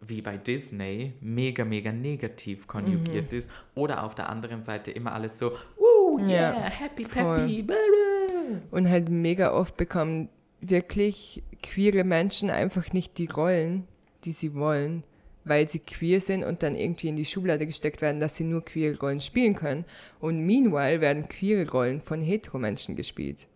wie 0.00 0.20
bei 0.20 0.36
Disney 0.36 1.12
mega, 1.20 1.64
mega 1.64 1.92
negativ 1.92 2.66
konjugiert 2.66 3.32
ist 3.32 3.48
oder 3.74 4.02
auf 4.02 4.14
der 4.14 4.28
anderen 4.28 4.62
Seite 4.62 4.90
immer 4.90 5.12
alles 5.12 5.38
so, 5.38 5.52
uh, 5.78 6.18
yeah, 6.18 6.54
Ja, 6.54 6.60
happy, 6.62 7.04
voll. 7.04 7.36
peppy, 7.36 7.62
blah, 7.62 7.76
blah. 7.76 8.60
Und 8.72 8.88
halt 8.90 9.08
mega 9.10 9.52
oft 9.52 9.76
bekommen 9.76 10.28
wirklich 10.60 11.42
queere 11.62 12.02
Menschen 12.04 12.50
einfach 12.50 12.92
nicht 12.92 13.18
die 13.18 13.26
Rollen, 13.26 13.86
die 14.24 14.32
sie 14.32 14.54
wollen, 14.54 15.04
weil 15.44 15.68
sie 15.68 15.80
queer 15.80 16.20
sind 16.20 16.44
und 16.44 16.62
dann 16.62 16.76
irgendwie 16.76 17.08
in 17.08 17.16
die 17.16 17.24
Schublade 17.24 17.66
gesteckt 17.66 18.00
werden, 18.00 18.20
dass 18.20 18.36
sie 18.36 18.44
nur 18.44 18.64
queere 18.64 18.98
Rollen 18.98 19.20
spielen 19.20 19.54
können. 19.54 19.84
Und 20.20 20.44
meanwhile 20.46 21.00
werden 21.00 21.28
queere 21.28 21.68
Rollen 21.70 22.00
von 22.00 22.22
Heteromenschen 22.22 22.94
gespielt. 22.94 23.48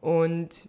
Und 0.00 0.68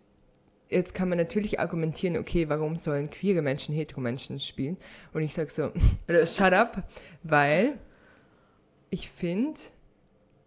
jetzt 0.70 0.94
kann 0.94 1.10
man 1.10 1.18
natürlich 1.18 1.60
argumentieren, 1.60 2.18
okay, 2.18 2.50
warum 2.50 2.76
sollen 2.76 3.10
queere 3.10 3.42
Menschen 3.42 3.76
Heteromenschen 3.76 4.40
spielen? 4.40 4.78
Und 5.14 5.22
ich 5.22 5.34
sage 5.34 5.52
so, 5.52 5.72
shut 6.26 6.54
up, 6.54 6.84
weil 7.22 7.78
ich 8.90 9.10
finde, 9.10 9.60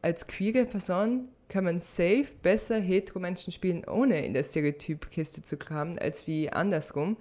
als 0.02 0.26
queere 0.26 0.64
Person 0.64 1.28
kann 1.48 1.64
man 1.64 1.78
safe 1.80 2.28
besser 2.42 2.80
Heteromenschen 2.80 3.52
spielen, 3.52 3.84
ohne 3.84 4.24
in 4.24 4.34
der 4.34 4.42
Stereotypkiste 4.42 5.42
zu 5.42 5.56
kramen, 5.56 5.98
als 5.98 6.26
wie 6.26 6.50
andersrum. 6.50 7.16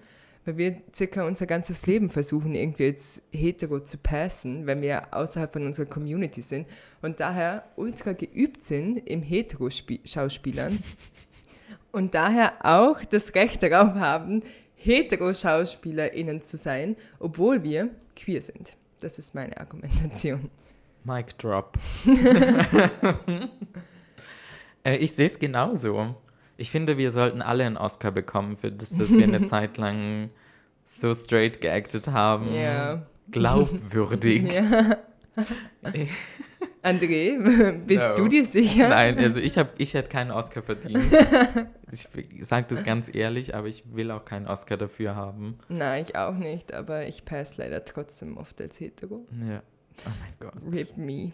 Weil 0.45 0.57
wir 0.57 0.81
circa 0.93 1.25
unser 1.25 1.47
ganzes 1.47 1.87
Leben 1.87 2.09
versuchen, 2.09 2.53
irgendwie 2.53 2.83
jetzt 2.83 3.23
hetero 3.31 3.79
zu 3.79 3.97
passen, 3.97 4.67
wenn 4.67 4.81
wir 4.81 5.13
außerhalb 5.13 5.51
von 5.51 5.65
unserer 5.65 5.87
Community 5.87 6.41
sind 6.41 6.67
und 7.01 7.19
daher 7.19 7.63
ultra 7.75 8.13
geübt 8.13 8.63
sind 8.63 8.97
im 9.09 9.23
Hetero-Schauspielern 9.23 10.79
und 11.91 12.13
daher 12.13 12.53
auch 12.63 13.03
das 13.03 13.33
Recht 13.33 13.63
darauf 13.63 13.95
haben, 13.95 14.43
Hetero-SchauspielerInnen 14.75 16.41
zu 16.41 16.57
sein, 16.57 16.95
obwohl 17.19 17.63
wir 17.63 17.89
queer 18.15 18.41
sind. 18.41 18.77
Das 18.99 19.17
ist 19.17 19.33
meine 19.33 19.57
Argumentation. 19.57 20.51
Mic 21.03 21.37
drop. 21.37 21.77
äh, 24.83 24.97
ich 24.97 25.11
sehe 25.11 25.25
es 25.25 25.39
genauso. 25.39 26.15
Ich 26.57 26.71
finde, 26.71 26.97
wir 26.97 27.11
sollten 27.11 27.41
alle 27.41 27.65
einen 27.65 27.77
Oscar 27.77 28.11
bekommen 28.11 28.55
für 28.57 28.71
das, 28.71 28.89
dass 28.91 29.11
wir 29.11 29.23
eine 29.23 29.45
Zeit 29.45 29.77
lang 29.77 30.29
so 30.83 31.13
straight 31.13 31.61
geactet 31.61 32.07
haben. 32.07 32.53
Ja. 32.53 33.05
Glaubwürdig. 33.31 34.53
Ja. 34.53 34.97
André, 36.83 37.79
bist 37.85 38.09
No. 38.11 38.15
du 38.15 38.27
dir 38.27 38.45
sicher? 38.45 38.89
Nein, 38.89 39.17
also 39.17 39.39
ich, 39.39 39.57
hab, 39.57 39.73
ich 39.79 39.93
hätte 39.95 40.09
keinen 40.09 40.31
Oscar 40.31 40.61
verdient. 40.61 41.01
Ich 41.91 42.09
sage 42.45 42.65
das 42.67 42.83
ganz 42.83 43.13
ehrlich, 43.13 43.55
aber 43.55 43.67
ich 43.67 43.83
will 43.93 44.11
auch 44.11 44.25
keinen 44.25 44.47
Oscar 44.47 44.75
dafür 44.75 45.15
haben. 45.15 45.57
Nein, 45.69 46.03
ich 46.05 46.17
auch 46.17 46.33
nicht, 46.33 46.73
aber 46.73 47.07
ich 47.07 47.23
passe 47.23 47.61
leider 47.61 47.85
trotzdem 47.85 48.35
oft 48.35 48.59
als 48.59 48.79
hetero. 48.81 49.25
Ja. 49.47 49.61
Oh 50.05 50.09
mein 50.19 50.33
Gott. 50.41 50.75
Rip 50.75 50.97
me. 50.97 51.31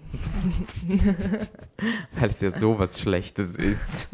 Weil 2.19 2.29
es 2.29 2.41
ja 2.41 2.51
sowas 2.51 2.99
Schlechtes 2.99 3.55
ist. 3.55 4.09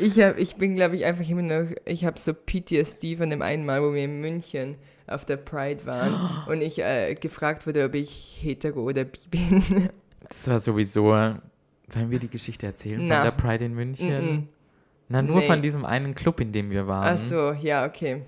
Ich, 0.00 0.20
hab, 0.20 0.38
ich 0.38 0.56
bin, 0.56 0.74
glaube 0.74 0.96
ich, 0.96 1.04
einfach 1.04 1.28
immer 1.28 1.42
noch, 1.42 1.70
ich 1.84 2.04
habe 2.04 2.18
so 2.18 2.32
PTSD 2.34 3.16
von 3.16 3.30
dem 3.30 3.42
einen 3.42 3.64
Mal, 3.64 3.82
wo 3.82 3.92
wir 3.94 4.04
in 4.04 4.20
München 4.20 4.76
auf 5.06 5.24
der 5.24 5.36
Pride 5.36 5.86
waren 5.86 6.14
und 6.48 6.60
ich 6.62 6.80
äh, 6.82 7.14
gefragt 7.14 7.66
wurde, 7.66 7.84
ob 7.84 7.94
ich 7.94 8.38
hetero 8.40 8.82
oder 8.82 9.04
bi 9.04 9.18
bin. 9.30 9.90
Das 10.26 10.48
war 10.48 10.58
sowieso. 10.58 11.10
Sollen 11.88 12.10
wir 12.10 12.18
die 12.18 12.30
Geschichte 12.30 12.64
erzählen 12.66 13.06
Na. 13.06 13.16
von 13.16 13.24
der 13.24 13.30
Pride 13.32 13.64
in 13.66 13.74
München? 13.74 14.08
Mm-mm. 14.10 14.42
Na, 15.10 15.20
nur 15.20 15.40
Nee. 15.40 15.46
von 15.46 15.60
diesem 15.60 15.84
einen 15.84 16.14
Club, 16.14 16.40
in 16.40 16.50
dem 16.50 16.70
wir 16.70 16.86
waren. 16.86 17.12
Ach 17.12 17.18
so, 17.18 17.52
ja, 17.52 17.84
okay. 17.84 18.22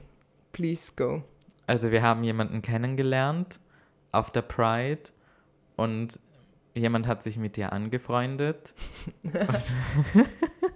Please 0.52 0.92
go. 0.94 1.22
Also 1.66 1.90
wir 1.90 2.02
haben 2.02 2.22
jemanden 2.22 2.60
kennengelernt 2.60 3.60
auf 4.12 4.30
der 4.30 4.42
Pride 4.42 5.00
und 5.76 6.20
jemand 6.74 7.06
hat 7.06 7.22
sich 7.22 7.38
mit 7.38 7.56
dir 7.56 7.72
angefreundet. 7.72 8.74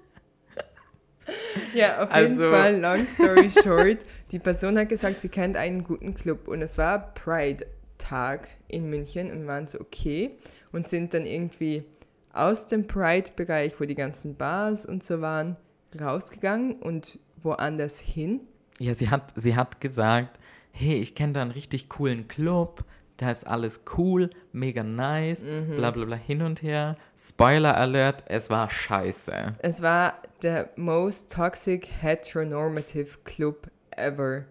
Ja, 1.75 2.03
auf 2.03 2.11
Also- 2.11 2.29
jeden 2.43 2.53
Fall, 2.53 2.81
long 2.81 3.07
story 3.07 3.51
short, 3.63 3.99
die 4.33 4.39
Person 4.39 4.79
hat 4.79 4.89
gesagt, 4.89 5.21
sie 5.21 5.29
kennt 5.29 5.57
einen 5.57 5.85
guten 5.85 6.15
Club 6.15 6.49
und 6.49 6.63
es 6.63 6.79
war 6.79 7.15
Pride-Tag 7.15 8.49
in 8.69 8.89
München 8.91 9.31
und 9.31 9.47
waren 9.47 9.69
so 9.69 9.81
okay 9.81 10.33
und 10.73 10.89
sind 10.89 11.15
dann 11.15 11.25
irgendwie 11.27 11.85
aus 12.33 12.67
dem 12.67 12.87
Pride-Bereich, 12.87 13.81
wo 13.81 13.85
die 13.85 13.95
ganzen 13.97 14.37
Bars 14.37 14.87
und 14.87 15.03
so 15.03 15.21
waren, 15.21 15.57
rausgegangen 16.01 16.75
und 16.75 17.19
woanders 17.43 17.99
hin. 17.99 18.41
Ja, 18.79 18.95
sie 18.95 19.09
hat, 19.11 19.33
sie 19.37 19.57
hat 19.57 19.81
gesagt, 19.81 20.39
hey, 20.73 20.95
ich 21.01 21.15
kenne 21.15 21.33
da 21.33 21.43
einen 21.43 21.51
richtig 21.51 21.89
coolen 21.89 22.29
Club, 22.29 22.85
da 23.21 23.31
ist 23.31 23.47
alles 23.47 23.85
cool, 23.99 24.31
mega 24.53 24.83
nice, 24.83 25.43
Mhm. 25.43 25.77
bla 25.77 25.91
bla 25.91 26.05
bla, 26.07 26.17
hin 26.17 26.43
und 26.43 26.63
her. 26.63 26.97
Spoiler 27.19 27.77
Alert, 27.77 28.25
es 28.27 28.49
war 28.51 28.71
scheiße. 28.71 29.55
Es 29.59 29.83
war 29.83 30.15
der 30.43 30.71
most 30.77 31.33
toxic 31.33 31.87
heteronormative 32.01 33.19
Club 33.25 33.69
ever. 33.91 34.45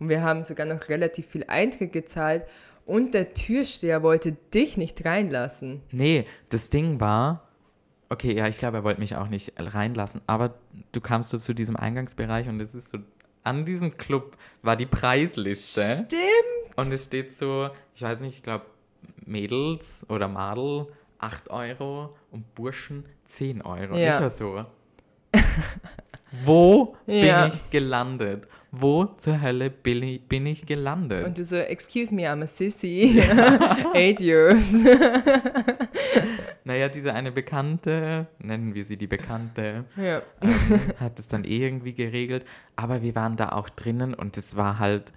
Und 0.00 0.08
wir 0.08 0.22
haben 0.22 0.42
sogar 0.44 0.66
noch 0.66 0.88
relativ 0.88 1.26
viel 1.26 1.44
Eintritt 1.48 1.92
gezahlt 1.92 2.42
und 2.84 3.14
der 3.14 3.34
Türsteher 3.34 4.02
wollte 4.02 4.32
dich 4.52 4.76
nicht 4.76 5.04
reinlassen. 5.04 5.82
Nee, 5.90 6.26
das 6.50 6.68
Ding 6.70 7.00
war, 7.00 7.48
okay, 8.08 8.34
ja, 8.36 8.46
ich 8.46 8.58
glaube, 8.58 8.78
er 8.78 8.84
wollte 8.84 9.00
mich 9.00 9.16
auch 9.16 9.28
nicht 9.28 9.52
reinlassen, 9.56 10.20
aber 10.26 10.54
du 10.92 11.00
kamst 11.00 11.30
so 11.30 11.38
zu 11.38 11.54
diesem 11.54 11.76
Eingangsbereich 11.76 12.48
und 12.48 12.60
es 12.60 12.74
ist 12.74 12.90
so, 12.90 12.98
an 13.46 13.64
diesem 13.64 13.96
Club 13.96 14.36
war 14.62 14.76
die 14.76 14.86
Preisliste. 14.86 15.82
Stimmt. 16.06 16.76
Und 16.76 16.92
es 16.92 17.04
steht 17.04 17.32
so, 17.32 17.70
ich 17.94 18.02
weiß 18.02 18.20
nicht, 18.20 18.36
ich 18.36 18.42
glaube, 18.42 18.66
Mädels 19.24 20.04
oder 20.08 20.28
Madel 20.28 20.88
8 21.18 21.50
Euro 21.50 22.16
und 22.30 22.54
Burschen 22.54 23.06
10 23.24 23.62
Euro. 23.62 23.96
Ja. 23.96 24.16
Ich 24.16 24.20
war 24.20 24.30
so. 24.30 24.66
Wo 26.44 26.96
Ja. 27.06 27.44
bin 27.44 27.52
ich 27.54 27.70
gelandet? 27.70 28.46
Wo 28.72 29.06
zur 29.16 29.40
Hölle 29.40 29.70
bin 29.70 30.02
ich, 30.02 30.22
bin 30.28 30.44
ich 30.44 30.66
gelandet? 30.66 31.24
Und 31.24 31.38
du 31.38 31.44
so, 31.44 31.56
excuse 31.56 32.14
me, 32.14 32.22
I'm 32.30 32.42
a 32.42 32.46
sissy. 32.46 33.22
Eight 33.94 34.18
Euros. 34.20 34.72
naja, 36.64 36.88
diese 36.88 37.14
eine 37.14 37.32
Bekannte, 37.32 38.26
nennen 38.38 38.74
wir 38.74 38.84
sie 38.84 38.96
die 38.96 39.06
Bekannte, 39.06 39.84
ja. 39.96 40.20
ähm, 40.42 40.80
hat 41.00 41.18
es 41.18 41.28
dann 41.28 41.44
eh 41.44 41.58
irgendwie 41.58 41.94
geregelt. 41.94 42.44
Aber 42.74 43.02
wir 43.02 43.14
waren 43.14 43.36
da 43.36 43.50
auch 43.50 43.68
drinnen 43.70 44.12
und 44.14 44.36
es 44.36 44.56
war 44.56 44.78
halt, 44.78 45.12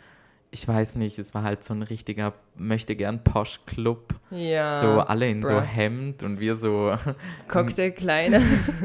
ich 0.52 0.68
weiß 0.68 0.96
nicht, 0.96 1.20
es 1.20 1.36
war 1.36 1.44
halt 1.44 1.64
so 1.64 1.74
ein 1.74 1.84
richtiger 1.84 2.34
möchte 2.56 2.96
gern 2.96 3.24
Posh-Club. 3.24 4.16
ja. 4.32 4.82
so 4.82 5.02
alle 5.02 5.30
in 5.30 5.44
so 5.44 5.54
bruh. 5.54 5.62
Hemd 5.62 6.24
und 6.24 6.40
wir 6.40 6.56
so, 6.56 6.96
Cocktail 7.48 7.92
kleiner. 7.92 8.42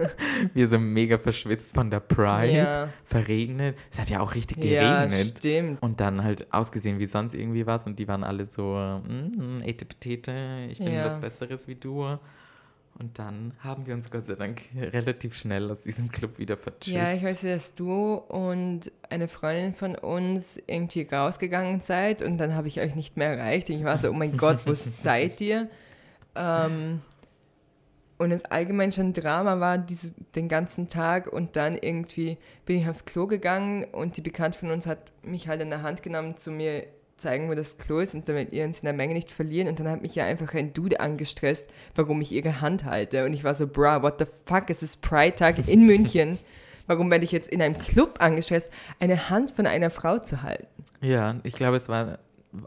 wir 0.54 0.68
so 0.68 0.78
mega 0.78 1.16
verschwitzt 1.16 1.74
von 1.74 1.90
der 1.90 2.00
Pride, 2.00 2.52
ja. 2.52 2.88
verregnet. 3.04 3.78
Es 3.90 3.98
hat 3.98 4.10
ja 4.10 4.20
auch 4.20 4.34
richtig 4.34 4.62
ja, 4.62 5.04
geregnet. 5.04 5.38
stimmt. 5.38 5.82
Und 5.82 6.00
dann 6.00 6.22
halt 6.22 6.52
ausgesehen 6.52 6.98
wie 6.98 7.06
sonst 7.06 7.34
irgendwie 7.34 7.66
was 7.66 7.86
und 7.86 7.98
die 7.98 8.08
waren 8.08 8.24
alle 8.24 8.44
so, 8.44 9.00
mm, 9.06 9.62
ete 9.62 9.86
petete, 9.86 10.66
ich 10.70 10.78
bin 10.78 10.92
Ja. 10.94 11.06
was 11.06 11.18
Besseres 11.18 11.66
wie 11.66 11.76
du. 11.76 12.18
Und 12.98 13.18
dann 13.18 13.54
haben 13.58 13.86
wir 13.86 13.94
uns 13.94 14.10
Gott 14.10 14.26
sei 14.26 14.34
Dank 14.34 14.62
relativ 14.76 15.34
schnell 15.36 15.68
aus 15.70 15.82
diesem 15.82 16.10
Club 16.10 16.38
wieder 16.38 16.56
vertschüsst. 16.56 16.94
Ja, 16.94 17.12
ich 17.12 17.24
weiß, 17.24 17.40
dass 17.40 17.74
du 17.74 18.14
und 18.14 18.92
eine 19.10 19.26
Freundin 19.26 19.74
von 19.74 19.96
uns 19.96 20.62
irgendwie 20.68 21.02
rausgegangen 21.02 21.80
seid 21.80 22.22
und 22.22 22.38
dann 22.38 22.54
habe 22.54 22.68
ich 22.68 22.80
euch 22.80 22.94
nicht 22.94 23.16
mehr 23.16 23.36
erreicht. 23.36 23.68
Ich 23.68 23.82
war 23.82 23.98
so, 23.98 24.10
oh 24.10 24.12
mein 24.12 24.36
Gott, 24.36 24.60
wo 24.64 24.74
seid 24.74 25.40
ihr? 25.40 25.68
Ähm, 26.36 27.00
und 28.16 28.30
es 28.30 28.44
allgemein 28.44 28.92
schon 28.92 29.12
Drama 29.12 29.58
war 29.58 29.76
dieses, 29.76 30.14
den 30.36 30.48
ganzen 30.48 30.88
Tag 30.88 31.32
und 31.32 31.56
dann 31.56 31.76
irgendwie 31.76 32.38
bin 32.64 32.78
ich 32.78 32.88
aufs 32.88 33.06
Klo 33.06 33.26
gegangen 33.26 33.84
und 33.84 34.16
die 34.16 34.22
Bekannte 34.22 34.58
von 34.58 34.70
uns 34.70 34.86
hat 34.86 35.10
mich 35.22 35.48
halt 35.48 35.60
in 35.60 35.70
der 35.70 35.82
Hand 35.82 36.04
genommen 36.04 36.36
zu 36.36 36.52
mir 36.52 36.86
zeigen, 37.24 37.48
wo 37.50 37.54
das 37.54 37.76
Klo 37.78 37.98
ist 38.00 38.14
und 38.14 38.28
damit 38.28 38.52
wir 38.52 38.64
uns 38.64 38.80
in 38.80 38.84
der 38.86 38.92
Menge 38.94 39.14
nicht 39.14 39.30
verlieren 39.30 39.68
und 39.68 39.80
dann 39.80 39.88
hat 39.88 40.02
mich 40.02 40.14
ja 40.14 40.24
einfach 40.24 40.54
ein 40.54 40.72
Dude 40.72 41.00
angestresst, 41.00 41.68
warum 41.94 42.20
ich 42.20 42.32
ihre 42.32 42.60
Hand 42.60 42.84
halte 42.84 43.24
und 43.24 43.32
ich 43.34 43.42
war 43.44 43.54
so, 43.54 43.66
bra, 43.66 44.02
what 44.02 44.18
the 44.18 44.26
fuck, 44.46 44.70
es 44.70 44.82
ist 44.82 45.02
Pride-Tag 45.02 45.66
in 45.68 45.84
München. 45.86 46.38
Warum 46.86 47.10
werde 47.10 47.24
ich 47.24 47.32
jetzt 47.32 47.48
in 47.48 47.62
einem 47.62 47.78
Club 47.78 48.16
angestresst, 48.20 48.70
eine 49.00 49.30
Hand 49.30 49.50
von 49.50 49.66
einer 49.66 49.88
Frau 49.90 50.18
zu 50.18 50.42
halten? 50.42 50.66
Ja, 51.00 51.36
ich 51.42 51.54
glaube, 51.54 51.76
es 51.78 51.88
war 51.88 52.18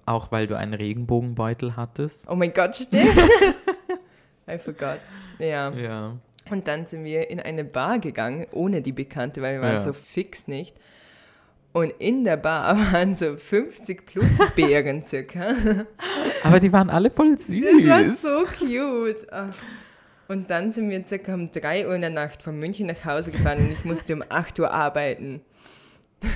auch, 0.05 0.31
weil 0.31 0.47
du 0.47 0.57
einen 0.57 0.73
Regenbogenbeutel 0.73 1.75
hattest. 1.75 2.27
Oh 2.27 2.35
mein 2.35 2.51
Gott, 2.51 2.75
stimmt. 2.75 3.15
I 4.49 4.57
forgot. 4.57 4.99
Ja. 5.39 5.69
Ja. 5.71 6.17
Und 6.49 6.67
dann 6.67 6.87
sind 6.87 7.03
wir 7.03 7.29
in 7.29 7.39
eine 7.39 7.63
Bar 7.63 7.99
gegangen, 7.99 8.47
ohne 8.51 8.81
die 8.81 8.91
Bekannte, 8.93 9.41
weil 9.41 9.55
wir 9.55 9.61
waren 9.61 9.73
Ja. 9.73 9.81
so 9.81 9.93
fix 9.93 10.47
nicht. 10.47 10.75
Und 11.77 11.93
in 11.99 12.23
der 12.23 12.37
Bar 12.37 12.75
waren 12.91 13.13
so 13.13 13.37
50 13.37 14.07
plus 14.07 14.39
Bären 14.55 15.03
circa. 15.03 15.53
Aber 16.43 16.59
die 16.59 16.73
waren 16.73 16.89
alle 16.89 17.11
voll 17.11 17.37
süß. 17.37 17.63
Das 17.85 17.85
war 17.85 18.15
so 18.15 18.45
cute. 18.57 19.27
Und 20.27 20.49
dann 20.49 20.71
sind 20.71 20.89
wir 20.89 21.05
circa 21.05 21.35
um 21.35 21.51
3 21.51 21.87
Uhr 21.87 21.93
in 21.93 22.01
der 22.01 22.09
Nacht 22.09 22.41
von 22.41 22.57
München 22.57 22.87
nach 22.87 23.05
Hause 23.05 23.29
gefahren 23.29 23.59
und 23.59 23.71
ich 23.71 23.85
musste 23.85 24.15
um 24.15 24.23
8 24.27 24.59
Uhr 24.59 24.71
arbeiten. 24.73 25.41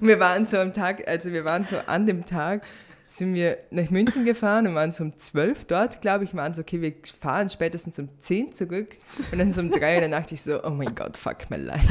Und 0.00 0.08
wir 0.08 0.18
waren 0.18 0.46
so 0.46 0.56
am 0.56 0.72
Tag, 0.72 1.06
also 1.06 1.30
wir 1.32 1.44
waren 1.44 1.66
so 1.66 1.76
an 1.86 2.06
dem 2.06 2.24
Tag, 2.24 2.62
sind 3.08 3.34
wir 3.34 3.58
nach 3.70 3.90
München 3.90 4.24
gefahren 4.24 4.66
und 4.66 4.74
waren 4.74 4.92
so 4.92 5.04
um 5.04 5.16
12 5.16 5.64
dort, 5.66 6.00
glaube 6.00 6.24
ich, 6.24 6.34
waren 6.34 6.54
so, 6.54 6.62
okay, 6.62 6.80
wir 6.80 6.92
fahren 7.20 7.48
spätestens 7.48 7.98
um 7.98 8.08
10 8.20 8.52
zurück. 8.52 8.96
Und 9.30 9.38
dann 9.38 9.52
so 9.52 9.60
um 9.60 9.70
3 9.70 9.78
Uhr 9.78 9.94
in 9.94 10.10
der 10.10 10.20
Nacht 10.20 10.32
ich 10.32 10.42
so, 10.42 10.62
oh 10.64 10.70
mein 10.70 10.94
Gott, 10.94 11.16
fuck 11.16 11.48
my 11.50 11.56
life. 11.56 11.86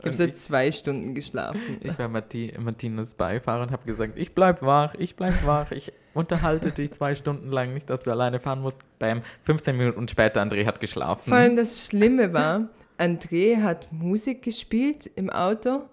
Ich 0.00 0.06
habe 0.06 0.08
Und 0.08 0.16
so 0.16 0.26
zwei 0.28 0.72
Stunden 0.72 1.14
geschlafen. 1.14 1.76
Ich 1.80 1.98
war 1.98 2.08
Marti 2.08 2.54
Martinas 2.58 3.14
Beifahrer 3.14 3.64
und 3.64 3.70
habe 3.70 3.84
gesagt, 3.84 4.14
ich 4.16 4.34
bleib 4.34 4.62
wach, 4.62 4.94
ich 4.94 5.14
bleib 5.14 5.44
wach, 5.44 5.72
ich 5.72 5.92
unterhalte 6.14 6.72
dich 6.72 6.92
zwei 6.92 7.14
Stunden 7.14 7.50
lang, 7.50 7.74
nicht, 7.74 7.90
dass 7.90 8.00
du 8.00 8.10
alleine 8.10 8.40
fahren 8.40 8.62
musst. 8.62 8.78
Bam, 8.98 9.20
15 9.42 9.76
Minuten 9.76 10.08
später, 10.08 10.40
André 10.40 10.64
hat 10.64 10.80
geschlafen. 10.80 11.28
Vor 11.28 11.36
allem 11.36 11.54
das 11.54 11.84
Schlimme 11.84 12.32
war, 12.32 12.70
André 12.98 13.62
hat 13.62 13.92
Musik 13.92 14.42
gespielt 14.42 15.10
im 15.16 15.28
Auto, 15.28 15.84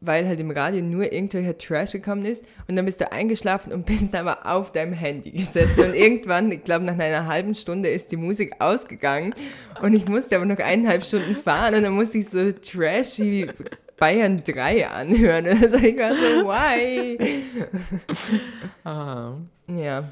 weil 0.00 0.26
halt 0.26 0.40
im 0.40 0.50
Radio 0.50 0.82
nur 0.82 1.12
irgendwelcher 1.12 1.56
Trash 1.58 1.92
gekommen 1.92 2.24
ist. 2.24 2.44
Und 2.68 2.76
dann 2.76 2.86
bist 2.86 3.00
du 3.00 3.10
eingeschlafen 3.12 3.72
und 3.72 3.86
bist 3.86 4.14
aber 4.14 4.46
auf 4.46 4.72
deinem 4.72 4.92
Handy 4.92 5.30
gesessen. 5.30 5.84
Und 5.84 5.94
irgendwann, 5.94 6.50
ich 6.50 6.64
glaube 6.64 6.84
nach 6.84 6.98
einer 6.98 7.26
halben 7.26 7.54
Stunde 7.54 7.88
ist 7.88 8.10
die 8.12 8.16
Musik 8.16 8.52
ausgegangen. 8.58 9.34
Und 9.82 9.94
ich 9.94 10.08
musste 10.08 10.36
aber 10.36 10.46
noch 10.46 10.58
eineinhalb 10.58 11.04
Stunden 11.04 11.34
fahren 11.34 11.74
und 11.74 11.82
dann 11.82 11.94
musste 11.94 12.18
ich 12.18 12.28
so 12.28 12.52
trashy 12.52 13.48
Bayern 13.98 14.42
3 14.42 14.88
anhören. 14.88 15.46
Und 15.46 15.62
also 15.62 15.76
ich 15.76 15.96
war 15.96 16.14
so, 16.14 16.46
why? 16.46 17.42
Ah. 18.84 19.36
Ja, 19.68 20.04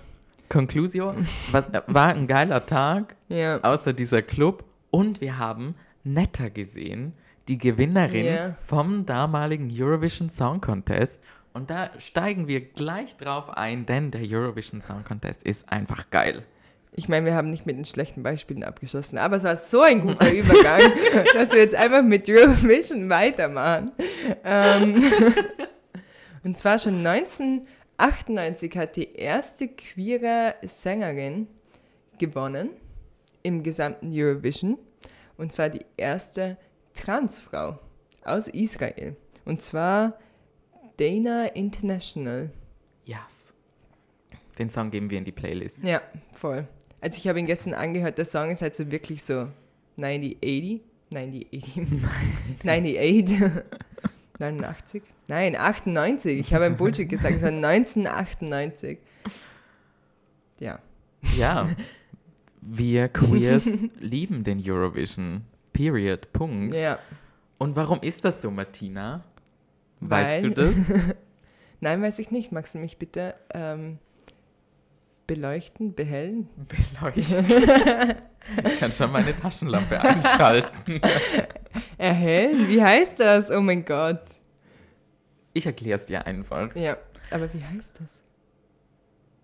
Conclusio, 0.49 1.15
was, 1.51 1.69
war 1.87 2.09
ein 2.09 2.27
geiler 2.27 2.65
Tag, 2.65 3.17
ja. 3.29 3.61
außer 3.63 3.93
dieser 3.93 4.23
Club. 4.23 4.65
Und 4.91 5.21
wir 5.21 5.39
haben 5.39 5.75
Netta 6.05 6.49
gesehen, 6.49 7.13
die 7.49 7.59
Gewinnerin 7.59 8.27
Ja. 8.27 8.57
vom 8.65 9.07
damaligen 9.07 9.71
Eurovision 9.73 10.31
Song 10.31 10.61
Contest. 10.61 11.23
Und 11.55 11.71
da 11.71 11.91
steigen 11.99 12.47
wir 12.47 12.61
gleich 12.61 13.17
drauf 13.17 13.51
ein, 13.51 13.87
denn 13.87 14.11
der 14.11 14.21
Eurovision 14.23 14.83
Song 14.83 15.03
Contest 15.05 15.43
ist 15.43 15.69
einfach 15.71 16.11
geil. 16.11 16.45
Ich 16.93 17.09
meine, 17.09 17.27
wir 17.27 17.35
haben 17.35 17.51
nicht 17.51 17.65
mit 17.67 17.77
den 17.77 17.85
schlechten 17.85 18.23
Beispielen 18.23 18.65
abgeschlossen, 18.65 19.19
aber 19.19 19.37
es 19.37 19.45
war 19.45 19.57
so 19.57 19.83
ein 19.83 20.01
guter 20.03 20.33
Übergang, 20.33 20.93
dass 21.35 21.53
wir 21.53 21.61
jetzt 21.61 21.75
einfach 21.75 22.03
mit 22.03 22.29
Eurovision 22.29 23.09
weitermachen. 23.09 23.93
Ähm, 24.45 25.03
und 26.45 26.59
zwar 26.59 26.79
schon 26.79 27.05
1998 27.07 28.77
hat 28.77 28.97
die 28.97 29.15
erste 29.15 29.69
queere 29.69 30.55
Sängerin 30.63 31.47
gewonnen 32.19 32.71
im 33.43 33.63
gesamten 33.63 34.11
Eurovision. 34.13 34.79
Und 35.37 35.53
zwar 35.53 35.69
die 35.69 35.87
erste 35.97 36.57
Transfrau 36.99 37.79
aus 38.25 38.49
Israel. 38.49 39.17
Und 39.45 39.63
zwar 39.63 40.19
Dana 40.99 41.47
International. 41.47 42.51
Yes. 43.05 43.55
Den 44.59 44.69
Song 44.71 44.91
geben 44.91 45.09
wir 45.09 45.19
in 45.19 45.25
die 45.25 45.33
Playlist. 45.33 45.83
Ja, 45.85 46.03
voll. 46.35 46.67
Also 47.01 47.19
ich 47.19 47.29
habe 47.29 47.39
ihn 47.39 47.47
gestern 47.47 47.75
angehört, 47.75 48.19
der 48.19 48.25
Song 48.25 48.51
ist 48.51 48.61
halt 48.61 48.75
so 48.75 48.91
wirklich 48.91 49.23
so 49.23 49.49
90, 49.97 50.37
80, 50.43 50.81
90, 51.11 51.47
80, 51.53 52.69
98, 52.69 53.41
89, 54.39 55.03
nein, 55.29 55.57
98, 55.57 56.39
ich 56.41 56.55
habe 56.55 56.65
ein 56.65 56.77
Bullshit 56.77 57.09
gesagt, 57.09 57.37
es 57.37 57.43
war 57.43 57.49
1998. 57.49 58.99
Ja, 60.61 60.81
Ja. 61.37 61.69
Wir 62.61 63.09
Queers 63.09 63.65
lieben 64.01 64.43
den 64.45 64.61
Eurovision. 64.63 65.43
Period. 65.79 66.33
Punkt. 66.33 66.75
ja. 66.75 66.99
Und 67.57 67.77
warum 67.77 68.01
ist 68.03 68.25
das 68.25 68.43
so, 68.43 68.51
Martina? 68.51 69.23
Weißt 70.01 70.43
Weil- 70.45 70.51
du 70.51 70.55
das? 70.73 70.75
Nein, 71.81 72.03
weiß 72.03 72.19
ich 72.19 72.31
nicht. 72.33 72.51
Magst 72.51 72.75
du 72.75 72.79
mich 72.81 72.99
bitte 72.99 73.35
ähm, 73.55 73.99
beleuchten, 75.29 75.95
behellen? 75.95 76.49
Beleuchten. 77.01 77.47
Ich 78.65 78.81
kann 78.81 78.91
schon 78.93 79.13
meine 79.13 79.37
Taschenlampe 79.37 80.01
einschalten. 80.01 81.03
Erhellen? 81.99 82.67
Wie 82.69 82.83
heißt 82.83 83.21
das? 83.21 83.51
Oh 83.51 83.61
mein 83.61 83.85
Gott. 83.85 84.23
Ich 85.53 85.67
erkläre 85.67 85.99
es 85.99 86.07
dir 86.07 86.27
einfach. 86.27 86.75
Ja, 86.75 86.97
aber 87.31 87.53
wie 87.53 87.63
heißt 87.63 88.01
das? 88.01 88.23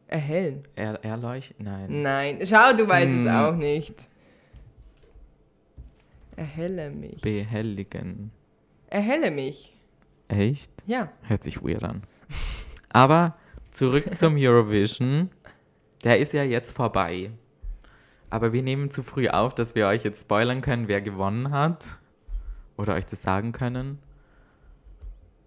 Erhellen? 0.06 0.66
Er, 0.74 1.04
erleucht? 1.04 1.54
Nein. 1.58 2.02
Nein, 2.02 2.38
schau, 2.46 2.72
du 2.72 2.88
weißt 2.88 3.12
Hm. 3.12 3.26
es 3.26 3.34
auch 3.34 3.54
nicht. 3.54 4.08
Erhelle 6.36 6.90
mich. 6.90 7.20
Behelligen. 7.20 8.30
Erhelle 8.88 9.30
mich. 9.30 9.74
Echt? 10.28 10.70
Ja. 10.86 11.10
Hört 11.22 11.44
sich 11.44 11.62
weird 11.62 11.84
an. 11.84 12.02
Aber 12.90 13.36
zurück 13.70 14.16
zum 14.16 14.36
Eurovision. 14.36 15.30
Der 16.02 16.18
ist 16.18 16.32
ja 16.32 16.42
jetzt 16.42 16.72
vorbei. 16.72 17.30
Aber 18.30 18.52
wir 18.52 18.62
nehmen 18.62 18.90
zu 18.90 19.02
früh 19.02 19.28
auf, 19.28 19.54
dass 19.54 19.74
wir 19.74 19.86
euch 19.86 20.04
jetzt 20.04 20.22
spoilern 20.22 20.60
können, 20.60 20.88
wer 20.88 21.00
gewonnen 21.00 21.50
hat. 21.50 21.84
Oder 22.76 22.94
euch 22.94 23.06
das 23.06 23.22
sagen 23.22 23.52
können. 23.52 23.98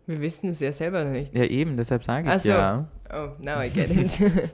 Wir 0.06 0.22
wissen 0.22 0.50
es 0.50 0.62
ja 0.62 0.72
selber 0.72 1.04
nicht. 1.04 1.36
Ja, 1.36 1.44
eben, 1.44 1.76
deshalb 1.76 2.04
sage 2.04 2.30
ich 2.30 2.34
Ach 2.34 2.40
so. 2.40 2.50
ja. 2.50 2.88
Oh, 3.14 3.30
now 3.40 3.62
I 3.62 3.70
get 3.70 3.92
it. 3.92 4.20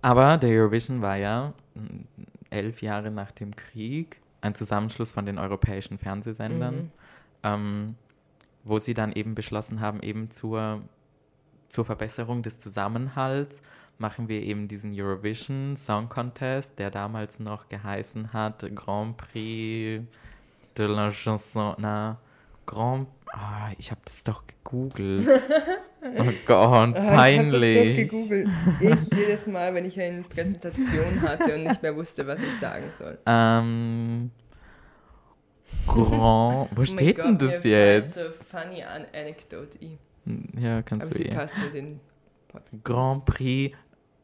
Aber 0.00 0.38
der 0.38 0.50
Eurovision 0.50 1.02
war 1.02 1.16
ja 1.16 1.52
mm, 1.74 2.04
elf 2.48 2.80
Jahre 2.80 3.10
nach 3.10 3.30
dem 3.32 3.54
Krieg 3.54 4.20
ein 4.40 4.54
Zusammenschluss 4.54 5.12
von 5.12 5.26
den 5.26 5.38
europäischen 5.38 5.98
Fernsehsendern, 5.98 6.76
Mhm. 6.76 6.90
ähm, 7.42 7.94
wo 8.64 8.78
sie 8.78 8.94
dann 8.94 9.12
eben 9.12 9.34
beschlossen 9.34 9.80
haben, 9.80 10.00
eben 10.02 10.30
zur, 10.30 10.82
zur 11.68 11.84
Verbesserung 11.84 12.42
des 12.42 12.60
Zusammenhalts 12.60 13.60
machen 13.98 14.28
wir 14.28 14.42
eben 14.42 14.68
diesen 14.68 14.92
Eurovision 14.94 15.76
Song 15.76 16.08
Contest, 16.08 16.78
der 16.78 16.90
damals 16.90 17.40
noch 17.40 17.68
geheißen 17.68 18.32
hat 18.32 18.64
Grand 18.76 19.16
Prix 19.16 20.04
de 20.76 20.86
la 20.86 21.10
chanson. 21.10 21.74
Na, 21.78 22.18
Grand. 22.64 23.08
Ah, 23.32 23.72
ich 23.76 23.90
habe 23.90 24.00
das 24.04 24.22
doch 24.24 24.44
gegoogelt. 24.46 25.28
oh 26.18 26.32
Gott, 26.46 26.94
peinlich. 26.94 27.76
Ich 27.76 27.78
habe 27.78 28.02
das 28.02 28.10
doch 28.10 28.28
gegoogelt. 28.28 28.48
Ich 29.10 29.18
jedes 29.18 29.46
Mal, 29.46 29.74
wenn 29.74 29.84
ich 29.84 30.00
eine 30.00 30.22
Präsentation 30.22 31.20
hatte 31.22 31.54
und 31.54 31.64
nicht 31.64 31.82
mehr 31.82 31.96
wusste, 31.96 32.26
was 32.26 32.40
ich 32.40 32.52
sagen 32.58 32.90
soll. 32.94 33.18
Ähm. 33.26 34.30
Grand. 35.86 36.68
Wo 36.76 36.80
Oh 36.80 36.84
steht 36.84 37.18
denn 37.18 37.38
das 37.38 37.64
jetzt? 37.64 38.14
So 38.14 38.20
funny 38.50 38.82
an 38.82 39.06
Anecdote. 39.14 39.78
ein. 39.80 39.98
Ja, 40.60 40.82
kannst 40.82 41.06
Aber 41.06 41.12
du 41.14 41.18
sie 41.18 41.28
eh. 41.30 41.34
passt 41.34 41.54
in 41.68 41.72
den 41.72 42.00
Podcast. 42.48 42.84
Grand 42.84 43.24
Prix 43.24 43.74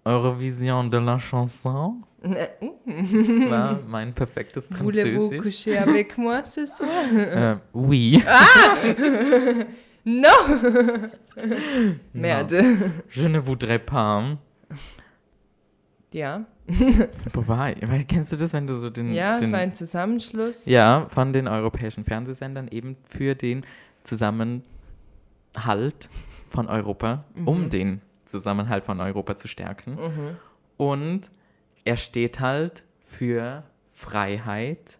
Eurovision 0.04 0.90
de 0.90 1.00
la 1.00 1.18
Chanson. 1.18 2.04
Ne, 2.22 2.48
Das 2.86 3.50
war 3.50 3.80
mein 3.86 4.12
perfektes 4.14 4.68
Voulez-vous 4.70 5.28
Französisch. 5.30 5.64
coucher 5.64 5.82
avec 5.82 6.16
moi 6.18 6.42
ce 6.44 6.66
soir? 6.66 7.04
Äh, 7.14 7.56
oui. 7.72 8.22
No! 10.06 10.28
Merde. 12.12 12.90
Je 13.10 13.28
ne 13.28 13.38
voudrais 13.38 13.78
pas. 13.78 14.36
Ja, 16.12 16.46
Wo 17.32 17.46
war 17.46 17.70
ich? 17.70 17.88
Weil, 17.88 18.04
Kennst 18.04 18.32
du 18.32 18.36
das, 18.36 18.52
wenn 18.52 18.66
du 18.66 18.74
so 18.74 18.88
den. 18.88 19.12
ja, 19.12 19.36
es 19.36 19.42
den 19.42 19.52
war 19.52 19.58
ein 19.60 19.74
Zusammenschluss. 19.74 20.66
Ja, 20.66 21.06
von 21.10 21.32
den 21.32 21.46
europäischen 21.46 22.04
Fernsehsendern 22.04 22.68
eben 22.68 22.96
für 23.04 23.34
den 23.34 23.66
Zusammenhalt 24.02 24.64
von 26.48 26.68
Europa, 26.68 27.24
um 27.44 27.68
den 27.68 28.00
Zusammenhalt 28.24 28.84
von 28.84 29.00
Europa 29.00 29.36
zu 29.36 29.48
stärken. 29.48 29.94
Mhm. 29.94 30.36
Und 30.76 31.30
er 31.84 31.96
steht 31.96 32.40
halt 32.40 32.84
für 33.04 33.64
Freiheit, 33.90 34.98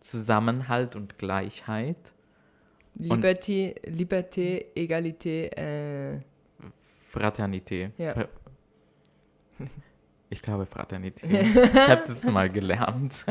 Zusammenhalt 0.00 0.96
und 0.96 1.18
Gleichheit. 1.18 2.12
Liberté, 2.98 3.74
Liberté, 3.86 4.66
Egalité, 4.74 5.48
äh, 5.56 6.20
Fraternité. 7.10 7.90
Ja. 7.98 8.12
Fra- 8.14 8.28
Ich 10.30 10.42
glaube 10.42 10.64
Fraternité. 10.66 11.26
ich 11.26 11.88
habe 11.88 12.02
das 12.06 12.24
mal 12.24 12.50
gelernt. 12.50 13.24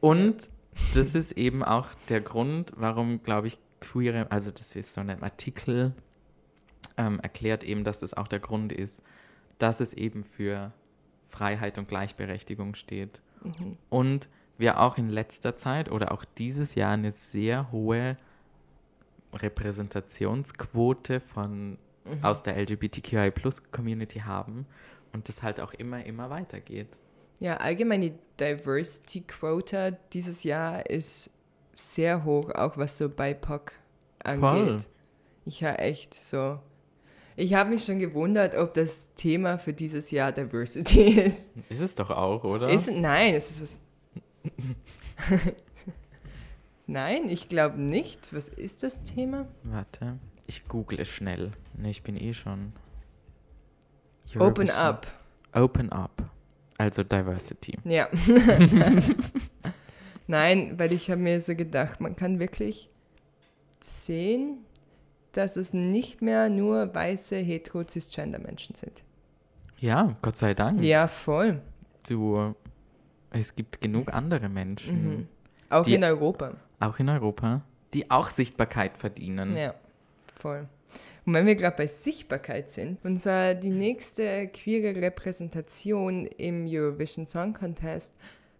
Und 0.00 0.50
das 0.94 1.14
ist 1.14 1.32
eben 1.32 1.62
auch 1.62 1.88
der 2.08 2.20
Grund, 2.20 2.72
warum, 2.76 3.22
glaube 3.22 3.46
ich, 3.48 3.58
queere, 3.80 4.30
also 4.30 4.50
das 4.50 4.74
ist 4.76 4.92
so 4.94 5.00
ein 5.00 5.22
Artikel, 5.22 5.92
ähm, 6.96 7.20
erklärt 7.20 7.64
eben, 7.64 7.84
dass 7.84 7.98
das 7.98 8.14
auch 8.14 8.28
der 8.28 8.40
Grund 8.40 8.72
ist, 8.72 9.02
dass 9.58 9.80
es 9.80 9.92
eben 9.94 10.22
für 10.24 10.72
Freiheit 11.28 11.78
und 11.78 11.88
Gleichberechtigung 11.88 12.74
steht. 12.74 13.20
mhm. 13.42 13.76
Und 13.88 14.28
wir 14.58 14.80
auch 14.80 14.98
in 14.98 15.08
letzter 15.08 15.56
Zeit 15.56 15.90
oder 15.90 16.12
auch 16.12 16.24
dieses 16.36 16.74
Jahr 16.74 16.92
eine 16.92 17.12
sehr 17.12 17.70
hohe 17.72 18.16
Repräsentationsquote 19.32 21.20
von 21.20 21.78
Mhm. 22.04 22.24
aus 22.24 22.42
der 22.42 22.56
LGBTQI-Plus-Community 22.56 24.20
haben 24.20 24.64
und 25.12 25.28
das 25.28 25.42
halt 25.42 25.60
auch 25.60 25.74
immer, 25.74 26.04
immer 26.06 26.30
weitergeht. 26.30 26.88
Ja, 27.38 27.58
allgemein 27.58 28.00
die 28.00 28.14
Diversity 28.40 29.20
Quota 29.22 29.90
dieses 30.14 30.42
Jahr 30.42 30.88
ist 30.88 31.28
sehr 31.74 32.24
hoch, 32.24 32.50
auch 32.54 32.78
was 32.78 32.96
so 32.96 33.10
BIPOC 33.10 33.72
angeht. 34.24 34.40
Voll. 34.40 34.76
Ich 35.44 35.62
habe 35.62 35.78
echt 35.78 36.14
so. 36.14 36.58
Ich 37.36 37.52
habe 37.54 37.70
mich 37.70 37.84
schon 37.84 37.98
gewundert, 37.98 38.54
ob 38.56 38.72
das 38.74 39.14
Thema 39.14 39.58
für 39.58 39.74
dieses 39.74 40.10
Jahr 40.10 40.32
Diversity 40.32 41.10
ist. 41.20 41.50
Ist 41.68 41.80
es 41.82 41.94
doch 41.94 42.08
auch, 42.10 42.42
oder? 42.44 42.70
ist 42.70 42.90
nein, 42.90 43.34
es 43.34 43.50
ist 43.50 43.62
was. 43.62 43.80
nein, 46.86 47.28
ich 47.28 47.48
glaube 47.48 47.80
nicht. 47.80 48.32
Was 48.32 48.48
ist 48.48 48.82
das 48.82 49.02
Thema? 49.02 49.46
Warte, 49.64 50.18
ich 50.46 50.66
google 50.68 51.00
es 51.00 51.08
schnell. 51.08 51.52
Ne, 51.74 51.90
ich 51.90 52.02
bin 52.02 52.16
eh 52.16 52.34
schon. 52.34 52.70
Open 54.34 54.68
Eurovision. 54.68 54.76
up. 54.76 55.06
Open 55.54 55.92
up. 55.92 56.30
Also 56.76 57.02
Diversity. 57.02 57.78
Ja. 57.84 58.08
Nein, 60.28 60.78
weil 60.78 60.92
ich 60.92 61.10
habe 61.10 61.20
mir 61.20 61.40
so 61.40 61.56
gedacht, 61.56 62.00
man 62.00 62.14
kann 62.14 62.38
wirklich 62.38 62.90
sehen, 63.80 64.58
dass 65.32 65.56
es 65.56 65.72
nicht 65.72 66.20
mehr 66.20 66.50
nur 66.50 66.94
weiße 66.94 67.36
hetero 67.36 67.82
cisgender 67.84 68.38
Menschen 68.38 68.74
sind. 68.74 69.02
Ja, 69.78 70.16
Gott 70.20 70.36
sei 70.36 70.54
Dank. 70.54 70.82
Ja, 70.82 71.08
voll. 71.08 71.62
Du, 72.08 72.54
es 73.30 73.54
gibt 73.54 73.80
genug 73.80 74.12
andere 74.12 74.48
Menschen, 74.48 75.08
Mhm. 75.18 75.28
Auch 75.70 75.82
Die- 75.82 75.94
in 75.94 76.04
Europa. 76.04 76.54
auch 76.80 76.98
in 76.98 77.08
Europa, 77.10 77.62
die 77.92 78.10
auch 78.10 78.30
Sichtbarkeit 78.30 78.96
verdienen. 78.96 79.54
Ja, 79.56 79.74
voll. 80.40 80.66
Und 81.26 81.34
wenn 81.34 81.44
wir 81.44 81.56
gerade 81.56 81.76
bei 81.76 81.86
Sichtbarkeit 81.86 82.70
sind, 82.70 83.04
und 83.04 83.20
zwar 83.20 83.54
die 83.54 83.68
nächste 83.70 84.48
queere 84.48 84.98
Repräsentation 84.98 86.24
im 86.24 86.66
Eurovision 86.66 87.26
Song 87.26 87.52
Contest 87.52 88.14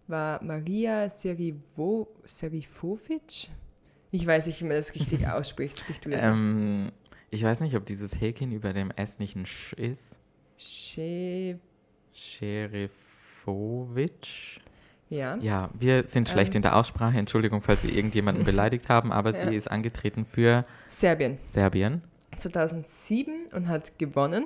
war 0.07 0.43
Maria 0.43 1.09
Serivo, 1.09 2.07
Serifovic. 2.25 3.49
Ich 4.11 4.25
weiß 4.25 4.45
nicht, 4.47 4.61
wie 4.61 4.65
man 4.65 4.77
das 4.77 4.93
richtig 4.93 5.27
ausspricht. 5.27 5.79
Sprich 5.79 5.99
du 5.99 6.09
das? 6.11 6.21
Ähm, 6.23 6.91
ich 7.31 7.43
weiß 7.43 7.61
nicht, 7.61 7.75
ob 7.75 7.85
dieses 7.87 8.19
Häkchen 8.21 8.51
über 8.51 8.73
dem 8.73 8.91
S 8.91 9.17
nicht 9.17 9.35
ein 9.35 9.45
Sch 9.47 9.73
ist. 9.73 10.19
She 10.57 11.57
Sherifovic. 13.49 14.61
ja. 15.09 15.37
Ja, 15.37 15.69
wir 15.73 16.07
sind 16.07 16.29
schlecht 16.29 16.53
Ähm. 16.53 16.57
in 16.57 16.61
der 16.63 16.75
Aussprache. 16.75 17.17
Entschuldigung, 17.17 17.61
falls 17.61 17.83
wir 17.83 17.93
irgendjemanden 17.93 18.43
beleidigt 18.45 18.89
haben, 18.89 19.11
aber 19.11 19.31
Ja. 19.31 19.47
sie 19.49 19.55
ist 19.55 19.69
angetreten 19.69 20.25
für 20.25 20.65
Serbien. 20.85 21.37
Serbien. 21.47 22.03
2007 22.37 23.47
und 23.53 23.67
hat 23.67 23.97
gewonnen 23.99 24.45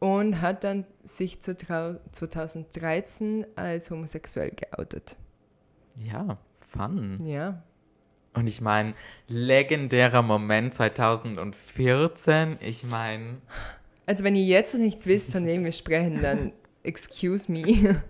und 0.00 0.40
hat 0.40 0.64
dann 0.64 0.84
sich 1.04 1.40
zu 1.42 1.52
trau- 1.52 1.98
2013 2.12 3.46
als 3.56 3.90
homosexuell 3.90 4.50
geoutet. 4.50 5.16
Ja, 5.96 6.38
fun. 6.60 7.18
Ja. 7.24 7.62
Und 8.34 8.46
ich 8.46 8.62
meine, 8.62 8.94
legendärer 9.28 10.22
Moment 10.22 10.72
2014. 10.74 12.56
Ich 12.60 12.82
meine, 12.84 13.36
Also 14.06 14.24
wenn 14.24 14.34
ihr 14.34 14.44
jetzt 14.46 14.74
nicht 14.74 15.06
wisst, 15.06 15.32
von 15.32 15.44
wem 15.46 15.64
wir 15.64 15.72
sprechen, 15.72 16.22
dann 16.22 16.52
excuse 16.82 17.50
me. 17.50 17.62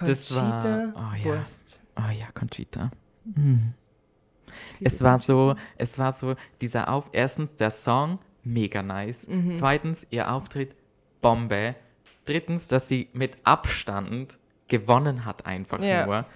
Das 0.00 0.34
war- 0.34 0.60
Conchita 0.60 0.92
oh 0.96 1.14
ja. 1.16 1.24
Wurst. 1.24 1.80
oh 1.96 2.10
ja, 2.18 2.26
Conchita. 2.34 2.90
Liebe 3.24 3.60
Es 4.80 5.02
war 5.02 5.18
so, 5.18 5.48
Conchita. 5.48 5.62
es 5.78 5.98
war 5.98 6.12
so, 6.12 6.34
dieser 6.60 6.88
Auf, 6.88 7.10
erstens 7.12 7.54
der 7.56 7.70
Song, 7.70 8.18
mega 8.42 8.82
nice. 8.82 9.26
Mhm. 9.28 9.56
Zweitens, 9.56 10.06
ihr 10.10 10.30
Auftritt, 10.32 10.74
Bombe. 11.20 11.74
Drittens, 12.24 12.68
dass 12.68 12.88
sie 12.88 13.08
mit 13.12 13.36
Abstand 13.44 14.38
gewonnen 14.68 15.24
hat, 15.24 15.46
einfach 15.46 15.80
Ja. 15.82 16.06
nur. 16.06 16.26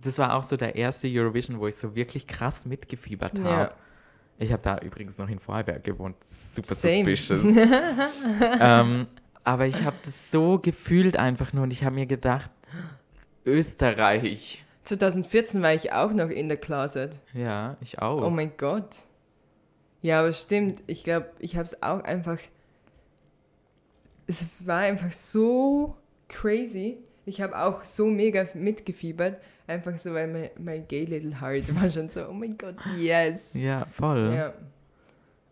Das 0.00 0.18
war 0.18 0.34
auch 0.34 0.42
so 0.42 0.56
der 0.56 0.74
erste 0.76 1.08
Eurovision, 1.08 1.58
wo 1.60 1.66
ich 1.68 1.76
so 1.76 1.94
wirklich 1.94 2.26
krass 2.26 2.66
mitgefiebert 2.66 3.38
Ja. 3.38 3.44
habe. 3.44 3.74
Ich 4.38 4.50
habe 4.52 4.62
da 4.62 4.78
übrigens 4.78 5.18
noch 5.18 5.28
in 5.28 5.38
Vorarlberg 5.38 5.84
gewohnt. 5.84 6.16
Super 6.24 6.74
Same. 6.74 6.96
suspicious. 7.16 7.42
ähm, 8.60 9.06
aber 9.44 9.66
ich 9.66 9.84
habe 9.84 9.96
das 10.04 10.30
so 10.30 10.58
gefühlt 10.58 11.16
einfach 11.16 11.52
nur 11.52 11.64
und 11.64 11.70
ich 11.72 11.84
habe 11.84 11.94
mir 11.94 12.06
gedacht, 12.06 12.50
Österreich. 13.44 14.64
2014 14.84 15.62
war 15.62 15.74
ich 15.74 15.92
auch 15.92 16.12
noch 16.12 16.28
in 16.28 16.48
der 16.48 16.58
Closet. 16.58 17.18
Ja, 17.34 17.76
ich 17.80 18.00
auch. 18.00 18.22
Oh 18.22 18.30
mein 18.30 18.52
Gott. 18.56 18.96
Ja, 20.00 20.20
aber 20.20 20.32
stimmt. 20.32 20.82
Ich 20.86 21.04
glaube, 21.04 21.30
ich 21.38 21.56
habe 21.56 21.64
es 21.64 21.82
auch 21.82 22.02
einfach. 22.02 22.38
Es 24.26 24.44
war 24.60 24.80
einfach 24.80 25.12
so 25.12 25.96
crazy. 26.28 26.98
Ich 27.24 27.40
habe 27.40 27.56
auch 27.58 27.84
so 27.84 28.06
mega 28.06 28.48
mitgefiebert. 28.54 29.40
Einfach 29.66 29.96
so, 29.98 30.12
weil 30.12 30.26
mein, 30.26 30.50
mein 30.58 30.88
gay 30.88 31.04
little 31.04 31.40
heart 31.40 31.64
war 31.80 31.88
schon 31.88 32.10
so, 32.10 32.26
oh 32.26 32.32
mein 32.32 32.58
Gott, 32.58 32.74
yes. 32.98 33.54
ja, 33.54 33.86
voll. 33.86 34.32
Ja. 34.34 34.54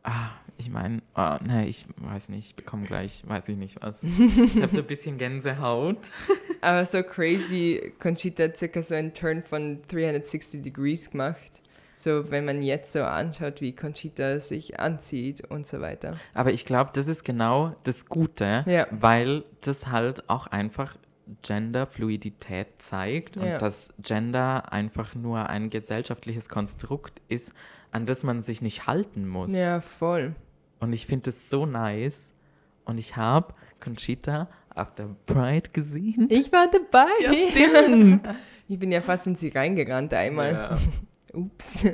Ah, 0.03 0.31
ich 0.61 0.71
meine, 0.71 1.03
oh, 1.17 1.37
ne, 1.45 1.67
ich 1.67 1.87
weiß 1.97 2.29
nicht, 2.29 2.47
ich 2.49 2.57
bekomme 2.57 2.87
gleich, 2.87 3.23
weiß 3.27 3.49
ich 3.49 3.57
nicht 3.57 3.83
was. 3.83 4.03
Ich 4.05 4.63
habe 4.63 4.71
so 4.73 4.79
ein 4.79 4.87
bisschen 4.87 5.19
Gänsehaut. 5.19 5.99
Aber 6.61 6.85
so 6.85 7.03
crazy, 7.03 7.93
Conchita 7.99 8.45
hat 8.45 8.59
circa 8.59 8.83
so 8.83 8.95
einen 8.95 9.13
Turn 9.15 9.43
von 9.43 9.81
360 9.89 10.63
Degrees 10.63 11.11
gemacht. 11.11 11.41
So, 11.95 12.31
wenn 12.31 12.45
man 12.47 12.63
jetzt 12.63 12.93
so 12.93 13.03
anschaut, 13.03 13.61
wie 13.61 13.75
Conchita 13.75 14.41
sich 14.41 14.81
anzieht 14.81 15.43
und 15.51 15.67
so 15.67 15.81
weiter. 15.83 16.17
Aber 16.33 16.51
ich 16.53 16.65
glaube, 16.65 16.91
das 16.95 17.09
ist 17.09 17.25
genau 17.25 17.75
das 17.85 18.07
Gute, 18.07 18.65
Ja. 18.67 18.87
weil 18.91 19.45
das 19.61 19.89
halt 19.89 20.29
auch 20.31 20.47
einfach 20.47 20.97
Genderfluidität 21.43 22.67
zeigt 22.79 23.37
Ja. 23.37 23.43
und 23.55 23.63
dass 23.63 23.93
Gender 24.03 24.73
einfach 24.73 25.15
nur 25.15 25.49
ein 25.49 25.71
gesellschaftliches 25.71 26.49
Konstrukt 26.49 27.21
ist, 27.29 27.53
an 27.93 28.07
das 28.07 28.23
man 28.25 28.43
sich 28.43 28.63
nicht 28.63 28.87
halten 28.87 29.29
muss. 29.29 29.53
Ja, 29.53 29.81
voll. 29.81 30.35
Und 30.81 30.93
ich 30.93 31.07
finde 31.07 31.31
es 31.31 31.49
so 31.49 31.67
nice. 31.67 32.33
Und 32.85 32.99
ich 32.99 33.17
habe 33.17 33.55
Conchita 33.79 34.49
auf 34.75 34.95
der 34.95 35.15
Pride 35.27 35.71
gesehen. 35.73 36.27
Ich 36.31 36.51
war 36.53 36.69
dabei. 36.71 37.11
Ja, 37.23 37.33
stimmt. 37.33 38.29
Ich 38.69 38.79
bin 38.79 38.93
ja 38.93 39.01
fast 39.01 39.27
in 39.27 39.35
sie 39.35 39.49
reingerannt 39.49 40.15
einmal. 40.15 40.53
Ja. 40.53 40.79
Ups. 41.33 41.87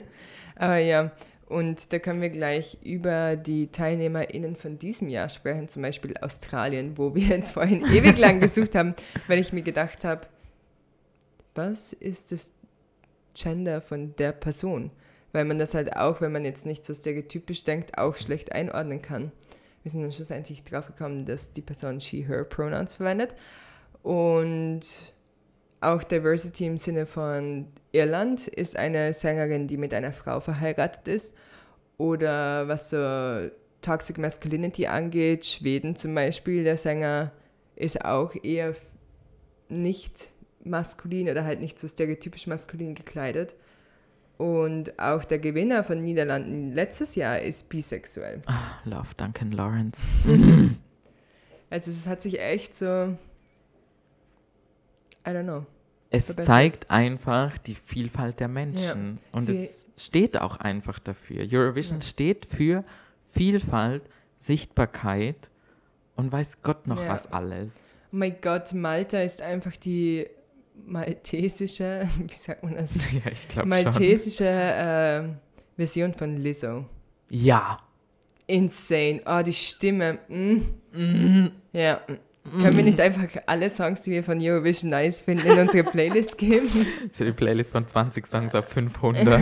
Aber 0.56 0.76
ja, 0.76 1.10
und 1.46 1.92
da 1.92 1.98
können 2.00 2.20
wir 2.20 2.28
gleich 2.28 2.78
über 2.82 3.36
die 3.36 3.68
TeilnehmerInnen 3.68 4.56
von 4.56 4.78
diesem 4.78 5.08
Jahr 5.08 5.28
sprechen, 5.28 5.68
zum 5.68 5.82
Beispiel 5.82 6.14
Australien, 6.20 6.98
wo 6.98 7.14
wir 7.14 7.28
jetzt 7.28 7.52
vorhin 7.52 7.82
ewig 7.92 8.18
lang 8.18 8.40
gesucht 8.40 8.74
haben, 8.74 8.94
weil 9.28 9.38
ich 9.38 9.52
mir 9.52 9.62
gedacht 9.62 10.04
habe, 10.04 10.26
was 11.54 11.92
ist 11.94 12.32
das 12.32 12.52
Gender 13.34 13.80
von 13.80 14.14
der 14.16 14.32
Person? 14.32 14.90
Weil 15.36 15.44
man 15.44 15.58
das 15.58 15.74
halt 15.74 15.98
auch, 15.98 16.22
wenn 16.22 16.32
man 16.32 16.46
jetzt 16.46 16.64
nicht 16.64 16.82
so 16.82 16.94
stereotypisch 16.94 17.64
denkt, 17.64 17.98
auch 17.98 18.16
schlecht 18.16 18.52
einordnen 18.52 19.02
kann. 19.02 19.32
Wir 19.82 19.92
sind 19.92 20.00
dann 20.00 20.10
schlussendlich 20.10 20.64
drauf 20.64 20.86
gekommen, 20.86 21.26
dass 21.26 21.52
die 21.52 21.60
Person 21.60 22.00
she, 22.00 22.26
her 22.26 22.42
Pronouns 22.44 22.94
verwendet. 22.94 23.34
Und 24.02 24.80
auch 25.82 26.02
Diversity 26.02 26.64
im 26.64 26.78
Sinne 26.78 27.04
von 27.04 27.66
Irland 27.92 28.48
ist 28.48 28.78
eine 28.78 29.12
Sängerin, 29.12 29.68
die 29.68 29.76
mit 29.76 29.92
einer 29.92 30.14
Frau 30.14 30.40
verheiratet 30.40 31.06
ist. 31.06 31.34
Oder 31.98 32.66
was 32.66 32.88
so 32.88 33.50
Toxic 33.82 34.16
Masculinity 34.16 34.86
angeht, 34.86 35.44
Schweden 35.44 35.96
zum 35.96 36.14
Beispiel, 36.14 36.64
der 36.64 36.78
Sänger 36.78 37.30
ist 37.74 38.02
auch 38.06 38.34
eher 38.42 38.74
nicht 39.68 40.30
maskulin 40.64 41.28
oder 41.28 41.44
halt 41.44 41.60
nicht 41.60 41.78
so 41.78 41.86
stereotypisch 41.86 42.46
maskulin 42.46 42.94
gekleidet. 42.94 43.54
Und 44.38 44.98
auch 44.98 45.24
der 45.24 45.38
Gewinner 45.38 45.82
von 45.82 46.02
Niederlanden 46.02 46.72
letztes 46.72 47.14
Jahr 47.14 47.40
ist 47.40 47.68
bisexuell. 47.70 48.42
Ah, 48.46 48.72
Love 48.84 49.08
Duncan 49.16 49.52
Lawrence. 49.52 50.00
Also 51.68 51.90
es 51.90 52.06
hat 52.06 52.22
sich 52.22 52.38
echt 52.40 52.76
so, 52.76 53.16
I 55.26 55.30
don't 55.30 55.42
know. 55.42 55.66
Es 56.10 56.26
verbessert. 56.26 56.46
zeigt 56.46 56.90
einfach 56.90 57.58
die 57.58 57.74
Vielfalt 57.74 58.38
der 58.38 58.46
Menschen. 58.46 59.18
Und 59.32 59.42
Sie- 59.42 59.56
es 59.64 59.86
steht 59.96 60.40
auch 60.40 60.58
einfach 60.58 61.00
dafür. 61.00 61.44
Eurovision 61.50 61.98
Ja. 61.98 62.02
steht 62.06 62.46
für 62.46 62.84
Vielfalt, 63.26 64.04
Sichtbarkeit 64.38 65.50
und 66.14 66.30
weiß 66.30 66.62
Gott 66.62 66.86
noch 66.86 67.02
Ja. 67.02 67.08
was 67.08 67.32
alles. 67.32 67.96
Oh 68.12 68.16
mein 68.16 68.36
Gott, 68.40 68.72
Malta 68.72 69.20
ist 69.20 69.42
einfach 69.42 69.74
die 69.76 70.28
maltesische, 70.84 72.08
wie 72.26 72.34
sagt 72.34 72.62
man 72.62 72.74
das? 72.74 72.90
ja, 73.12 73.30
ich 73.30 73.48
glaube 73.48 73.68
schon. 73.68 73.68
Maltesische 73.68 74.44
äh, 74.44 75.22
Version 75.76 76.14
von 76.14 76.36
Lizzo. 76.36 76.86
Ja. 77.28 77.78
Insane. 78.46 79.20
Oh, 79.26 79.42
die 79.42 79.52
Stimme. 79.52 80.18
Mm. 80.28 81.48
Ja. 81.72 82.00
Können 82.60 82.76
wir 82.76 82.84
nicht 82.84 83.00
einfach 83.00 83.26
alle 83.46 83.68
Songs, 83.68 84.02
die 84.02 84.12
wir 84.12 84.22
von 84.22 84.38
Eurovision 84.40 84.90
nice 84.90 85.20
finden, 85.20 85.46
in 85.48 85.58
unsere 85.58 85.82
Playlist 85.90 86.38
geben? 86.38 86.86
So 87.12 87.24
die 87.24 87.32
Playlist 87.32 87.72
von 87.72 87.88
20 87.88 88.24
Songs 88.24 88.54
auf 88.54 88.68
500. 88.68 89.40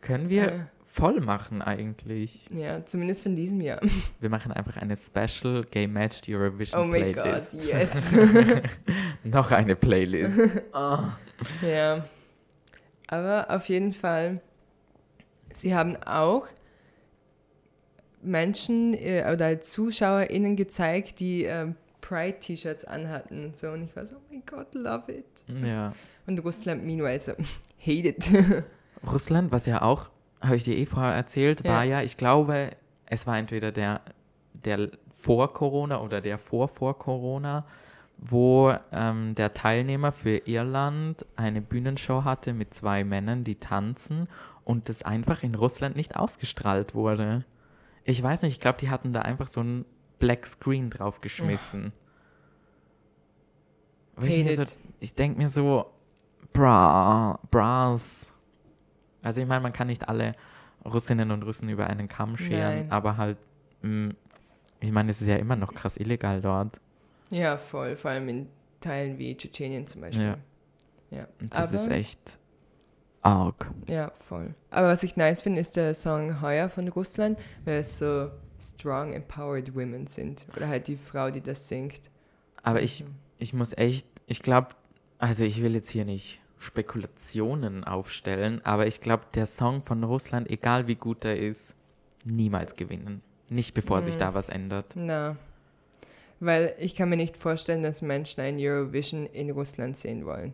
Können 0.00 0.30
wir 0.30 0.70
voll 0.98 1.20
machen 1.20 1.62
eigentlich. 1.62 2.46
ja, 2.50 2.84
zumindest 2.84 3.22
von 3.22 3.36
diesem 3.36 3.60
Jahr. 3.60 3.80
Wir 4.20 4.28
machen 4.28 4.52
einfach 4.52 4.76
eine 4.76 4.96
Special 4.96 5.64
Gay 5.70 5.86
Matched 5.86 6.28
Eurovision 6.28 6.80
Oh 6.80 6.84
mein 6.84 7.12
Gott, 7.12 7.24
Playlist. 7.24 7.66
yes. 7.66 8.16
noch 9.24 9.50
eine 9.50 9.76
Playlist. 9.76 10.36
oh. 10.72 10.98
Ja. 11.62 12.04
Aber 13.06 13.46
auf 13.50 13.68
jeden 13.68 13.92
Fall, 13.92 14.40
sie 15.54 15.74
haben 15.74 15.96
auch 16.04 16.48
Menschen 18.20 18.92
äh, 18.94 19.24
oder 19.32 19.60
ZuschauerInnen 19.60 20.56
gezeigt, 20.56 21.20
die 21.20 21.44
ähm, 21.44 21.76
Pride-T-Shirts 22.00 22.84
anhatten 22.84 23.44
und 23.46 23.56
so. 23.56 23.68
Und 23.70 23.84
ich 23.84 23.94
war 23.94 24.04
so, 24.04 24.16
oh 24.16 24.20
mein 24.30 24.42
Gott, 24.46 24.74
love 24.74 25.12
it. 25.12 25.24
Ja. 25.64 25.92
Und 26.26 26.40
Russland 26.40 26.84
meanwhile 26.84 27.20
so, 27.20 27.32
hate 27.80 28.08
it. 28.08 28.30
Russland, 29.06 29.52
was 29.52 29.66
ja 29.66 29.82
auch, 29.82 30.10
habe 30.40 30.56
ich 30.56 30.64
dir 30.64 30.76
eh 30.76 30.86
vorher 30.86 31.14
erzählt, 31.14 31.64
Ja. 31.64 31.72
war 31.72 31.84
ja, 31.84 32.02
ich 32.02 32.16
glaube, 32.16 32.72
es 33.06 33.26
war 33.26 33.38
entweder 33.38 33.72
der, 33.72 34.00
der 34.52 34.90
vor 35.14 35.52
Corona 35.52 36.00
oder 36.00 36.20
der 36.20 36.38
vor 36.38 36.68
vor 36.68 36.98
Corona, 36.98 37.64
wo 38.18 38.72
ähm, 38.92 39.34
der 39.34 39.52
Teilnehmer 39.52 40.12
für 40.12 40.46
Irland 40.46 41.24
eine 41.36 41.60
Bühnenshow 41.60 42.24
hatte 42.24 42.52
mit 42.52 42.74
zwei 42.74 43.04
Männern, 43.04 43.44
die 43.44 43.56
tanzen 43.56 44.28
und 44.64 44.88
das 44.88 45.02
einfach 45.02 45.42
in 45.42 45.54
Russland 45.54 45.96
nicht 45.96 46.16
ausgestrahlt 46.16 46.94
wurde. 46.94 47.44
Ich 48.04 48.22
weiß 48.22 48.42
nicht, 48.42 48.52
ich 48.54 48.60
glaube, 48.60 48.78
die 48.78 48.90
hatten 48.90 49.12
da 49.12 49.22
einfach 49.22 49.48
so 49.48 49.60
ein 49.60 49.84
Black 50.18 50.46
Screen 50.46 50.90
draufgeschmissen. 50.90 51.92
Weil 54.16 54.30
Ich, 54.30 54.56
so, 54.56 54.64
ich 55.00 55.14
denke 55.14 55.38
mir 55.38 55.48
so, 55.48 55.86
bra, 56.52 57.38
bras. 57.50 58.32
Also 59.28 59.40
ich 59.40 59.46
meine, 59.46 59.60
man 59.60 59.72
kann 59.72 59.86
nicht 59.88 60.08
alle 60.08 60.34
Russinnen 60.84 61.30
und 61.30 61.42
Russen 61.42 61.68
über 61.68 61.86
einen 61.86 62.08
Kamm 62.08 62.36
scheren, 62.36 62.74
Nein. 62.80 62.92
aber 62.92 63.16
halt, 63.16 63.36
mh, 63.82 64.14
ich 64.80 64.90
meine, 64.92 65.10
es 65.10 65.20
ist 65.20 65.26
ja 65.28 65.36
immer 65.36 65.56
noch 65.56 65.74
krass 65.74 65.96
illegal 65.96 66.40
dort. 66.40 66.80
ja, 67.30 67.56
voll. 67.58 67.96
Vor 67.96 68.10
allem 68.10 68.28
in 68.28 68.48
Teilen 68.80 69.18
wie 69.18 69.36
Tschetschenien 69.36 69.86
zum 69.86 70.00
Beispiel. 70.02 70.24
Ja. 70.24 70.38
ja. 71.10 71.28
Und 71.40 71.54
das 71.56 71.72
ist 71.72 71.86
Aber- 71.86 71.94
echt 71.96 72.38
arg. 73.22 73.70
Ja, 73.88 74.12
voll. 74.28 74.54
Aber 74.70 74.88
was 74.88 75.02
ich 75.02 75.16
nice 75.16 75.42
finde, 75.42 75.60
ist 75.60 75.76
der 75.76 75.94
Song 75.94 76.40
Heuer 76.40 76.68
von 76.68 76.88
Russland, 76.88 77.38
weil 77.64 77.78
es 77.80 77.98
so 77.98 78.30
strong, 78.60 79.12
empowered 79.12 79.74
women 79.74 80.06
sind. 80.06 80.46
Oder 80.56 80.68
halt 80.68 80.86
die 80.88 80.96
Frau, 80.96 81.30
die 81.30 81.40
das 81.40 81.68
singt. 81.68 82.00
Aber 82.62 82.80
ich, 82.82 83.04
ich 83.38 83.52
muss 83.52 83.76
echt, 83.76 84.06
ich 84.26 84.40
glaube, 84.42 84.68
also 85.18 85.42
ich 85.44 85.60
will 85.62 85.74
jetzt 85.74 85.90
hier 85.90 86.04
nicht 86.04 86.40
Spekulationen 86.58 87.84
aufstellen, 87.84 88.60
aber 88.64 88.86
ich 88.86 89.00
glaube, 89.00 89.24
der 89.34 89.46
Song 89.46 89.82
von 89.82 90.02
Russland, 90.04 90.50
egal 90.50 90.86
wie 90.86 90.96
gut 90.96 91.24
er 91.24 91.38
ist, 91.38 91.76
niemals 92.24 92.76
gewinnen. 92.76 93.22
Nicht 93.48 93.74
bevor 93.74 94.02
sich 94.02 94.14
Mhm. 94.16 94.18
da 94.18 94.34
was 94.34 94.48
ändert. 94.48 94.92
Na. 94.94 95.36
Weil 96.40 96.74
ich 96.78 96.94
kann 96.94 97.08
mir 97.08 97.16
nicht 97.16 97.36
vorstellen, 97.36 97.82
dass 97.82 98.02
Menschen 98.02 98.40
ein 98.42 98.56
Eurovision 98.58 99.26
in 99.26 99.50
Russland 99.50 99.96
sehen 99.96 100.24
wollen. 100.24 100.52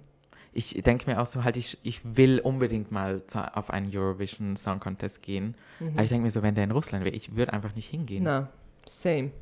Ich 0.53 0.73
denke 0.83 1.11
mir 1.11 1.21
auch 1.21 1.27
so, 1.27 1.43
halt, 1.43 1.57
ich, 1.57 1.79
ich 1.83 2.01
will 2.17 2.39
unbedingt 2.39 2.93
mal 2.93 3.25
zu, 3.27 3.39
auf 3.57 3.71
einen 3.71 3.91
Eurovision 3.95 4.57
Song 4.57 4.79
Contest 4.79 5.21
gehen. 5.23 5.57
Mhm. 5.81 5.89
Aber 5.95 6.05
ich 6.05 6.11
denke 6.11 6.25
mir 6.25 6.31
so, 6.31 6.43
wenn 6.43 6.55
der 6.55 6.65
in 6.65 6.71
Russland 6.71 7.05
wäre, 7.05 7.15
ich 7.15 7.35
würde 7.35 7.53
einfach 7.53 7.75
nicht 7.75 7.89
hingehen. 7.91 8.23
Na, 8.23 8.49
same. 8.87 9.33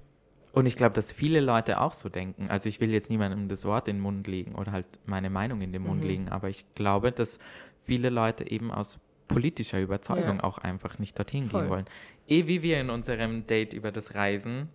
Und 0.53 0.66
ich 0.66 0.76
glaube, 0.76 0.92
dass 0.94 1.11
viele 1.12 1.40
Leute 1.40 1.80
auch 1.80 1.94
so 1.94 2.09
denken. 2.11 2.48
Also 2.50 2.68
ich 2.68 2.78
will 2.80 2.90
jetzt 2.92 3.09
niemandem 3.11 3.48
das 3.48 3.64
Wort 3.64 3.88
in 3.88 3.96
den 3.96 4.03
Mund 4.03 4.26
legen 4.26 4.55
oder 4.55 4.72
halt 4.72 4.86
meine 5.07 5.30
Meinung 5.30 5.62
in 5.62 5.72
den 5.72 5.82
Mund 5.82 6.03
Mhm. 6.03 6.07
legen, 6.09 6.28
aber 6.28 6.48
ich 6.50 6.66
glaube, 6.74 7.11
dass 7.11 7.38
viele 7.78 8.11
Leute 8.11 8.50
eben 8.50 8.70
aus 8.70 8.98
politischer 9.28 9.80
Überzeugung 9.80 10.36
Ja. 10.38 10.44
auch 10.44 10.59
einfach 10.59 10.98
nicht 10.98 11.18
dorthin 11.18 11.46
Voll. 11.48 11.62
gehen 11.62 11.70
wollen. 11.70 11.84
Eh 12.28 12.46
wie 12.46 12.62
wir 12.62 12.80
in 12.80 12.90
unserem 12.90 13.46
Date 13.46 13.72
über 13.72 13.90
das 13.92 14.14
Reisen 14.14 14.68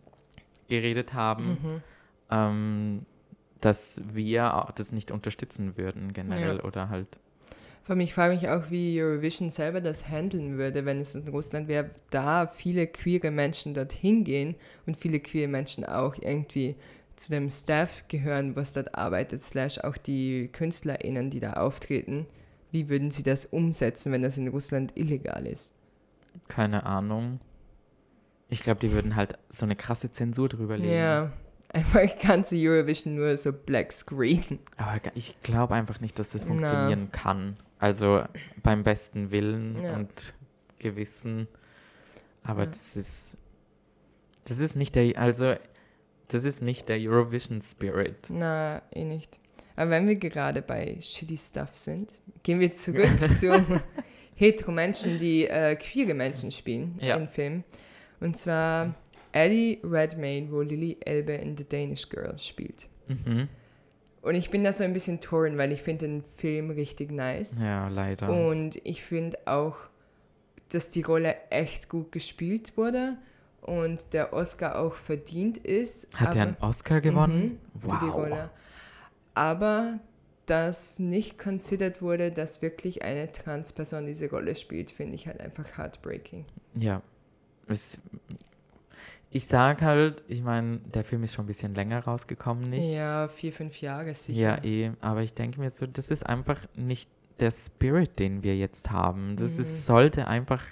geredet 0.68 1.14
haben, 1.14 1.48
Mhm. 1.62 1.82
ähm, 2.32 3.06
dass 3.62 4.02
wir 4.14 4.68
das 4.76 4.92
nicht 4.92 5.12
unterstützen 5.12 5.78
würden 5.78 6.12
generell 6.14 6.58
Ja. 6.58 6.64
oder 6.64 6.90
halt 6.90 7.08
Vor 7.88 7.94
allem, 7.94 8.02
ich 8.02 8.14
frage 8.14 8.34
mich 8.36 8.50
auch, 8.50 8.70
wie 8.70 9.02
Eurovision 9.02 9.50
selber 9.50 9.80
das 9.80 10.10
handeln 10.10 10.58
würde, 10.58 10.84
wenn 10.84 11.00
es 11.00 11.16
in 11.16 11.26
Russland 11.30 11.70
wäre, 11.70 11.90
da 12.10 12.46
viele 12.46 12.86
queere 12.86 13.32
Menschen 13.32 13.74
dorthin 13.74 14.26
gehen 14.26 14.56
und 14.86 14.98
viele 14.98 15.22
queere 15.22 15.48
Menschen 15.48 15.86
auch 15.86 16.18
irgendwie 16.20 16.76
zu 17.16 17.32
dem 17.32 17.50
Staff 17.50 18.04
gehören, 18.10 18.58
was 18.58 18.74
dort 18.74 18.94
arbeitet, 18.94 19.42
slash 19.42 19.80
auch 19.80 19.96
die 19.96 20.50
KünstlerInnen, 20.52 21.30
die 21.30 21.40
da 21.40 21.54
auftreten. 21.54 22.26
Wie 22.72 22.90
würden 22.90 23.10
sie 23.10 23.24
das 23.24 23.46
umsetzen, 23.46 24.12
wenn 24.12 24.22
das 24.22 24.36
in 24.36 24.50
Russland 24.50 24.92
illegal 24.98 25.48
ist? 25.48 25.74
keine 26.50 26.86
Ahnung. 26.86 27.40
Ich 28.50 28.60
glaube, 28.60 28.82
die 28.82 28.92
würden 28.92 29.16
halt 29.16 29.38
so 29.48 29.66
eine 29.66 29.78
krasse 29.78 30.12
Zensur 30.12 30.50
drüber 30.50 30.78
legen. 30.78 30.94
Ja, 30.94 31.32
einfach 31.70 32.02
ganze 32.22 32.58
Eurovision 32.58 33.16
nur 33.16 33.38
so 33.38 33.54
Black 33.54 33.94
Screen. 33.94 34.60
Aber 34.76 35.00
ich 35.16 35.42
glaube 35.42 35.74
einfach 35.74 36.02
nicht, 36.02 36.20
dass 36.20 36.32
das 36.32 36.44
Na. 36.44 36.50
funktionieren 36.50 37.14
kann. 37.14 37.56
Also 37.80 38.24
beim 38.64 38.84
besten 38.84 39.32
Willen 39.32 39.82
Ja. 39.82 39.96
und 39.96 40.34
Gewissen. 40.80 41.48
Aber 42.44 42.62
Ja. 42.62 42.66
das 42.68 42.96
ist. 42.96 43.38
Das 44.46 44.60
ist 44.60 44.76
nicht 44.76 44.96
der. 44.96 45.18
Also, 45.18 45.56
das 46.30 46.44
ist 46.44 46.62
nicht 46.62 46.90
der 46.90 46.98
Eurovision 46.98 47.62
Spirit. 47.62 48.28
Na, 48.30 48.82
eh 48.94 49.04
nicht. 49.04 49.38
Aber 49.76 49.92
wenn 49.92 50.08
wir 50.08 50.16
gerade 50.16 50.62
bei 50.62 50.98
shitty 51.02 51.38
Stuff 51.38 51.78
sind, 51.78 52.14
gehen 52.44 52.60
wir 52.60 52.74
zurück 52.74 53.10
zu 53.40 53.82
hetero-Menschen, 54.36 55.18
die 55.20 55.48
äh, 55.48 55.76
queere 55.76 56.14
Menschen 56.14 56.52
spielen 56.52 56.98
Ja. 57.02 57.16
in 57.18 57.28
Filmen. 57.28 57.64
Und 58.20 58.36
zwar 58.38 58.96
Eddie 59.32 59.80
Redmayne, 59.84 60.52
wo 60.52 60.62
Lily 60.62 60.98
Elbe 61.06 61.34
in 61.34 61.56
The 61.56 61.66
Danish 61.68 62.10
Girl 62.10 62.38
spielt. 62.40 62.88
Mhm. 63.08 63.48
Und 64.22 64.36
ich 64.36 64.50
bin 64.50 64.64
da 64.64 64.74
so 64.74 64.84
ein 64.84 64.94
bisschen 64.94 65.20
torn, 65.20 65.58
weil 65.58 65.72
ich 65.72 65.82
finde 65.82 66.08
den 66.08 66.24
Film 66.36 66.70
richtig 66.70 67.12
nice. 67.12 67.62
Ja, 67.62 67.88
leider. 67.88 68.30
Und 68.30 68.80
ich 68.84 69.04
finde 69.04 69.38
auch, 69.46 69.76
dass 70.70 70.90
die 70.90 71.02
Rolle 71.02 71.36
echt 71.50 71.88
gut 71.88 72.12
gespielt 72.12 72.76
wurde 72.78 73.18
und 73.62 74.14
der 74.14 74.34
Oscar 74.34 74.80
auch 74.80 74.96
verdient 74.96 75.58
ist. 75.58 76.08
Hat 76.16 76.36
er 76.36 76.44
einen 76.44 76.58
Oscar 76.60 77.02
gewonnen? 77.02 77.60
Mhm, 77.74 77.82
für 77.82 78.00
die 78.00 78.08
wow. 78.08 78.16
Rolle. 78.16 78.50
Aber 79.34 80.00
dass 80.48 80.98
nicht 80.98 81.38
considered 81.38 82.02
wurde, 82.02 82.32
dass 82.32 82.62
wirklich 82.62 83.04
eine 83.04 83.32
Transperson 83.32 84.06
diese 84.06 84.30
Rolle 84.30 84.56
spielt, 84.56 84.92
finde 84.92 85.16
ich 85.16 85.28
halt 85.28 85.42
einfach 85.42 85.78
heartbreaking. 85.78 86.46
Ja. 86.76 87.02
Es, 87.68 88.00
ich 89.30 89.46
sag 89.46 89.82
halt, 89.82 90.24
ich 90.28 90.42
meine, 90.42 90.78
der 90.80 91.04
Film 91.04 91.24
ist 91.24 91.34
schon 91.34 91.46
ein 91.46 91.48
bisschen 91.48 91.76
länger 91.76 92.00
rausgekommen, 92.04 92.64
nicht? 92.70 92.90
Ja, 92.94 93.28
vier, 93.28 93.52
fünf 93.54 93.82
Jahre 93.82 94.14
sicher. 94.16 94.40
Ja, 94.40 94.64
eh. 94.64 94.92
Aber 95.02 95.22
ich 95.22 95.34
denke 95.34 95.60
mir 95.60 95.70
so, 95.70 95.86
das 95.86 96.10
ist 96.10 96.26
einfach 96.26 96.60
nicht 96.76 97.10
der 97.40 97.52
Spirit, 97.52 98.18
den 98.20 98.42
wir 98.42 98.56
jetzt 98.58 98.90
haben. 98.92 99.36
Das 99.36 99.56
Mhm. 99.56 99.62
ist, 99.62 99.86
sollte 99.86 100.28
einfach. 100.28 100.64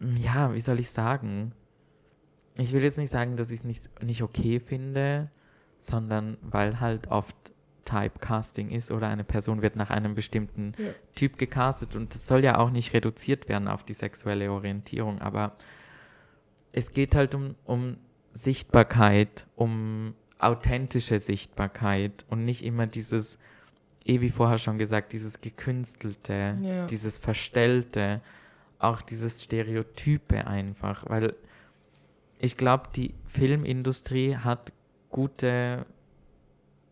Ja, 0.00 0.52
wie 0.54 0.60
soll 0.60 0.80
ich 0.80 0.90
sagen? 0.90 1.52
Ich 2.56 2.72
will 2.72 2.82
jetzt 2.82 2.98
nicht 2.98 3.10
sagen, 3.10 3.36
dass 3.36 3.50
ich 3.50 3.60
es 3.60 3.64
nicht, 3.64 4.02
nicht 4.02 4.22
okay 4.22 4.60
finde, 4.60 5.30
sondern 5.80 6.36
weil 6.42 6.80
halt 6.80 7.08
oft 7.08 7.34
Typecasting 7.84 8.70
ist 8.70 8.90
oder 8.90 9.08
eine 9.08 9.24
Person 9.24 9.60
wird 9.62 9.76
nach 9.76 9.90
einem 9.90 10.14
bestimmten 10.14 10.72
Ja. 10.78 10.90
Typ 11.14 11.36
gecastet 11.36 11.96
und 11.96 12.14
das 12.14 12.26
soll 12.26 12.42
ja 12.44 12.58
auch 12.58 12.70
nicht 12.70 12.94
reduziert 12.94 13.48
werden 13.48 13.68
auf 13.68 13.82
die 13.82 13.92
sexuelle 13.92 14.50
Orientierung, 14.50 15.20
aber 15.20 15.56
es 16.74 16.92
geht 16.92 17.14
halt 17.14 17.34
um, 17.34 17.54
um 17.64 17.96
Sichtbarkeit, 18.32 19.46
um 19.54 20.14
authentische 20.38 21.20
Sichtbarkeit 21.20 22.24
und 22.28 22.44
nicht 22.44 22.64
immer 22.64 22.86
dieses, 22.88 23.38
eh 24.04 24.20
wie 24.20 24.28
vorher 24.30 24.58
schon 24.58 24.76
gesagt, 24.76 25.12
dieses 25.12 25.40
gekünstelte, 25.40 26.56
Ja. 26.60 26.86
dieses 26.86 27.18
verstellte, 27.18 28.20
auch 28.80 29.00
dieses 29.02 29.42
Stereotype 29.44 30.46
einfach, 30.46 31.08
weil 31.08 31.34
ich 32.40 32.56
glaube, 32.56 32.88
die 32.94 33.14
Filmindustrie 33.26 34.36
hat 34.36 34.72
gute, 35.10 35.86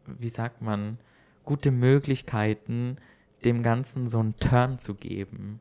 wie 0.06 0.28
sagt 0.30 0.62
man, 0.62 0.98
gute 1.44 1.72
Möglichkeiten, 1.72 2.96
dem 3.44 3.64
Ganzen 3.64 4.06
so 4.08 4.20
einen 4.20 4.36
Turn 4.36 4.78
zu 4.78 4.94
geben, 4.94 5.60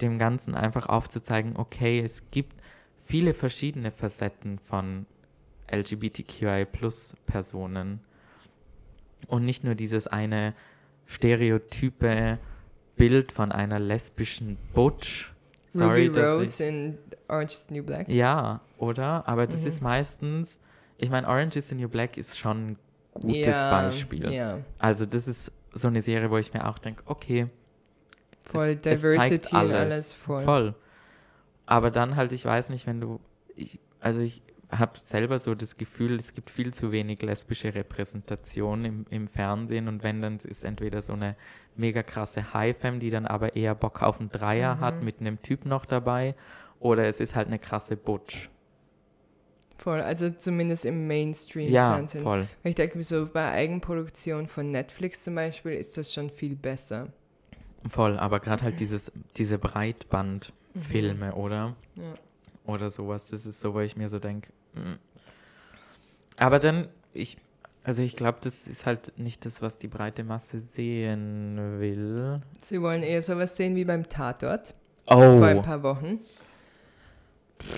dem 0.00 0.18
Ganzen 0.18 0.54
einfach 0.54 0.88
aufzuzeigen, 0.88 1.56
okay, 1.56 2.00
es 2.00 2.30
gibt 2.30 2.59
viele 3.10 3.34
verschiedene 3.34 3.90
Facetten 3.90 4.58
von 4.60 5.06
LGBTQI-Plus-Personen 5.70 8.00
und 9.26 9.44
nicht 9.44 9.64
nur 9.64 9.74
dieses 9.74 10.06
eine 10.06 10.54
stereotype 11.06 12.38
Bild 12.96 13.32
von 13.32 13.52
einer 13.52 13.78
lesbischen 13.78 14.56
Butch. 14.74 15.32
Sorry, 15.70 16.06
Ruby 16.08 16.20
Rose 16.20 16.64
in 16.64 16.98
Orange 17.28 17.54
is 17.54 17.66
the 17.68 17.74
New 17.74 17.82
Black. 17.84 18.08
ja, 18.08 18.60
oder? 18.78 19.26
Aber 19.28 19.46
das 19.46 19.62
Mhm. 19.62 19.66
ist 19.68 19.80
meistens, 19.82 20.60
ich 20.98 21.10
meine, 21.10 21.28
Orange 21.28 21.56
is 21.58 21.68
the 21.68 21.74
New 21.74 21.88
Black 21.88 22.16
ist 22.16 22.38
schon 22.38 22.70
ein 22.72 22.78
gutes 23.14 23.62
ja, 23.62 23.70
Beispiel. 23.70 24.32
Ja, 24.32 24.58
Also 24.78 25.06
das 25.06 25.28
ist 25.28 25.52
so 25.72 25.88
eine 25.88 26.02
Serie, 26.02 26.30
wo 26.30 26.38
ich 26.38 26.52
mir 26.52 26.68
auch 26.68 26.78
denke, 26.78 27.02
okay, 27.06 27.46
voll 28.44 28.74
Diversity, 28.76 29.54
alles, 29.54 29.92
alles 29.92 30.12
voll. 30.14 30.44
voll. 30.44 30.74
Aber 31.70 31.90
dann 31.92 32.16
halt, 32.16 32.32
ich 32.32 32.44
weiß 32.44 32.70
nicht, 32.70 32.86
wenn 32.88 33.00
du, 33.00 33.20
ich, 33.54 33.78
also 34.00 34.20
ich 34.20 34.42
habe 34.70 34.98
selber 35.00 35.38
so 35.38 35.54
das 35.54 35.76
Gefühl, 35.76 36.14
es 36.16 36.34
gibt 36.34 36.50
viel 36.50 36.74
zu 36.74 36.90
wenig 36.90 37.22
lesbische 37.22 37.74
Repräsentation 37.74 38.84
im, 38.84 39.06
im 39.10 39.28
Fernsehen 39.28 39.86
und 39.88 40.02
wenn 40.02 40.20
dann 40.20 40.36
es 40.36 40.44
ist 40.44 40.64
entweder 40.64 41.00
so 41.00 41.12
eine 41.12 41.36
mega 41.76 42.02
krasse 42.02 42.52
High-Fam, 42.54 42.98
die 42.98 43.10
dann 43.10 43.26
aber 43.26 43.54
eher 43.56 43.74
Bock 43.76 44.02
auf 44.02 44.18
einen 44.20 44.30
Dreier 44.30 44.80
hat 44.80 44.98
Mhm. 44.98 45.04
mit 45.04 45.20
einem 45.20 45.40
Typ 45.42 45.64
noch 45.64 45.86
dabei 45.86 46.34
oder 46.80 47.06
es 47.06 47.20
ist 47.20 47.34
halt 47.36 47.46
eine 47.46 47.58
krasse 47.60 47.96
Butch. 47.96 48.50
Voll, 49.78 50.00
also 50.00 50.28
zumindest 50.30 50.84
im 50.84 51.02
Ja, 51.02 51.06
Mainstream-Fernsehen. 51.08 52.22
voll. 52.24 52.46
Ich 52.64 52.74
denke 52.74 53.02
so, 53.02 53.26
bei 53.26 53.50
Eigenproduktion 53.52 54.46
von 54.46 54.70
Netflix 54.72 55.22
zum 55.22 55.36
Beispiel 55.36 55.72
ist 55.72 55.96
das 55.96 56.12
schon 56.12 56.30
viel 56.30 56.54
besser. 56.56 57.12
Voll, 57.88 58.18
aber 58.18 58.40
gerade 58.40 58.62
halt 58.64 58.78
dieses, 58.78 59.10
diese 59.36 59.58
Breitbandfilme, 60.74 61.34
oder? 61.34 61.76
Ja. 61.96 62.14
Oder 62.66 62.90
sowas, 62.90 63.28
das 63.28 63.46
ist 63.46 63.60
so, 63.60 63.74
wo 63.74 63.80
ich 63.80 63.96
mir 63.96 64.08
so 64.08 64.18
denke. 64.18 64.52
Aber 66.36 66.58
dann, 66.58 66.88
ich, 67.12 67.36
also 67.84 68.02
ich 68.02 68.16
glaube, 68.16 68.38
das 68.42 68.66
ist 68.66 68.86
halt 68.86 69.18
nicht 69.18 69.44
das, 69.44 69.60
was 69.62 69.78
die 69.78 69.88
breite 69.88 70.24
Masse 70.24 70.60
sehen 70.60 71.80
will. 71.80 72.40
Sie 72.60 72.80
wollen 72.80 73.02
eher 73.02 73.22
sowas 73.22 73.56
sehen 73.56 73.74
wie 73.76 73.84
beim 73.84 74.08
Tatort 74.08 74.74
vor 75.06 75.42
ein 75.44 75.58
Oh, 75.58 75.62
paar 75.62 75.82
Wochen. 75.82 76.20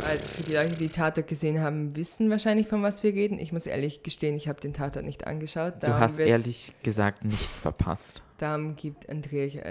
Also 0.04 0.28
für 0.28 0.42
die 0.44 0.52
Leute, 0.52 0.76
die 0.76 0.90
Tatort 0.90 1.26
gesehen 1.26 1.60
haben, 1.60 1.96
wissen 1.96 2.30
wahrscheinlich, 2.30 2.68
von 2.68 2.82
was 2.84 3.02
wir 3.02 3.14
reden. 3.14 3.38
Ich 3.40 3.52
muss 3.52 3.66
ehrlich 3.66 4.04
gestehen, 4.04 4.36
ich 4.36 4.46
habe 4.46 4.60
den 4.60 4.74
Tatort 4.74 5.04
nicht 5.04 5.26
angeschaut. 5.26 5.74
du 5.76 5.86
Darum 5.86 6.00
hast 6.00 6.18
wird- 6.18 6.28
ehrlich 6.28 6.72
gesagt 6.84 7.24
nichts 7.24 7.58
verpasst. 7.58 8.22
Darum 8.38 8.76
gibt 8.76 9.08
Andrea 9.08 9.62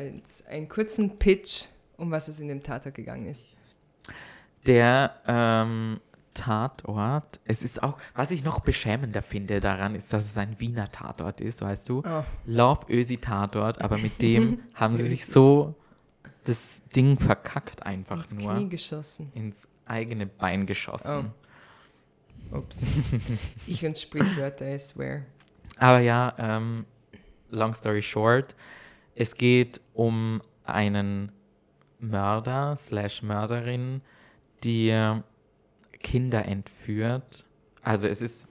einen 0.50 0.68
kurzen 0.68 1.18
Pitch, 1.18 1.66
um 2.02 2.12
was 2.12 2.28
es 2.28 2.40
in 2.40 2.48
dem 2.48 2.64
Tatort 2.64 2.96
gegangen 2.96 3.28
ist. 3.28 3.48
Der 4.68 5.16
ähm, 5.28 6.02
Tatort, 6.34 7.40
es 7.46 7.62
ist 7.62 7.84
auch, 7.84 7.98
was 8.16 8.32
ich 8.32 8.44
noch 8.44 8.62
beschämender 8.62 9.22
finde 9.22 9.60
daran, 9.60 9.96
ist, 9.96 10.12
dass 10.12 10.26
es 10.26 10.38
ein 10.38 10.60
Wiener 10.60 10.92
Tatort 10.92 11.42
ist, 11.42 11.62
weißt 11.62 11.88
du? 11.88 12.04
Oh, 12.06 12.24
Love 12.46 12.92
Ösi 12.92 13.18
Tatort, 13.18 13.82
aber 13.82 13.98
mit 13.98 14.22
dem 14.22 14.60
haben 14.74 14.96
sie 14.96 15.08
sich 15.08 15.26
so 15.26 15.76
das 16.46 16.82
Ding 16.96 17.20
verkackt 17.20 17.86
einfach 17.86 18.22
ins 18.22 18.34
nur. 18.34 18.56
Knie 18.56 18.70
geschossen. 18.70 19.32
ins 19.36 19.68
eigene 19.86 20.26
Bein 20.26 20.66
geschossen. 20.66 21.34
Ups. 22.52 22.84
ich 23.68 23.86
und 23.86 23.98
Sprichwörter, 23.98 24.74
I 24.74 24.80
swear. 24.80 25.22
Aber 25.78 26.00
ja, 26.00 26.34
ähm, 26.38 26.86
long 27.50 27.74
story 27.76 28.02
short, 28.02 28.56
es 29.16 29.36
geht 29.36 29.80
um 29.94 30.42
einen 30.64 31.32
Mörder 32.02 32.76
slash 32.76 33.22
Mörderin, 33.22 34.02
die 34.64 35.22
Kinder 36.00 36.46
entführt. 36.46 37.46
Also 37.82 38.08
es 38.08 38.22
ist 38.22 38.48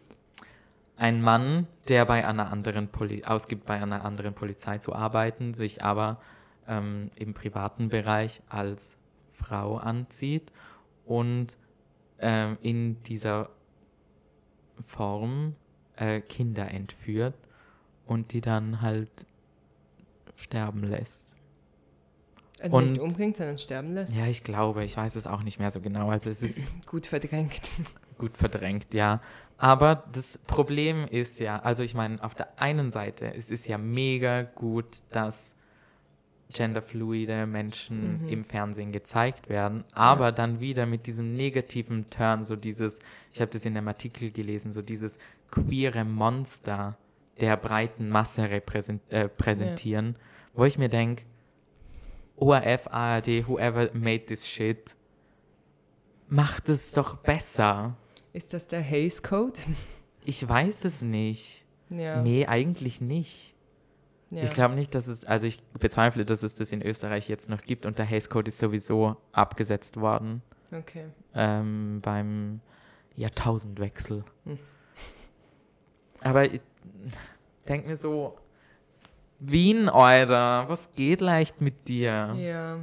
ein 0.96 1.22
Mann, 1.22 1.66
der 1.88 2.04
bei 2.04 2.26
einer 2.26 2.52
anderen 2.52 2.88
Poli 2.88 3.24
ausgibt, 3.24 3.66
bei 3.66 3.80
einer 3.80 4.04
anderen 4.04 4.34
Polizei 4.34 4.78
zu 4.78 4.94
arbeiten, 4.94 5.54
sich 5.54 5.82
aber 5.82 6.20
ähm, 6.68 7.10
im 7.16 7.34
privaten 7.34 7.88
Bereich 7.88 8.42
als 8.48 8.96
Frau 9.32 9.78
anzieht 9.78 10.52
und 11.06 11.56
ähm, 12.18 12.58
in 12.60 13.02
dieser 13.02 13.50
Form 14.84 15.56
äh, 15.96 16.20
Kinder 16.20 16.70
entführt 16.70 17.34
und 18.06 18.32
die 18.32 18.40
dann 18.40 18.82
halt 18.82 19.26
sterben 20.36 20.84
lässt. 20.84 21.36
Also 22.60 22.80
nicht 22.80 22.90
Und- 22.92 23.00
umbringt, 23.00 23.36
sondern 23.36 23.58
sterben 23.58 23.94
lässt. 23.94 24.14
Ja, 24.16 24.26
ich 24.26 24.44
glaube, 24.44 24.84
ich 24.84 24.96
weiß 24.96 25.16
es 25.16 25.26
auch 25.26 25.42
nicht 25.42 25.58
mehr 25.58 25.70
so 25.70 25.80
genau. 25.80 26.10
Also 26.10 26.28
es 26.30 26.42
ist 26.42 26.64
Gut 26.86 27.06
verdrängt. 27.06 27.70
gut 28.18 28.36
verdrängt, 28.36 28.92
ja. 28.94 29.20
Aber 29.56 30.04
das 30.12 30.38
Problem 30.46 31.06
ist 31.06 31.38
ja, 31.40 31.58
also 31.60 31.82
ich 31.82 31.94
meine, 31.94 32.22
auf 32.22 32.34
der 32.34 32.58
einen 32.60 32.90
Seite, 32.90 33.32
es 33.34 33.50
ist 33.50 33.66
ja 33.66 33.76
mega 33.78 34.42
gut, 34.42 34.86
dass 35.10 35.54
genderfluide 36.52 37.46
Menschen 37.46 38.22
Mhm. 38.24 38.28
im 38.28 38.44
Fernsehen 38.44 38.90
gezeigt 38.92 39.48
werden, 39.48 39.84
aber 39.92 40.32
dann 40.32 40.58
wieder 40.60 40.84
mit 40.84 41.06
diesem 41.06 41.34
negativen 41.36 42.10
Turn, 42.10 42.44
so 42.44 42.56
dieses, 42.56 42.98
ich 43.32 43.40
habe 43.40 43.50
das 43.52 43.64
in 43.64 43.76
einem 43.76 43.86
Artikel 43.88 44.30
gelesen, 44.32 44.72
so 44.72 44.82
dieses 44.82 45.16
queere 45.50 46.04
Monster 46.04 46.96
der 47.40 47.56
breiten 47.56 48.08
Masse 48.08 48.50
repräsent, 48.50 49.00
äh, 49.12 49.28
präsentieren, 49.28 50.16
wo 50.52 50.64
ich 50.64 50.76
mir 50.76 50.88
denke, 50.88 51.22
ORF, 52.40 52.88
ARD, 52.90 53.46
whoever 53.46 53.90
made 53.92 54.26
this 54.26 54.48
shit, 54.48 54.96
macht 56.28 56.68
es 56.68 56.92
doch 56.92 57.16
besser. 57.16 57.96
Ist 58.32 58.52
das 58.54 58.68
der 58.68 58.82
Haze 58.84 59.22
Code? 59.22 59.58
Ich 60.22 60.46
weiß 60.46 60.84
es 60.84 61.00
nicht. 61.00 61.64
Ja. 61.88 62.20
Nee, 62.20 62.44
eigentlich 62.46 63.00
nicht. 63.00 63.54
ja. 64.28 64.42
Ich 64.42 64.52
glaube 64.52 64.74
nicht, 64.74 64.94
dass 64.94 65.06
es, 65.08 65.24
also 65.24 65.46
ich 65.46 65.62
bezweifle, 65.72 66.26
dass 66.26 66.42
es 66.42 66.54
das 66.54 66.72
in 66.72 66.82
Österreich 66.82 67.26
jetzt 67.30 67.48
noch 67.48 67.62
gibt 67.62 67.86
und 67.86 67.98
der 67.98 68.08
Haze 68.08 68.28
Code 68.28 68.48
ist 68.48 68.58
sowieso 68.58 69.16
abgesetzt 69.32 69.98
worden 69.98 70.42
Okay. 70.70 71.06
ähm, 71.34 72.00
beim 72.02 72.60
Jahrtausendwechsel. 73.16 74.22
Hm. 74.44 74.58
Aber 76.20 76.44
ich 76.44 76.60
denke 77.66 77.88
mir 77.88 77.96
so, 77.96 78.36
Wien, 79.40 79.88
Alter, 79.88 80.68
was 80.68 80.92
geht 80.94 81.20
leicht 81.22 81.60
mit 81.60 81.88
dir? 81.88 82.34
Ja. 82.36 82.76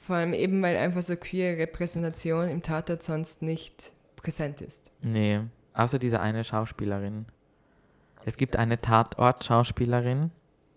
Vor 0.00 0.16
allem 0.16 0.32
eben, 0.32 0.62
weil 0.62 0.76
einfach 0.76 1.02
so 1.02 1.14
queer 1.14 1.58
Repräsentation 1.58 2.48
im 2.48 2.62
Tatort 2.62 3.02
sonst 3.02 3.42
nicht 3.42 3.92
präsent 4.16 4.62
ist. 4.62 4.90
Nee, 5.02 5.40
außer 5.74 5.98
diese 5.98 6.20
eine 6.20 6.42
Schauspielerin. 6.42 7.26
Es 8.24 8.36
gibt 8.36 8.56
eine 8.56 8.80
Tatort-Schauspielerin 8.80 10.30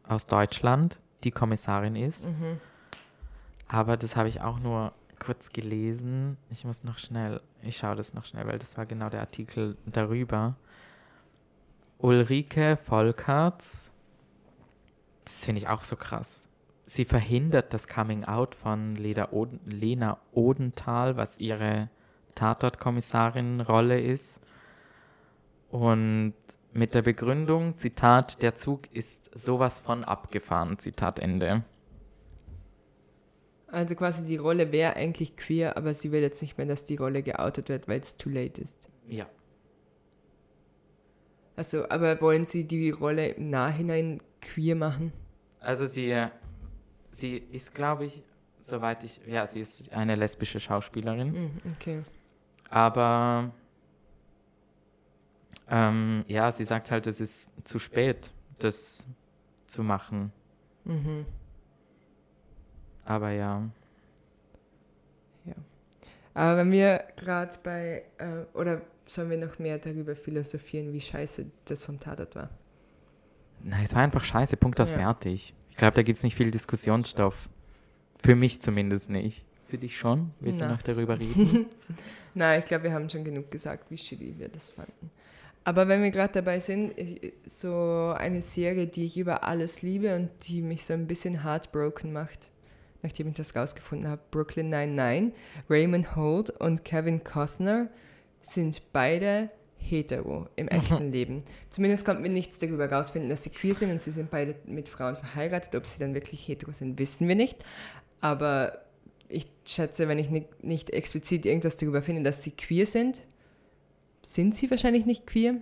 aus 0.08 0.26
Deutschland, 0.26 1.00
die 1.24 1.32
Kommissarin 1.32 1.96
ist. 1.96 2.28
Mhm. 2.28 2.60
Aber 3.68 3.98
das 3.98 4.16
habe 4.16 4.30
ich 4.30 4.42
auch 4.42 4.60
nur 4.60 4.94
kurz 5.20 5.52
gelesen. 5.52 6.38
Ich 6.50 6.66
muss 6.66 6.84
noch 6.84 6.98
schnell, 6.98 7.42
ich 7.62 7.78
schaue 7.78 7.96
das 7.96 8.14
noch 8.14 8.26
schnell, 8.26 8.46
weil 8.46 8.60
das 8.60 8.78
war 8.78 8.86
genau 8.86 9.10
der 9.10 9.22
Artikel 9.22 9.78
darüber. 9.86 10.56
Ulrike 11.98 12.78
Volkerts 12.78 13.93
Das 15.24 15.46
finde 15.46 15.60
ich 15.60 15.68
auch 15.68 15.82
so 15.82 15.96
krass. 15.96 16.48
Sie 16.86 17.06
verhindert 17.06 17.74
das 17.74 17.88
Coming 17.88 18.26
Out 18.26 18.56
von 18.56 18.96
Leda 18.96 19.30
Oden, 19.32 19.60
Lena 19.66 20.20
Odenthal, 20.34 21.16
was 21.16 21.40
ihre 21.40 21.90
Tatort-Kommissarin-Rolle 22.36 24.02
ist. 24.02 24.42
Und 25.70 26.34
mit 26.74 26.94
der 26.94 27.02
Begründung, 27.02 27.78
Zitat, 27.78 28.42
der 28.42 28.56
Zug 28.56 28.92
ist 28.94 29.32
sowas 29.38 29.80
von 29.80 30.04
abgefahren, 30.04 30.78
Zitat 30.78 31.20
Ende. 31.20 31.64
Also 33.68 33.96
quasi 33.96 34.26
die 34.26 34.38
Rolle 34.38 34.72
wäre 34.72 34.96
eigentlich 34.96 35.36
queer, 35.36 35.78
aber 35.78 35.94
sie 35.96 36.12
will 36.12 36.22
jetzt 36.22 36.42
nicht 36.42 36.58
mehr, 36.58 36.68
dass 36.68 36.86
die 36.86 36.96
Rolle 36.96 37.24
geoutet 37.24 37.70
wird, 37.70 37.88
weil 37.88 38.02
es 38.02 38.18
too 38.18 38.30
late 38.30 38.62
ist. 38.62 38.88
Ja. 39.08 39.26
Also, 41.56 41.88
aber 41.90 42.20
wollen 42.22 42.46
sie 42.46 42.66
die 42.66 42.90
Rolle 42.90 43.30
im 43.30 43.50
Nachhinein 43.50 44.22
queer 44.42 44.76
machen? 44.76 45.14
Also 45.60 45.86
sie, 45.88 46.26
sie 47.10 47.38
ist, 47.38 47.74
glaube 47.74 48.06
ich, 48.06 48.24
soweit 48.62 49.04
ich, 49.04 49.22
ja, 49.28 49.46
sie 49.46 49.60
ist 49.60 49.94
eine 49.94 50.16
lesbische 50.16 50.60
Schauspielerin. 50.60 51.34
Hm, 51.34 51.52
okay. 51.76 52.04
Aber 52.70 53.52
ähm, 55.70 56.26
ja, 56.28 56.52
sie 56.52 56.66
sagt 56.66 56.92
halt, 56.92 57.08
es 57.08 57.20
ist 57.20 57.52
zu 57.64 57.78
spät, 57.78 58.32
das 58.60 59.06
zu 59.68 59.84
machen. 59.84 60.32
Mhm. 60.86 61.26
Aber 63.06 63.30
ja. 63.30 63.70
Aber 66.34 66.58
wenn 66.58 66.72
wir 66.72 67.04
gerade 67.16 67.58
bei, 67.64 68.04
äh, 68.18 68.46
oder 68.58 68.82
sollen 69.06 69.30
wir 69.30 69.38
noch 69.38 69.60
mehr 69.60 69.78
darüber 69.78 70.16
philosophieren, 70.16 70.94
wie 70.94 71.02
scheiße 71.02 71.46
das 71.66 71.84
vom 71.84 72.00
Tatort 72.00 72.36
war? 72.36 72.50
Nein, 73.62 73.84
es 73.84 73.94
war 73.94 74.02
einfach 74.02 74.24
scheiße, 74.24 74.58
Punkt 74.58 74.80
aus 74.80 74.92
Ja. 74.92 74.98
fertig. 74.98 75.54
Ich 75.70 75.78
glaube, 75.78 75.96
da 75.96 76.04
gibt 76.04 76.18
es 76.18 76.24
nicht 76.24 76.36
viel 76.36 76.52
Diskussionsstoff. 76.52 77.50
Für 78.22 78.36
mich 78.36 78.62
zumindest 78.62 79.10
nicht. 79.10 79.46
Für 79.68 79.78
dich 79.78 79.98
schon? 79.98 80.32
Willst 80.40 80.62
du 80.62 80.66
Na. 80.66 80.74
noch 80.74 80.84
darüber 80.84 81.18
reden? 81.20 81.66
Nein, 82.34 82.60
ich 82.60 82.66
glaube, 82.66 82.86
wir 82.86 82.94
haben 82.94 83.10
schon 83.10 83.24
genug 83.24 83.50
gesagt, 83.52 83.90
wie 83.90 83.98
shitty 83.98 84.36
wir 84.38 84.50
das 84.50 84.70
fanden. 84.70 85.10
Aber 85.66 85.88
wenn 85.88 86.02
wir 86.04 86.12
gerade 86.12 86.34
dabei 86.34 86.60
sind, 86.60 86.98
ich- 86.98 87.34
so 87.46 88.14
eine 88.18 88.42
Serie, 88.42 88.88
die 88.88 89.06
ich 89.06 89.18
über 89.18 89.44
alles 89.44 89.82
liebe 89.82 90.16
und 90.16 90.30
die 90.48 90.62
mich 90.62 90.84
so 90.86 90.94
ein 90.94 91.08
bisschen 91.08 91.44
heartbroken 91.44 92.12
macht, 92.12 92.50
nachdem 93.02 93.30
ich 93.30 93.36
das 93.36 93.56
rausgefunden 93.56 94.08
habe, 94.10 94.22
Brooklyn 94.30 94.70
99, 94.70 95.34
Raymond 95.70 96.16
Holt 96.16 96.50
und 96.50 96.84
Kevin 96.84 97.24
Costner 97.24 97.90
sind 98.44 98.82
beide 98.92 99.50
hetero 99.78 100.48
im 100.56 100.68
echten 100.68 101.12
Leben. 101.12 101.44
Zumindest 101.70 102.06
konnten 102.06 102.24
wir 102.24 102.30
nichts 102.30 102.60
darüber 102.60 102.90
rausfinden, 102.90 103.30
dass 103.30 103.44
sie 103.44 103.50
queer 103.50 103.76
sind 103.76 103.92
und 103.92 104.02
sie 104.02 104.12
sind 104.12 104.32
beide 104.32 104.56
mit 104.66 104.90
Frauen 104.90 105.16
verheiratet. 105.16 105.76
Ob 105.76 105.88
sie 105.88 106.00
dann 106.00 106.14
wirklich 106.14 106.48
hetero 106.48 106.72
sind, 106.72 107.00
wissen 107.00 107.28
wir 107.28 107.36
nicht. 107.36 107.64
Aber 108.22 108.84
ich 109.28 109.48
schätze, 109.66 110.08
wenn 110.08 110.20
ich 110.20 110.30
nicht, 110.30 110.64
nicht 110.64 110.90
explizit 110.92 111.46
irgendwas 111.46 111.78
darüber 111.78 112.02
finde, 112.02 112.24
dass 112.24 112.44
sie 112.44 112.52
queer 112.52 112.86
sind, 112.86 113.24
sind 114.22 114.56
sie 114.56 114.70
wahrscheinlich 114.70 115.06
nicht 115.06 115.28
queer. 115.28 115.56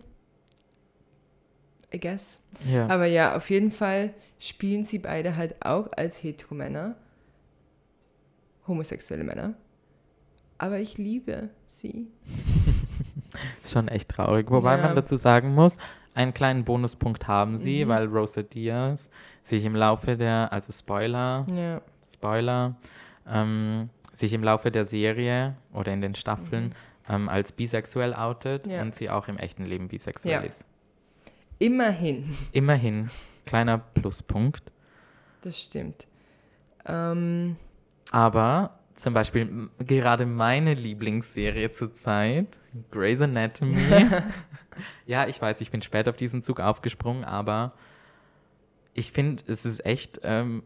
I 1.94 2.00
guess. 2.00 2.42
ja. 2.66 2.88
Aber 2.88 3.06
ja, 3.06 3.36
auf 3.36 3.50
jeden 3.50 3.72
Fall 3.72 4.14
spielen 4.40 4.86
sie 4.86 5.00
beide 5.00 5.36
halt 5.36 5.56
auch 5.66 5.90
als 5.92 6.24
Heteromänner, 6.24 6.96
homosexuelle 8.68 9.24
Männer. 9.24 9.56
Aber 10.62 10.78
ich 10.78 11.00
liebe 11.00 11.50
sie. 11.66 12.08
Schon 13.68 13.88
echt 13.88 14.10
traurig. 14.10 14.52
Wobei 14.52 14.78
Ja. 14.78 14.84
man 14.84 14.96
dazu 14.96 15.16
sagen 15.18 15.56
muss, 15.56 15.78
einen 16.14 16.36
kleinen 16.36 16.64
Bonuspunkt 16.66 17.28
haben 17.28 17.58
sie, 17.58 17.84
Mhm. 17.84 17.90
weil 17.90 18.06
Rosa 18.06 18.44
Diaz 18.44 19.10
sich 19.42 19.66
im 19.66 19.76
Laufe 19.76 20.16
der, 20.18 20.54
also 20.54 20.72
Spoiler, 20.72 21.48
Ja. 21.52 21.82
Spoiler, 22.14 22.76
ähm, 23.28 23.90
sich 24.14 24.34
im 24.34 24.44
Laufe 24.44 24.70
der 24.70 24.86
Serie 24.86 25.56
oder 25.74 25.92
in 25.94 26.02
den 26.02 26.14
Staffeln 26.14 26.76
ähm, 27.10 27.28
als 27.28 27.52
bisexuell 27.54 28.14
outet 28.14 28.68
Mhm. 28.68 28.72
Ja. 28.72 28.82
und 28.84 28.94
sie 28.94 29.10
auch 29.10 29.28
im 29.28 29.38
echten 29.40 29.66
Leben 29.66 29.88
bisexuell 29.88 30.44
ist. 30.46 30.66
Immerhin. 31.58 32.36
Immerhin, 32.52 33.10
kleiner 33.48 33.80
Pluspunkt. 33.80 34.72
Das 35.42 35.60
stimmt. 35.60 36.06
Ähm, 36.86 37.56
Aber 38.12 38.78
zum 38.96 39.14
Beispiel 39.14 39.70
gerade 39.80 40.26
meine 40.26 40.74
Lieblingsserie 40.74 41.72
zurzeit, 41.72 42.60
Grey's 42.92 43.22
Anatomy. 43.22 43.78
ja, 45.06 45.28
ich 45.28 45.42
weiß, 45.42 45.62
ich 45.62 45.72
bin 45.72 45.82
spät 45.82 46.08
auf 46.08 46.18
diesen 46.18 46.42
Zug 46.42 46.60
aufgesprungen, 46.60 47.24
aber 47.24 47.74
ich 48.94 49.12
finde, 49.12 49.44
es 49.48 49.66
ist 49.66 49.86
echt 49.86 50.20
ähm, 50.24 50.64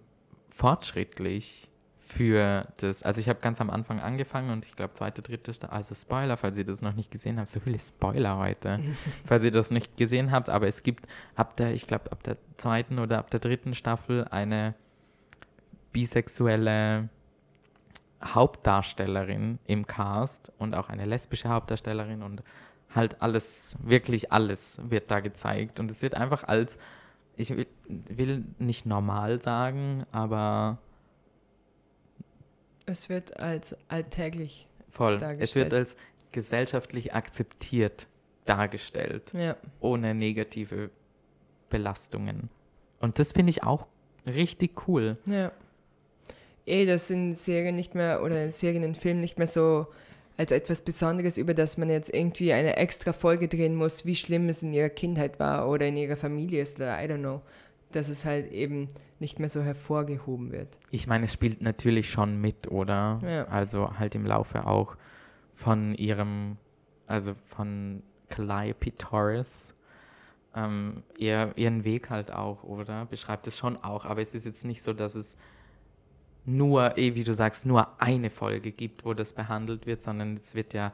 fortschrittlich 0.50 1.70
für 2.08 2.68
das. 2.78 3.04
Also 3.04 3.20
ich 3.20 3.30
habe 3.30 3.40
ganz 3.40 3.60
am 3.62 3.70
Anfang 3.70 4.00
angefangen 4.00 4.52
und 4.52 4.66
ich 4.66 4.76
glaube 4.76 4.94
zweite, 4.94 5.22
dritte, 5.22 5.72
also 5.72 5.96
Spoiler, 5.96 6.38
falls 6.38 6.58
ihr 6.58 6.66
das 6.66 6.82
noch 6.82 6.94
nicht 6.94 7.12
gesehen 7.12 7.40
habt, 7.40 7.50
so 7.50 7.60
viele 7.60 7.80
Spoiler 7.80 8.38
heute, 8.38 8.80
falls 9.26 9.44
ihr 9.44 9.52
das 9.52 9.72
nicht 9.72 9.98
gesehen 9.98 10.32
habt, 10.32 10.50
aber 10.50 10.68
es 10.68 10.84
gibt 10.84 11.08
ab 11.36 11.58
der, 11.58 11.74
ich 11.74 11.88
glaube 11.88 12.12
ab 12.12 12.24
der 12.24 12.38
zweiten 12.58 13.00
oder 13.00 13.20
ab 13.20 13.32
der 13.32 13.40
dritten 13.40 13.74
Staffel 13.74 14.26
eine 14.30 14.76
bisexuelle 15.92 17.10
Hauptdarstellerin 18.26 19.60
im 19.66 19.86
Cast 19.88 20.52
und 20.58 20.74
auch 20.76 20.90
eine 20.90 21.06
lesbische 21.06 21.50
Hauptdarstellerin 21.50 22.24
und 22.24 22.44
halt 22.94 23.22
alles, 23.22 23.78
wirklich 23.82 24.32
alles 24.32 24.80
wird 24.84 25.12
da 25.12 25.20
gezeigt 25.20 25.80
und 25.80 25.92
es 25.92 26.02
wird 26.02 26.16
einfach 26.16 26.44
als, 26.46 26.78
ich 27.36 27.54
will, 27.88 28.46
nicht 28.58 28.86
normal 28.86 29.42
sagen, 29.42 30.06
aber 30.12 30.78
es 32.86 33.10
wird 33.10 33.40
als 33.40 33.76
alltäglich. 33.90 34.68
voll, 34.90 35.16
es 35.40 35.56
wird 35.56 35.74
als 35.74 35.96
gesellschaftlich 36.32 37.14
akzeptiert 37.14 38.08
dargestellt, 38.46 39.32
Ja. 39.34 39.56
ohne 39.80 40.14
negative 40.14 40.90
Belastungen. 41.70 42.50
Und 43.00 43.20
das 43.20 43.32
finde 43.32 43.50
ich 43.50 43.64
auch 43.64 43.88
richtig 44.26 44.88
cool. 44.88 45.18
Ja. 45.26 45.52
Eh, 46.66 46.86
das 46.86 47.08
sind 47.08 47.36
Serien 47.36 47.76
nicht 47.76 47.96
mehr 47.96 48.24
oder 48.24 48.52
Serien 48.52 48.84
und 48.84 48.98
Filmen 48.98 49.20
nicht 49.20 49.38
mehr 49.38 49.48
so 49.48 49.88
als 50.38 50.52
etwas 50.52 50.82
Besonderes, 50.82 51.38
über 51.38 51.54
das 51.54 51.78
man 51.78 51.90
jetzt 51.90 52.14
irgendwie 52.14 52.52
eine 52.52 52.76
extra 52.76 53.14
Folge 53.14 53.48
drehen 53.48 53.76
muss, 53.76 54.06
wie 54.06 54.16
schlimm 54.16 54.50
es 54.50 54.64
in 54.64 54.74
ihrer 54.74 54.90
Kindheit 54.90 55.40
war 55.40 55.70
oder 55.70 55.88
in 55.88 55.96
ihrer 55.96 56.18
Familie 56.18 56.62
ist 56.62 56.78
oder 56.78 57.02
I 57.02 57.08
don't 57.08 57.20
know. 57.20 57.42
Dass 57.92 58.10
es 58.10 58.26
halt 58.26 58.52
eben 58.52 58.90
nicht 59.20 59.40
mehr 59.40 59.48
so 59.48 59.62
hervorgehoben 59.62 60.52
wird. 60.52 60.68
Ich 60.92 61.08
meine, 61.08 61.26
es 61.26 61.34
spielt 61.34 61.62
natürlich 61.62 62.10
schon 62.10 62.42
mit, 62.42 62.70
oder? 62.70 63.22
Ja. 63.24 63.46
Also 63.46 63.98
halt 63.98 64.16
im 64.16 64.26
Laufe 64.26 64.68
auch 64.68 64.98
von 65.54 65.96
ihrem, 65.96 66.58
also 67.08 67.34
von 67.46 68.04
Calliope 68.28 68.98
Torres, 68.98 69.74
ähm, 70.54 71.04
ihr, 71.18 71.54
ihren 71.56 71.86
Weg 71.86 72.10
halt 72.10 72.32
auch, 72.32 72.64
oder? 72.64 73.06
Beschreibt 73.06 73.48
es 73.48 73.58
schon 73.58 73.78
auch, 73.78 74.06
aber 74.06 74.22
es 74.22 74.34
ist 74.34 74.46
jetzt 74.46 74.66
nicht 74.66 74.82
so, 74.82 74.92
dass 74.92 75.16
es 75.16 75.38
nur, 76.46 76.98
eh, 76.98 77.16
wie 77.16 77.24
du 77.24 77.34
sagst, 77.34 77.66
nur 77.66 78.00
eine 78.02 78.30
Folge 78.30 78.72
gibt, 78.72 79.06
wo 79.06 79.14
das 79.14 79.34
behandelt 79.34 79.86
wird, 79.86 80.02
sondern 80.02 80.36
es 80.36 80.56
wird 80.56 80.74
ja 80.74 80.94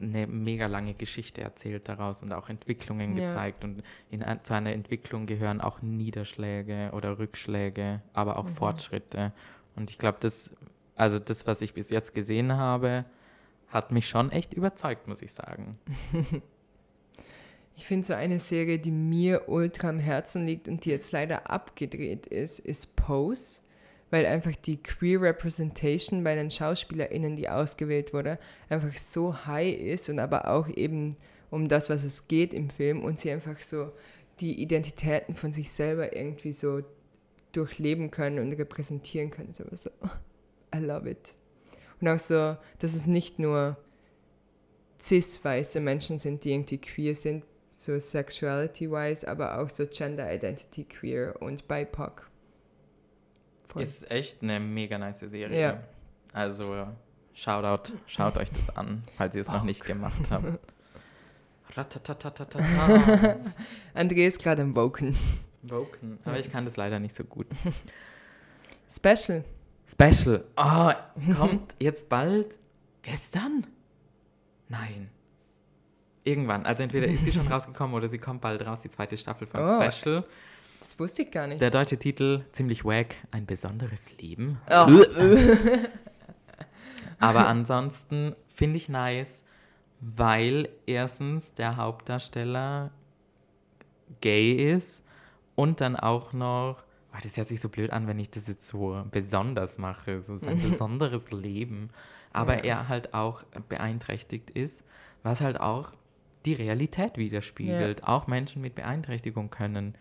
eine 0.00 0.26
mega 0.26 0.66
lange 0.66 0.94
Geschichte 0.94 1.42
erzählt 1.42 1.88
daraus 1.88 2.22
und 2.22 2.32
auch 2.32 2.48
Entwicklungen 2.48 3.16
Ja. 3.16 3.26
gezeigt. 3.28 3.64
Und 3.64 3.82
in, 4.10 4.24
zu 4.42 4.54
einer 4.54 4.72
Entwicklung 4.72 5.26
gehören 5.26 5.60
auch 5.60 5.82
Niederschläge 5.82 6.90
oder 6.94 7.18
Rückschläge, 7.18 8.00
aber 8.14 8.38
auch 8.38 8.48
Fortschritte. 8.48 9.32
Und 9.76 9.90
ich 9.90 9.98
glaube, 9.98 10.16
das, 10.20 10.54
also 10.96 11.18
das, 11.18 11.46
was 11.46 11.60
ich 11.60 11.74
bis 11.74 11.90
jetzt 11.90 12.14
gesehen 12.14 12.56
habe, 12.56 13.04
hat 13.68 13.92
mich 13.92 14.08
schon 14.08 14.32
echt 14.32 14.54
überzeugt, 14.54 15.06
muss 15.06 15.22
ich 15.22 15.32
sagen. 15.32 15.78
Ich 17.76 17.86
finde 17.86 18.06
so 18.06 18.12
eine 18.12 18.40
Serie, 18.40 18.78
die 18.78 18.90
mir 18.90 19.48
ultra 19.48 19.88
am 19.88 19.98
Herzen 20.00 20.44
liegt 20.44 20.68
und 20.68 20.84
die 20.84 20.90
jetzt 20.90 21.12
leider 21.12 21.48
abgedreht 21.50 22.26
ist, 22.26 22.58
ist 22.58 22.94
Pose, 22.94 23.60
weil 24.10 24.26
einfach 24.26 24.56
die 24.56 24.82
Queer 24.82 25.22
Representation 25.22 26.24
bei 26.24 26.34
den 26.34 26.50
SchauspielerInnen, 26.50 27.36
die 27.36 27.48
ausgewählt 27.48 28.12
wurde, 28.12 28.38
einfach 28.68 28.96
so 28.96 29.46
high 29.46 29.76
ist 29.78 30.08
und 30.08 30.18
aber 30.18 30.48
auch 30.48 30.68
eben 30.68 31.16
um 31.50 31.68
das, 31.68 31.90
was 31.90 32.04
es 32.04 32.28
geht 32.28 32.52
im 32.52 32.70
Film 32.70 33.02
und 33.04 33.20
sie 33.20 33.30
einfach 33.30 33.60
so 33.60 33.92
die 34.40 34.60
Identitäten 34.62 35.34
von 35.34 35.52
sich 35.52 35.70
selber 35.70 36.16
irgendwie 36.16 36.52
so 36.52 36.82
durchleben 37.52 38.10
können 38.10 38.38
und 38.38 38.52
repräsentieren 38.52 39.30
können. 39.30 39.50
Ist 39.50 39.60
aber 39.60 39.76
so, 39.76 39.90
I 40.74 40.78
love 40.78 41.08
it. 41.08 41.34
Und 42.00 42.08
auch 42.08 42.18
so, 42.18 42.56
dass 42.78 42.94
es 42.94 43.06
nicht 43.06 43.38
nur 43.38 43.76
cis-weiße 45.00 45.80
Menschen 45.80 46.18
sind, 46.18 46.44
die 46.44 46.52
irgendwie 46.52 46.78
queer 46.78 47.14
sind, 47.14 47.44
so 47.76 47.98
sexuality-wise, 47.98 49.26
aber 49.26 49.58
auch 49.58 49.70
so 49.70 49.86
Gender 49.86 50.32
Identity 50.32 50.84
queer 50.84 51.34
und 51.40 51.66
BIPOC. 51.66 52.29
Voll. 53.72 53.82
Ist 53.82 54.10
echt 54.10 54.42
eine 54.42 54.58
mega 54.60 54.98
nice 54.98 55.20
Serie. 55.20 55.60
Ja. 55.60 55.80
Also 56.32 56.86
Shoutout, 57.34 57.92
schaut 58.06 58.36
euch 58.36 58.50
das 58.50 58.70
an, 58.76 59.02
falls 59.16 59.34
ihr 59.34 59.40
es 59.40 59.48
noch 59.48 59.64
nicht 59.64 59.84
gemacht 59.84 60.22
habt. 60.30 60.46
André 63.94 64.26
ist 64.26 64.42
gerade 64.42 64.62
am 64.62 64.74
Woken. 64.74 65.16
Woken. 65.62 66.18
Aber 66.24 66.38
ich 66.38 66.50
kann 66.50 66.64
das 66.64 66.76
leider 66.76 66.98
nicht 66.98 67.14
so 67.14 67.22
gut. 67.24 67.46
Special. 68.90 69.44
Special. 69.86 70.44
Oh, 70.56 70.90
kommt 71.36 71.76
jetzt 71.78 72.08
bald? 72.08 72.56
Gestern? 73.02 73.66
Nein. 74.68 75.10
Irgendwann. 76.24 76.66
Also 76.66 76.82
entweder 76.82 77.06
ist 77.06 77.24
sie 77.24 77.32
schon 77.32 77.46
rausgekommen 77.46 77.94
oder 77.94 78.08
sie 78.08 78.18
kommt 78.18 78.40
bald 78.40 78.66
raus, 78.66 78.80
die 78.82 78.90
zweite 78.90 79.16
Staffel 79.16 79.46
von 79.46 79.60
Oh. 79.60 79.80
Special. 79.90 80.24
Das 80.80 80.98
wusste 80.98 81.22
ich 81.22 81.30
gar 81.30 81.46
nicht. 81.46 81.60
Der 81.60 81.70
deutsche 81.70 81.98
Titel, 81.98 82.44
ziemlich 82.52 82.84
wack, 82.84 83.16
ein 83.30 83.46
besonderes 83.46 84.16
Leben. 84.18 84.58
Oh. 84.70 85.02
Aber 87.18 87.46
ansonsten 87.46 88.34
finde 88.48 88.78
ich 88.78 88.88
nice, 88.88 89.44
weil 90.00 90.70
erstens 90.86 91.52
der 91.54 91.76
Hauptdarsteller 91.76 92.90
gay 94.22 94.72
ist 94.72 95.04
und 95.54 95.80
dann 95.82 95.96
auch 95.96 96.32
noch, 96.32 96.82
oh, 97.12 97.18
das 97.22 97.36
hört 97.36 97.48
sich 97.48 97.60
so 97.60 97.68
blöd 97.68 97.90
an, 97.90 98.06
wenn 98.06 98.18
ich 98.18 98.30
das 98.30 98.48
jetzt 98.48 98.66
so 98.66 99.04
besonders 99.10 99.76
mache, 99.76 100.22
so 100.22 100.36
sein 100.36 100.58
besonderes 100.62 101.30
Leben, 101.30 101.90
aber 102.32 102.64
Ja. 102.64 102.76
er 102.76 102.88
halt 102.88 103.12
auch 103.12 103.42
beeinträchtigt 103.68 104.50
ist, 104.50 104.84
was 105.22 105.42
halt 105.42 105.60
auch 105.60 105.92
die 106.46 106.54
Realität 106.54 107.18
widerspiegelt. 107.18 108.04
Auch 108.04 108.26
Menschen 108.26 108.62
mit 108.62 108.74
Beeinträchtigung 108.74 109.50
können 109.50 109.94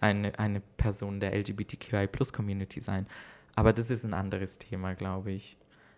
eine, 0.00 0.38
eine 0.38 0.60
Person 0.76 1.20
der 1.20 1.34
LGBTQI-Plus-Community 1.34 2.80
sein. 2.80 3.06
Aber 3.54 3.72
das 3.72 3.90
ist 3.90 4.04
ein 4.04 4.14
anderes 4.14 4.58
Thema, 4.58 4.94
glaube 4.94 5.32
ich. 5.32 5.56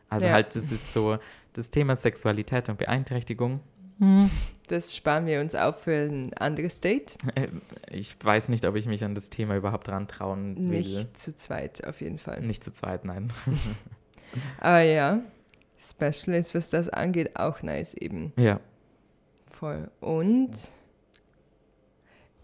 Also 0.09 0.27
Ja. 0.27 0.33
halt, 0.33 0.55
das 0.57 0.71
ist 0.73 0.93
so 0.93 1.19
das 1.53 1.71
Thema 1.71 1.97
Sexualität 1.97 2.69
und 2.69 2.79
Beeinträchtigung. 2.79 3.61
Das 4.69 4.95
sparen 4.95 5.27
wir 5.27 5.41
uns 5.41 5.55
auf 5.57 5.83
für 5.83 6.07
ein 6.09 6.33
anderes 6.35 6.81
Date. 6.81 7.17
Äh, 7.35 7.49
Ich 7.91 8.17
weiß 8.23 8.49
nicht, 8.49 8.65
ob 8.65 8.77
ich 8.77 8.87
mich 8.87 9.03
an 9.05 9.15
das 9.17 9.29
Thema 9.29 9.57
überhaupt 9.57 9.89
rantrauen 9.89 10.69
will. 10.71 10.79
Nicht 10.79 11.19
zu 11.19 11.35
zweit, 11.35 11.85
auf 11.85 12.01
jeden 12.01 12.19
Fall. 12.19 12.41
Nicht 12.43 12.63
zu 12.63 12.71
zweit, 12.73 13.05
nein. 13.05 13.33
Aber 14.61 14.81
ja, 14.83 15.21
Special 15.81 16.37
ist, 16.37 16.55
was 16.55 16.71
das 16.71 16.89
angeht, 16.89 17.37
auch 17.39 17.63
nice 17.63 17.95
eben. 17.95 18.33
ja. 18.37 18.61
Voll. 19.51 19.91
Und 20.01 20.51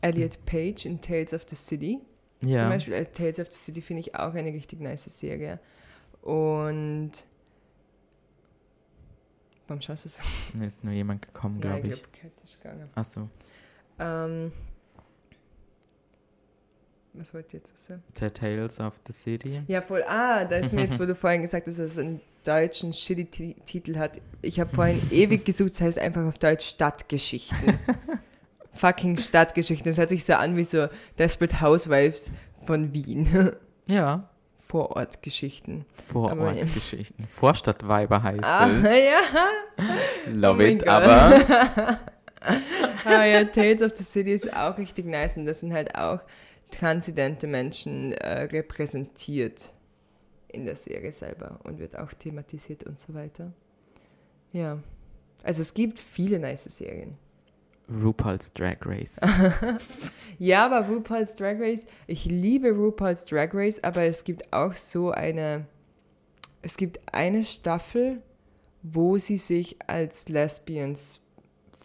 Elliot 0.04 0.44
Page 0.46 0.84
in 0.86 1.00
Tales 1.00 1.32
of 1.32 1.46
the 1.48 1.56
City. 1.56 1.98
Ja. 2.42 2.58
Zum 2.60 2.68
Beispiel 2.68 2.92
äh, 2.94 3.06
Tales 3.06 3.40
of 3.40 3.50
the 3.50 3.56
City 3.56 3.80
finde 3.80 4.00
ich 4.00 4.14
auch 4.14 4.34
eine 4.34 4.52
richtig 4.52 4.80
nice 4.80 5.04
Serie. 5.04 5.58
Und 6.20 7.12
warum 9.66 9.80
schaust 9.80 10.04
du 10.04 10.08
so? 10.10 10.20
Mir 10.58 10.66
ist 10.66 10.84
nur 10.84 10.92
jemand 10.92 11.22
gekommen, 11.22 11.60
Ja, 11.62 11.78
glaube 11.78 11.86
ich 11.88 11.92
ich. 11.94 12.02
glaube, 12.02 12.18
Cat 12.34 12.44
ist 12.44 12.62
gegangen. 12.62 12.88
Achso. 12.94 13.28
Ähm, 13.98 14.52
was 17.14 17.32
wollt 17.32 17.52
ihr 17.54 17.58
jetzt 17.60 17.76
sagen? 17.78 18.02
The 18.18 18.28
Tales 18.28 18.80
of 18.80 18.94
the 19.06 19.12
City. 19.12 19.62
Ja, 19.68 19.80
voll. 19.80 20.02
Ah, 20.06 20.44
da 20.44 20.56
ist 20.56 20.72
mir 20.72 20.82
jetzt, 20.82 20.98
wo 20.98 21.06
du 21.06 21.14
vorhin 21.14 21.42
gesagt 21.42 21.66
hast, 21.66 21.78
dass 21.78 21.92
es 21.92 21.98
einen 21.98 22.20
deutschen 22.44 22.92
Shitty-Titel 22.92 23.96
hat. 23.96 24.20
Ich 24.42 24.58
habe 24.60 24.74
vorhin 24.74 25.00
ewig 25.10 25.44
gesucht, 25.46 25.70
das 25.70 25.80
heißt 25.80 25.98
einfach 25.98 26.26
auf 26.26 26.38
Deutsch 26.38 26.66
Stadtgeschichten. 26.66 27.78
Fucking 28.74 29.16
Stadtgeschichten. 29.18 29.90
Das 29.90 29.98
hört 29.98 30.08
sich 30.10 30.24
so 30.24 30.34
an 30.34 30.56
wie 30.56 30.64
so 30.64 30.88
Desperate 31.18 31.60
Housewives 31.60 32.30
von 32.66 32.92
Wien. 32.92 33.52
Ja. 33.86 34.30
Vorortgeschichten. 34.66 35.84
Vorortgeschichten. 36.10 37.26
Vorstadtweiber 37.28 38.22
heißt 38.22 38.42
Ah, 38.44 38.66
es. 38.66 38.82
ja. 39.04 40.32
Love 40.32 40.62
oh 40.62 40.66
it, 40.66 40.88
aber. 40.88 42.00
Ah 43.04 43.24
ja, 43.24 43.44
Tales 43.44 43.82
of 43.82 43.92
the 43.94 44.04
City 44.04 44.32
ist 44.32 44.54
auch 44.56 44.76
richtig 44.78 45.06
nice 45.06 45.36
und 45.36 45.44
das 45.46 45.60
sind 45.60 45.72
halt 45.74 45.96
auch 45.96 46.20
transidente 46.70 47.46
Menschen 47.46 48.12
äh, 48.12 48.44
repräsentiert 48.44 49.70
in 50.48 50.64
der 50.64 50.76
Serie 50.76 51.12
selber 51.12 51.60
und 51.64 51.78
wird 51.78 51.98
auch 51.98 52.12
thematisiert 52.12 52.84
und 52.84 53.00
so 53.00 53.14
weiter. 53.14 53.52
Ja, 54.52 54.78
also 55.42 55.62
es 55.62 55.74
gibt 55.74 55.98
viele 55.98 56.38
nice 56.38 56.64
Serien. 56.64 57.16
RuPaul's 57.88 58.52
Drag 58.52 58.78
Race. 58.84 59.18
Ja, 60.38 60.66
aber 60.66 60.88
RuPaul's 60.88 61.36
Drag 61.36 61.60
Race, 61.60 61.86
ich 62.08 62.24
liebe 62.24 62.72
RuPaul's 62.72 63.24
Drag 63.24 63.50
Race, 63.54 63.82
aber 63.84 64.02
es 64.02 64.24
gibt 64.24 64.52
auch 64.52 64.74
so 64.74 65.12
eine, 65.12 65.66
es 66.60 66.76
gibt 66.76 66.98
eine 67.12 67.44
Staffel, 67.44 68.20
wo 68.82 69.16
sie 69.18 69.38
sich 69.38 69.76
als 69.86 70.28
Lesbians 70.28 71.20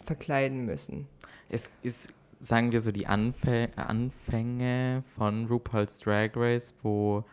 verkleiden 0.03 0.65
müssen. 0.65 1.07
Es 1.47 1.69
ist, 1.83 2.09
sagen 2.39 2.71
wir 2.71 2.81
so, 2.81 2.91
die 2.91 3.05
Anfä 3.05 3.69
Anfänge 3.75 5.03
von 5.15 5.45
RuPaul's 5.45 5.99
Drag 5.99 6.31
Race, 6.35 6.73
wo 6.81 7.23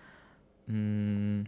mh, 0.67 1.45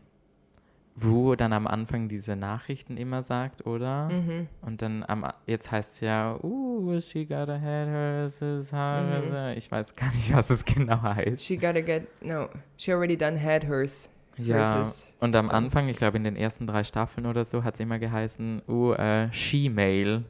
Ru 1.05 1.35
dann 1.37 1.53
am 1.53 1.67
Anfang 1.67 2.09
diese 2.09 2.37
Nachrichten 2.37 2.97
immer 2.97 3.23
sagt, 3.23 3.67
oder? 3.67 4.09
Mhm. 4.09 4.49
Und 4.63 4.83
dann 4.83 5.05
am, 5.07 5.27
jetzt 5.47 5.71
heißt 5.71 5.95
es 5.95 6.01
ja, 6.01 6.37
uh, 6.43 7.01
she 7.01 7.25
got 7.27 7.49
a 7.49 7.57
head, 7.57 7.89
hers 7.89 8.43
is 8.43 8.73
hers. 8.73 9.25
Mhm. 9.25 9.57
Ich 9.59 9.71
weiß 9.71 9.95
gar 9.97 10.09
nicht, 10.13 10.35
was 10.35 10.51
es 10.51 10.65
genau 10.65 11.01
heißt. 11.03 11.43
She 11.45 11.57
gotta 11.57 11.81
get, 11.81 12.07
no, 12.23 12.49
she 12.77 12.93
already 12.93 13.17
done 13.17 13.41
had 13.43 13.67
hers. 13.67 14.11
Ja, 14.41 14.85
und 15.19 15.35
am 15.35 15.51
Anfang, 15.51 15.89
ich 15.89 15.97
glaube 15.97 16.17
in 16.17 16.23
den 16.23 16.37
ersten 16.37 16.69
drei 16.69 16.85
Staffeln 16.85 17.27
oder 17.27 17.45
so, 17.45 17.65
hat 17.65 17.75
es 17.75 17.81
immer 17.81 17.99
geheißen, 17.99 18.63
uh, 18.69 18.93
äh, 18.93 19.33
she-mail 19.33 20.25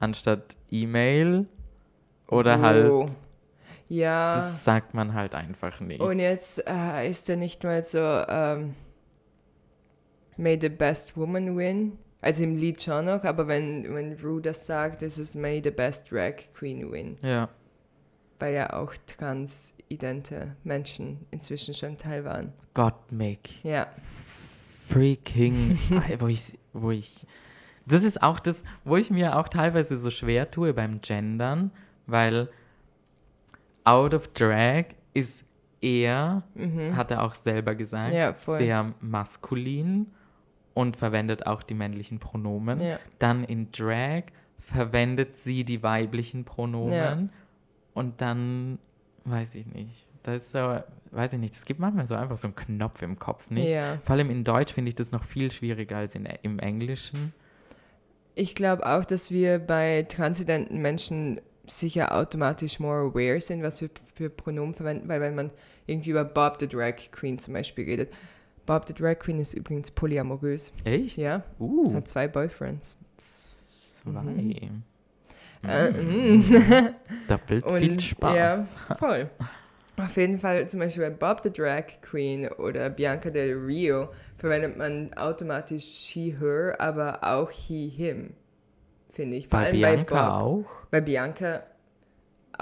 anstatt 0.00 0.56
E-Mail. 0.70 1.46
Oder 2.26 2.58
Oh. 2.58 2.62
halt, 2.62 3.16
Ja. 3.88 4.36
das 4.36 4.64
sagt 4.64 4.94
man 4.94 5.14
halt 5.14 5.34
einfach 5.34 5.80
nicht. 5.80 6.00
Und 6.00 6.18
jetzt 6.20 6.64
äh, 6.66 7.08
ist 7.08 7.28
er 7.28 7.36
nicht 7.36 7.62
mal 7.64 7.82
so, 7.82 7.98
ähm, 7.98 8.74
May 10.40 10.58
the 10.60 10.68
best 10.70 11.16
woman 11.16 11.56
win. 11.56 11.98
Also 12.22 12.42
im 12.44 12.56
Lied 12.56 12.82
schon 12.82 13.06
noch, 13.06 13.24
aber 13.24 13.46
wenn, 13.48 13.94
wenn 13.94 14.12
Ru 14.22 14.40
das 14.40 14.66
sagt, 14.66 15.02
ist 15.02 15.18
es 15.18 15.34
May 15.34 15.60
the 15.62 15.70
best 15.70 16.10
drag 16.10 16.34
queen 16.54 16.90
win. 16.92 17.16
Ja, 17.22 17.48
Weil 18.38 18.54
ja 18.54 18.72
auch 18.74 18.94
transidente 19.06 20.56
Menschen 20.64 21.26
inzwischen 21.30 21.74
schon 21.74 21.96
Teil 21.96 22.24
waren. 22.24 22.52
Gott, 22.74 23.10
Mick. 23.10 23.64
Ja. 23.64 23.86
Freaking, 24.88 25.78
wo 26.18 26.26
ich, 26.26 26.58
wo 26.72 26.90
ich, 26.90 27.26
das 27.86 28.02
ist 28.02 28.22
auch 28.22 28.40
das, 28.40 28.64
wo 28.84 28.96
ich 28.96 29.10
mir 29.10 29.36
auch 29.38 29.48
teilweise 29.48 29.96
so 29.96 30.10
schwer 30.10 30.50
tue 30.50 30.74
beim 30.74 31.00
Gendern, 31.00 31.70
weil 32.06 32.48
out 33.84 34.14
of 34.14 34.28
drag 34.28 34.84
ist 35.14 35.44
eher, 35.80 36.42
Mhm. 36.54 36.96
hat 36.96 37.10
er 37.10 37.22
auch 37.22 37.32
selber 37.34 37.74
gesagt, 37.74 38.14
Ja, 38.14 38.34
sehr 38.34 38.92
maskulin 39.00 40.06
und 40.74 40.96
verwendet 40.96 41.46
auch 41.46 41.62
die 41.62 41.74
männlichen 41.74 42.18
Pronomen. 42.18 42.80
Ja. 42.80 42.98
Dann 43.18 43.44
in 43.44 43.70
Drag 43.72 44.24
verwendet 44.58 45.36
sie 45.36 45.64
die 45.64 45.82
weiblichen 45.82 46.44
Pronomen 46.44 46.92
Ja. 46.92 47.18
und 47.94 48.20
dann 48.20 48.78
weiß 49.24 49.54
ich 49.56 49.66
nicht. 49.66 50.06
Das 50.22 50.36
ist 50.44 50.52
so, 50.52 50.78
weiß 51.12 51.32
ich 51.32 51.38
nicht, 51.38 51.54
es 51.54 51.64
gibt 51.64 51.80
manchmal 51.80 52.06
so 52.06 52.14
einfach 52.14 52.36
so 52.36 52.46
einen 52.46 52.54
Knopf 52.54 53.00
im 53.02 53.18
Kopf, 53.18 53.50
nicht? 53.50 53.70
Ja. 53.70 53.98
Vor 54.04 54.14
allem 54.16 54.30
in 54.30 54.44
Deutsch 54.44 54.74
finde 54.74 54.90
ich 54.90 54.94
das 54.94 55.12
noch 55.12 55.24
viel 55.24 55.50
schwieriger 55.50 55.96
als 55.96 56.14
in, 56.14 56.26
im 56.42 56.58
Englischen. 56.58 57.32
Ich 58.34 58.54
glaube 58.54 58.86
auch, 58.86 59.04
dass 59.04 59.30
wir 59.30 59.58
bei 59.58 60.04
transidenten 60.08 60.78
Menschen 60.80 61.40
sicher 61.66 62.14
automatisch 62.14 62.80
more 62.80 63.10
aware 63.10 63.40
sind, 63.40 63.62
was 63.62 63.80
wir 63.80 63.90
für 64.14 64.28
Pronomen 64.30 64.74
verwenden, 64.74 65.08
weil 65.08 65.20
wenn 65.20 65.34
man 65.34 65.50
irgendwie 65.86 66.10
über 66.10 66.24
Bob 66.24 66.58
the 66.60 66.68
Drag 66.68 66.96
Queen 67.12 67.38
zum 67.38 67.54
Beispiel 67.54 67.84
redet. 67.84 68.12
Bob 68.66 68.86
the 68.86 68.94
Drag 68.94 69.18
Queen 69.18 69.38
ist 69.38 69.54
übrigens 69.54 69.90
polyamorös. 69.90 70.72
Echt? 70.84 71.16
Ja, 71.16 71.42
Uh, 71.58 71.92
hat 71.94 72.08
zwei 72.08 72.28
Boyfriends. 72.28 72.96
zwei. 73.16 74.10
Mhm. 74.20 74.82
Äh, 75.62 75.90
Mm. 75.90 76.36
mm. 76.38 76.94
Doppelt 77.28 77.64
Und, 77.66 77.78
viel 77.80 78.00
Spaß. 78.00 78.78
Ja, 78.88 78.96
voll. 78.96 79.30
Auf 79.98 80.16
jeden 80.16 80.38
Fall, 80.38 80.66
zum 80.70 80.80
Beispiel 80.80 81.02
bei 81.02 81.10
Bob 81.10 81.40
the 81.42 81.52
Drag 81.52 81.84
Queen 82.00 82.48
oder 82.48 82.88
Bianca 82.88 83.28
Del 83.28 83.54
Rio 83.58 84.08
verwendet 84.38 84.78
man 84.78 85.12
automatisch 85.14 85.84
she, 85.84 86.34
her, 86.40 86.76
aber 86.80 87.18
auch 87.22 87.50
he, 87.50 87.88
him, 87.90 88.32
finde 89.12 89.36
ich. 89.36 89.48
Vor 89.48 89.58
Bei 89.58 89.66
allem 89.66 89.72
Bianca 89.76 90.14
bei 90.14 90.20
Bob. 90.22 90.42
auch? 90.42 90.86
Bei 90.90 91.00
Bianca 91.02 91.62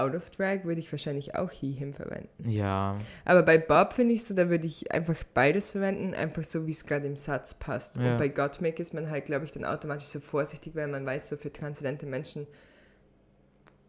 out 0.01 0.15
of 0.15 0.31
drag 0.31 0.65
würde 0.65 0.81
ich 0.81 0.91
wahrscheinlich 0.93 1.35
auch 1.35 1.51
he, 1.51 1.73
him 1.73 1.93
verwenden. 1.93 2.49
Ja. 2.49 2.97
Aber 3.25 3.43
bei 3.43 3.59
Bob 3.59 3.93
finde 3.93 4.15
ich 4.15 4.25
so, 4.25 4.35
da 4.35 4.49
würde 4.49 4.67
ich 4.67 4.93
einfach 4.93 5.17
beides 5.35 5.71
verwenden, 5.71 6.15
einfach 6.15 6.45
so, 6.45 6.67
wie 6.67 6.73
es 6.73 6.85
gerade 6.85 7.07
im 7.07 7.17
Satz 7.17 7.55
passt. 7.55 7.97
Ja. 7.97 8.13
Und 8.13 8.19
bei 8.19 8.29
Gottmik 8.29 8.79
ist 8.79 8.95
man 8.95 9.11
halt, 9.11 9.27
glaube 9.27 9.45
ich, 9.45 9.53
dann 9.53 9.65
automatisch 9.65 10.07
so 10.07 10.21
vorsichtig, 10.21 10.75
weil 10.75 10.89
man 10.89 11.05
weiß, 11.05 11.29
so 11.29 11.37
für 11.37 11.53
transidente 11.53 12.07
Menschen 12.07 12.47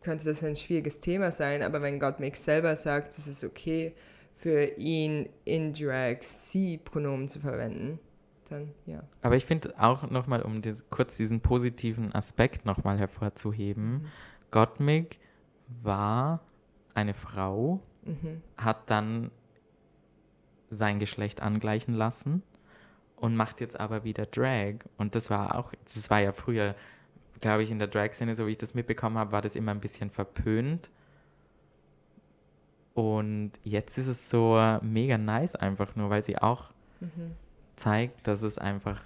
könnte 0.01 0.25
das 0.25 0.43
ein 0.43 0.55
schwieriges 0.55 0.99
Thema 0.99 1.31
sein, 1.31 1.61
aber 1.61 1.81
wenn 1.81 1.99
Gottmik 1.99 2.35
selber 2.35 2.75
sagt, 2.75 3.17
es 3.17 3.27
ist 3.27 3.43
okay, 3.43 3.93
für 4.35 4.63
ihn 4.77 5.27
in 5.43 5.73
Drag 5.73 6.21
sie 6.21 6.77
Pronomen 6.77 7.27
zu 7.27 7.39
verwenden, 7.39 7.99
dann 8.49 8.73
ja. 8.85 9.03
Aber 9.21 9.35
ich 9.35 9.45
finde 9.45 9.73
auch 9.77 10.09
nochmal, 10.09 10.41
um 10.41 10.61
kurz 10.89 11.17
diesen 11.17 11.41
positiven 11.41 12.13
Aspekt 12.15 12.65
nochmal 12.65 12.97
hervorzuheben, 12.97 14.07
Gottmik 14.51 15.19
war 15.83 16.41
eine 16.93 17.13
Frau, 17.13 17.81
Mhm. 18.03 18.41
hat 18.57 18.89
dann 18.89 19.29
sein 20.69 20.99
Geschlecht 20.99 21.41
angleichen 21.41 21.93
lassen 21.93 22.43
und 23.17 23.35
macht 23.35 23.59
jetzt 23.61 23.79
aber 23.79 24.03
wieder 24.03 24.25
Drag. 24.25 24.75
Und 24.97 25.15
das 25.15 25.29
war 25.29 25.55
auch, 25.55 25.73
das 25.83 26.09
war 26.09 26.19
ja 26.21 26.31
früher, 26.31 26.75
glaube 27.41 27.63
ich, 27.63 27.71
in 27.71 27.79
der 27.79 27.87
Drag-Szene, 27.87 28.35
so 28.35 28.47
wie 28.47 28.51
ich 28.51 28.57
das 28.57 28.73
mitbekommen 28.73 29.17
habe, 29.17 29.31
war 29.31 29.41
das 29.41 29.55
immer 29.55 29.71
ein 29.71 29.79
bisschen 29.81 30.09
verpönt. 30.09 30.89
Und 32.93 33.51
jetzt 33.63 33.97
ist 33.97 34.07
es 34.07 34.29
so 34.29 34.77
mega 34.81 35.17
nice 35.17 35.55
einfach 35.55 35.95
nur, 35.95 36.09
weil 36.09 36.23
sie 36.23 36.37
auch 36.37 36.71
Mhm. 37.01 37.31
zeigt, 37.75 38.27
dass 38.27 38.41
es 38.41 38.57
einfach 38.57 39.01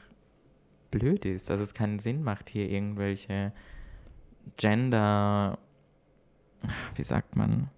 blöd 0.92 1.26
ist, 1.26 1.50
dass 1.50 1.60
es 1.60 1.74
keinen 1.74 2.00
Sinn 2.00 2.24
macht, 2.24 2.50
hier 2.50 2.70
irgendwelche 2.70 3.52
Gender, 4.58 5.58
wie 6.96 7.04
sagt 7.04 7.36
man? 7.36 7.70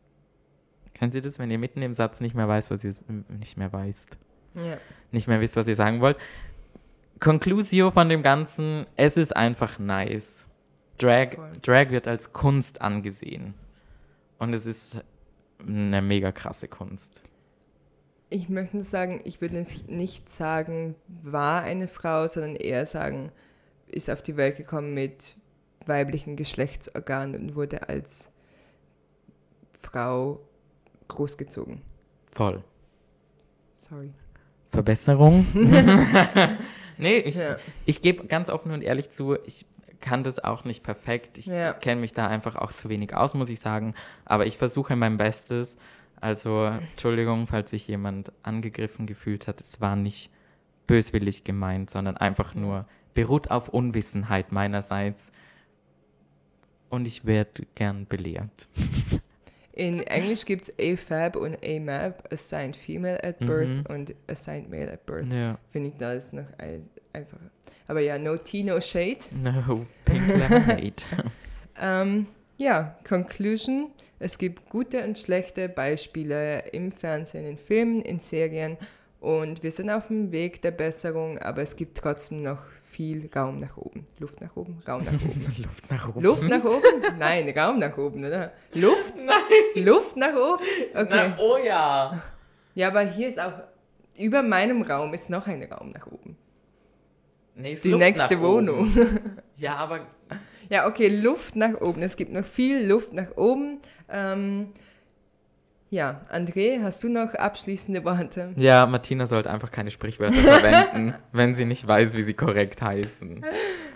Kennen 0.94 1.12
Sie 1.12 1.22
das, 1.22 1.40
wenn 1.40 1.52
ihr 1.52 1.58
mitten 1.60 1.82
im 1.82 1.94
Satz 1.94 2.22
nicht 2.22 2.36
mehr 2.36 2.48
weiß, 2.48 2.72
was 2.72 2.84
ihr 2.84 2.96
nicht 3.40 3.58
mehr 3.58 3.72
weißt, 3.74 4.18
Ja. 4.54 4.78
nicht 5.12 5.28
mehr 5.28 5.42
wisst, 5.42 5.56
was 5.58 5.68
ihr 5.68 5.76
sagen 5.76 6.00
wollt? 6.02 6.18
Conclusio 7.20 7.92
von 7.92 8.10
dem 8.10 8.24
Ganzen, 8.24 8.86
es 8.96 9.18
ist 9.18 9.36
einfach 9.36 9.80
nice. 9.80 10.48
Drag, 10.98 11.34
Voll. 11.36 11.52
Drag 11.62 11.90
wird 11.90 12.08
als 12.08 12.32
Kunst 12.34 12.82
angesehen. 12.82 13.54
Und 14.38 14.54
es 14.54 14.66
ist 14.66 15.02
eine 15.60 16.02
mega 16.02 16.32
krasse 16.32 16.68
Kunst. 16.68 17.22
Ich 18.30 18.50
möchte 18.50 18.76
nur 18.78 18.84
sagen, 18.84 19.22
ich 19.24 19.40
würde 19.42 19.64
nicht 19.88 20.30
sagen, 20.30 20.96
war 21.24 21.64
eine 21.64 21.88
Frau, 21.88 22.28
sondern 22.28 22.56
eher 22.56 22.86
sagen, 22.86 23.32
ist 23.88 24.10
auf 24.10 24.22
die 24.22 24.36
Welt 24.36 24.58
gekommen 24.58 24.94
mit 24.94 25.36
weiblichen 25.86 26.36
Geschlechtsorganen 26.36 27.40
und 27.40 27.56
wurde 27.56 27.88
als 27.88 28.30
Frau 29.86 30.40
großgezogen. 31.08 31.82
Voll. 32.32 32.64
Sorry. 33.76 34.12
Verbesserung? 34.72 35.46
nee, 36.98 37.18
ich, 37.20 37.36
Ja. 37.36 37.58
ich 37.86 38.02
gebe 38.02 38.26
ganz 38.28 38.50
offen 38.50 38.72
und 38.72 38.82
ehrlich 38.82 39.10
zu, 39.12 39.38
ich 39.46 39.66
kann 40.02 40.24
das 40.24 40.44
auch 40.44 40.64
nicht 40.66 40.84
perfekt. 40.84 41.38
Ich 41.38 41.46
Ja. 41.46 41.74
kenne 41.74 42.02
mich 42.02 42.14
da 42.14 42.28
einfach 42.28 42.56
auch 42.56 42.74
zu 42.74 42.90
wenig 42.90 43.16
aus, 43.16 43.34
muss 43.36 43.50
ich 43.50 43.60
sagen. 43.60 43.94
Aber 44.26 44.46
ich 44.46 44.58
versuche 44.58 44.96
mein 44.96 45.18
Bestes. 45.18 45.78
Also, 46.20 46.66
Entschuldigung, 46.66 47.48
falls 47.48 47.70
sich 47.72 47.88
jemand 47.88 48.32
angegriffen 48.44 49.06
gefühlt 49.06 49.48
hat. 49.48 49.62
Es 49.62 49.80
war 49.82 49.96
nicht 49.96 50.32
böswillig 50.88 51.44
gemeint, 51.44 51.90
sondern 51.90 52.18
einfach 52.18 52.56
nur 52.56 52.86
beruht 53.14 53.52
auf 53.52 53.70
Unwissenheit 53.70 54.52
meinerseits. 54.52 55.32
Und 56.90 57.06
ich 57.08 57.26
werde 57.26 57.64
gern 57.76 58.06
belehrt. 58.08 58.68
In 59.76 60.00
Englisch 60.08 60.46
gibt 60.46 60.70
es 60.70 60.74
AFAB 60.80 61.36
und 61.36 61.58
AMAB, 61.64 62.32
Assigned 62.34 62.76
Female 62.76 63.22
at 63.24 63.40
Birth 63.40 63.78
Mhm. 63.78 63.86
und 63.90 64.16
Assigned 64.28 64.70
Male 64.70 64.92
at 64.94 65.06
Birth. 65.06 65.32
Ja. 65.32 65.58
Finde 65.72 65.90
ich, 65.90 65.96
da 65.98 66.14
ist 66.14 66.34
noch 66.34 66.46
ein, 66.58 66.90
einfacher. 67.14 67.52
Aber 67.88 68.00
ja, 68.00 68.18
no 68.18 68.36
tea, 68.38 68.64
no 68.64 68.80
shade. 68.82 69.20
No, 69.42 69.86
pink 70.06 70.28
lemonade. 70.28 70.94
Ähm, 71.78 72.28
ja, 72.58 72.98
Conclusion. 73.08 73.92
Es 74.18 74.38
gibt 74.38 74.70
gute 74.70 75.04
und 75.04 75.20
schlechte 75.20 75.68
Beispiele 75.68 76.60
im 76.72 76.94
Fernsehen, 76.94 77.46
in 77.46 77.58
Filmen, 77.58 78.02
in 78.02 78.22
Serien 78.22 78.78
und 79.20 79.62
wir 79.62 79.72
sind 79.72 79.90
auf 79.90 80.08
dem 80.08 80.32
Weg 80.32 80.62
der 80.62 80.72
Besserung, 80.72 81.38
aber 81.40 81.64
es 81.64 81.76
gibt 81.76 81.98
trotzdem 81.98 82.44
noch 82.44 82.60
viel 82.96 83.30
Raum 83.36 83.60
nach 83.60 83.76
oben. 83.78 84.08
Luft 84.20 84.40
nach 84.42 84.56
oben, 84.56 84.82
Raum 84.88 85.04
nach 85.04 85.12
oben. 85.14 85.56
Luft 85.64 85.92
nach 85.92 86.10
oben. 86.10 86.22
Luft 86.24 86.44
nach 86.44 86.64
oben? 86.64 87.18
Nein, 87.20 87.50
Raum 87.58 87.80
nach 87.80 87.98
oben, 87.98 88.24
oder? 88.24 88.54
Luft? 88.74 89.16
Nein. 89.26 89.84
Luft 89.86 90.16
nach 90.16 90.34
oben? 90.34 90.64
Okay. 90.94 91.08
Na, 91.10 91.38
oh 91.40 91.58
ja. 91.58 92.24
Ja, 92.74 92.88
aber 92.88 93.02
hier 93.02 93.28
ist 93.28 93.40
auch, 93.40 93.54
über 94.18 94.42
meinem 94.44 94.82
Raum 94.82 95.14
ist 95.14 95.30
noch 95.30 95.46
ein 95.48 95.62
Raum 95.64 95.92
nach 95.92 96.08
oben. 96.08 96.38
Nee, 97.56 97.74
ist 97.74 97.84
Die 97.84 97.92
Luft 97.92 98.04
nächste 98.04 98.36
nach 98.36 98.42
Wohnung. 98.42 98.80
oben. 98.92 99.38
Ja, 99.58 99.76
aber 99.78 100.00
Ja, 100.70 100.88
okay, 100.88 101.08
Luft 101.08 101.56
nach 101.56 101.80
oben. 101.82 102.02
Es 102.02 102.16
gibt 102.18 102.32
noch 102.34 102.46
viel 102.46 102.86
Luft 102.86 103.14
nach 103.14 103.36
oben. 103.38 103.80
Ähm, 104.10 104.72
ja, 105.96 106.22
André, 106.30 106.82
hast 106.84 107.02
du 107.04 107.10
noch 107.10 107.34
abschließende 107.34 108.04
Worte? 108.04 108.52
Ja, 108.58 108.86
Martina 108.86 109.28
sollte 109.28 109.50
einfach 109.50 109.72
keine 109.72 109.92
Sprichwörter 109.92 110.36
verwenden, 110.36 111.16
wenn 111.32 111.54
sie 111.54 111.64
nicht 111.64 111.88
weiß, 111.88 112.18
wie 112.18 112.24
sie 112.24 112.34
korrekt 112.34 112.82
heißen. 112.82 113.46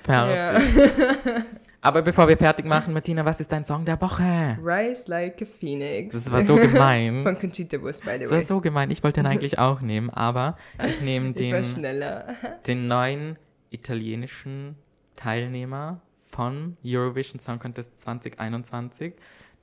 Fertig. 0.02 0.76
Ja. 0.78 1.42
Aber 1.82 2.02
bevor 2.02 2.28
wir 2.28 2.38
fertig 2.38 2.66
machen, 2.66 2.94
Martina, 2.94 3.24
was 3.26 3.40
ist 3.40 3.52
dein 3.52 3.64
Song 3.66 3.84
der 3.86 4.00
Woche? 4.02 4.58
Rise 4.62 5.10
like 5.10 5.42
a 5.42 5.46
phoenix. 5.46 6.14
Das 6.14 6.32
war 6.32 6.44
so 6.44 6.56
gemein. 6.56 7.22
Von 7.24 7.38
Conchita 7.38 7.82
Wurst, 7.82 8.04
by 8.06 8.14
the 8.14 8.20
Das 8.20 8.32
war 8.32 8.38
way. 8.40 8.46
so 8.46 8.62
gemein. 8.62 8.92
Ich 8.92 9.04
wollte 9.04 9.22
den 9.22 9.28
eigentlich 9.28 9.60
auch 9.60 9.82
nehmen, 9.82 10.10
aber 10.10 10.58
ich 10.88 11.02
nehme 11.02 11.30
ich 11.30 11.36
den, 11.36 11.64
schneller. 11.66 12.36
den 12.68 12.88
neuen 12.88 13.38
italienischen 13.70 14.76
Teilnehmer 15.16 16.02
von 16.30 16.78
Eurovision 16.86 17.40
Song 17.40 17.60
Contest 17.60 18.00
2021, 18.00 19.14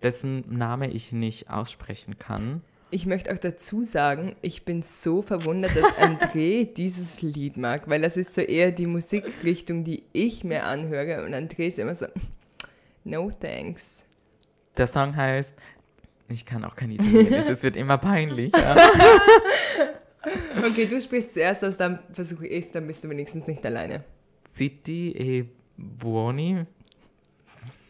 dessen 0.03 0.44
Name 0.57 0.90
ich 0.90 1.12
nicht 1.12 1.51
aussprechen 1.51 2.18
kann. 2.18 2.62
Ich 2.90 3.05
möchte 3.05 3.32
auch 3.32 3.38
dazu 3.38 3.82
sagen, 3.82 4.36
ich 4.42 4.64
bin 4.64 4.82
so 4.82 5.22
verwundert, 5.22 5.76
dass 5.76 5.84
André 5.99 6.72
dieses 6.72 7.20
Lied 7.22 7.57
mag, 7.57 7.88
weil 7.88 8.03
das 8.03 8.16
ist 8.16 8.34
so 8.34 8.40
eher 8.40 8.70
die 8.70 8.86
Musikrichtung, 8.86 9.84
die 9.84 10.05
ich 10.12 10.44
mir 10.44 10.64
anhöre 10.64 11.24
und 11.24 11.34
André 11.34 11.66
ist 11.66 11.78
immer 11.78 11.94
so, 11.94 12.07
no 13.05 13.30
thanks. 13.30 14.05
Der 14.76 14.86
Song 14.86 15.16
heißt, 15.16 15.55
ich 16.28 16.44
kann 16.44 16.64
auch 16.64 16.76
kein 16.76 16.90
Italienisch, 16.90 17.49
es 17.49 17.62
wird 17.62 17.76
immer 17.76 17.99
peinlich. 17.99 18.53
Ja. 18.53 18.76
Okay, 20.59 20.86
du 20.86 21.01
sprichst 21.01 21.34
zuerst 21.34 21.64
aus, 21.64 21.76
dann 21.76 22.01
versuche 22.12 22.47
ich 22.47 22.64
es, 22.64 22.72
dann 22.72 22.86
bist 22.86 23.05
du 23.05 23.09
wenigstens 23.09 23.47
nicht 23.47 23.64
alleine. 23.64 24.03
Zitti 24.55 25.12
e 25.12 25.44
buoni. 25.76 26.66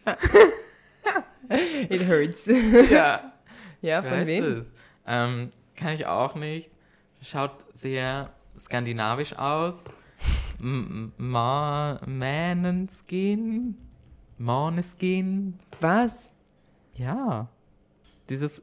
It 1.91 2.07
hurts. 2.09 2.47
Ja, 2.91 3.33
Ja, 3.81 4.03
von 4.03 4.27
wem? 4.27 4.65
Ähm, 5.07 5.53
kann 5.77 5.95
ich 5.95 6.07
auch 6.07 6.35
nicht. 6.35 6.71
Schaut 7.21 7.53
sehr 7.73 8.31
skandinavisch 8.59 9.35
aus. 9.37 9.85
Manenskin. 12.49 13.77
Måneskin. 14.39 15.59
Was? 15.81 16.31
Ja. 16.95 17.49
Dieses, 18.29 18.63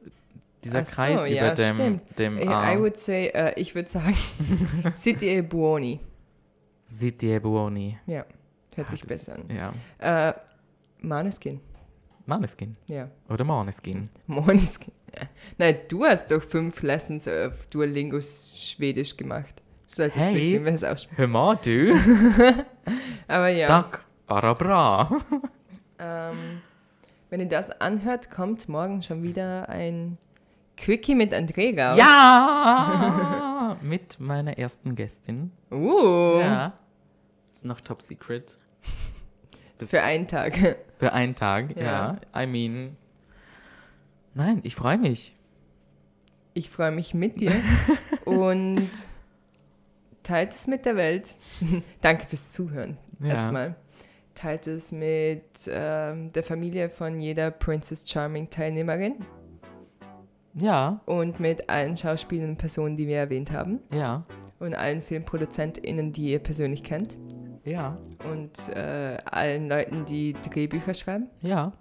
dieser 0.62 0.80
Ach 0.80 0.86
so, 0.86 0.94
Kreis 0.94 1.30
ja, 1.30 1.46
über 1.46 1.54
dem, 1.54 1.74
stimmt. 1.76 2.18
dem 2.18 2.38
I, 2.38 2.42
I 2.42 2.78
would 2.78 2.96
say, 2.96 3.26
äh, 3.28 3.52
ich 3.58 3.74
würde 3.74 3.88
sagen, 3.88 4.16
City 4.96 5.28
e 5.28 5.40
Buoni. 5.42 6.00
Zitti 6.90 7.32
e 7.32 7.38
buoni. 7.40 7.98
Ja, 8.06 8.24
hört 8.76 8.86
Ah, 8.86 8.90
sich 8.90 9.00
das 9.00 9.08
besser 9.08 9.36
ist- 9.38 9.50
an. 9.50 9.72
Ja. 10.00 10.28
Äh, 10.28 10.34
Maneskin. 11.00 11.60
Maneskin. 12.26 12.76
Ja, 12.86 13.08
Oder 13.28 13.44
Måneskin. 13.44 14.08
Måneskin. 14.26 14.92
Nein, 15.58 15.76
du 15.88 16.04
hast 16.04 16.30
doch 16.30 16.42
fünf 16.42 16.82
Lessons 16.82 17.28
auf 17.28 17.66
Duolingo 17.70 18.18
Schwedisch 18.20 19.16
gemacht. 19.16 19.62
Du 19.86 19.94
solltest 19.94 20.20
Hey. 20.24 20.34
wissen, 20.34 20.64
wer 20.64 20.74
es 20.74 20.82
ausspricht. 20.84 21.18
Hör 21.18 21.26
mal, 21.28 21.56
du. 21.56 21.94
Aber 23.28 23.48
ja, 23.48 23.68
Tack. 23.68 24.04
Bara 24.26 24.54
bra. 24.54 25.10
ähm, 25.98 26.62
wenn 27.30 27.40
ihr 27.40 27.48
das 27.48 27.70
anhört, 27.80 28.30
kommt 28.30 28.68
morgen 28.68 29.02
schon 29.02 29.22
wieder 29.22 29.68
ein 29.68 30.16
Quickie 30.76 31.14
mit 31.14 31.32
André 31.32 31.78
raus. 31.78 31.96
Ja! 31.98 33.76
Mit 33.82 34.18
meiner 34.20 34.56
ersten 34.58 34.94
Gästin. 34.94 35.52
Uh, 35.70 36.38
Ja. 36.40 36.72
Ist 37.52 37.64
noch 37.64 37.80
top 37.80 38.02
secret. 38.02 38.58
Für 39.86 40.02
einen 40.02 40.26
Tag. 40.26 40.58
für 40.98 41.12
einen 41.12 41.34
Tag, 41.34 41.76
Ja. 41.76 42.18
ja. 42.34 42.42
I 42.42 42.46
mean. 42.46 42.96
Nein, 44.34 44.60
ich 44.64 44.74
freue 44.74 44.98
mich. 44.98 45.34
Ich 46.54 46.70
freue 46.70 46.90
mich 46.90 47.14
mit 47.14 47.40
dir 47.40 47.52
und 48.24 48.90
teilt 50.22 50.52
es 50.54 50.66
mit 50.66 50.84
der 50.86 50.96
Welt. 50.96 51.36
Danke 52.00 52.26
fürs 52.26 52.50
Zuhören. 52.50 52.96
Ja. 53.20 53.30
Erstmal. 53.30 53.76
Teilt 54.34 54.66
es 54.66 54.90
mit 54.90 55.44
ähm, 55.68 56.32
der 56.32 56.42
Familie 56.42 56.90
von 56.90 57.20
jeder 57.20 57.52
Princess 57.52 58.08
Charming 58.08 58.50
Teilnehmerin 58.50 59.14
Ja, 60.54 61.00
und 61.06 61.38
mit 61.38 61.70
allen 61.70 61.96
Schauspielern 61.96 62.50
und 62.50 62.56
Personen, 62.58 62.96
die 62.96 63.06
wir 63.06 63.18
erwähnt 63.18 63.52
haben 63.52 63.78
ja, 63.92 64.24
und 64.58 64.74
allen 64.74 65.02
FilmproduzentInnen, 65.02 66.12
die 66.12 66.32
ihr 66.32 66.40
persönlich 66.40 66.82
kennt 66.82 67.16
ja. 67.64 67.96
Und 68.30 68.68
äh, 68.74 69.16
allen 69.30 69.68
Leuten, 69.68 70.04
die 70.04 70.34
Drehbücher 70.34 70.94
schreiben. 70.94 71.28
Ja. 71.40 71.72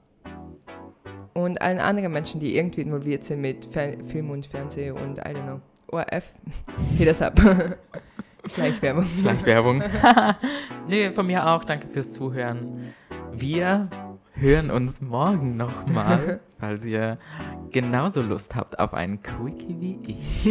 Und 1.34 1.62
allen 1.62 1.80
anderen 1.80 2.14
Menschen, 2.14 2.40
die 2.40 2.56
irgendwie 2.56 2.82
involviert 2.82 3.24
sind 3.24 3.42
mit 3.42 3.66
Fer 3.66 3.98
Film 4.08 4.30
und 4.30 4.46
Fernsehen 4.46 4.96
und, 4.96 5.18
I 5.18 5.22
don't 5.22 5.44
know, 5.44 5.62
ORF. 5.88 6.34
Geht 6.98 7.08
das 7.10 7.22
ab. 7.22 7.40
Schleichwerbung. 8.54 9.06
Schleichwerbung. 9.06 9.84
nee, 10.88 11.12
von 11.12 11.26
mir 11.26 11.48
auch. 11.48 11.64
Danke 11.64 11.88
fürs 11.88 12.14
Zuhören. 12.14 12.94
Wir 13.32 13.90
hören 14.34 14.70
uns 14.70 15.02
morgen 15.02 15.58
nochmal, 15.58 16.40
falls 16.60 16.84
ihr 16.86 17.18
genauso 17.72 18.22
Lust 18.22 18.56
habt 18.56 18.80
auf 18.80 18.94
einen 18.94 19.22
Quickie 19.22 19.80
wie 19.80 20.00
ich. 20.06 20.48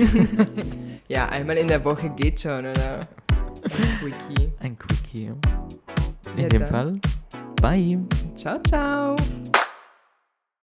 ja, 1.09 1.28
einmal 1.28 1.57
in 1.59 1.68
der 1.68 1.85
Woche 1.85 2.11
geht 2.11 2.41
schon, 2.41 2.61
oder? 2.61 3.01
Ein 3.62 3.98
Quickie. 4.00 4.53
Ein 4.61 4.78
Quickie. 4.78 5.32
In 6.36 6.42
ja, 6.42 6.48
dem 6.48 6.61
dann. 6.61 6.70
Fall, 6.70 7.00
bye. 7.61 7.98
Ciao, 8.36 8.59
ciao. 8.62 9.16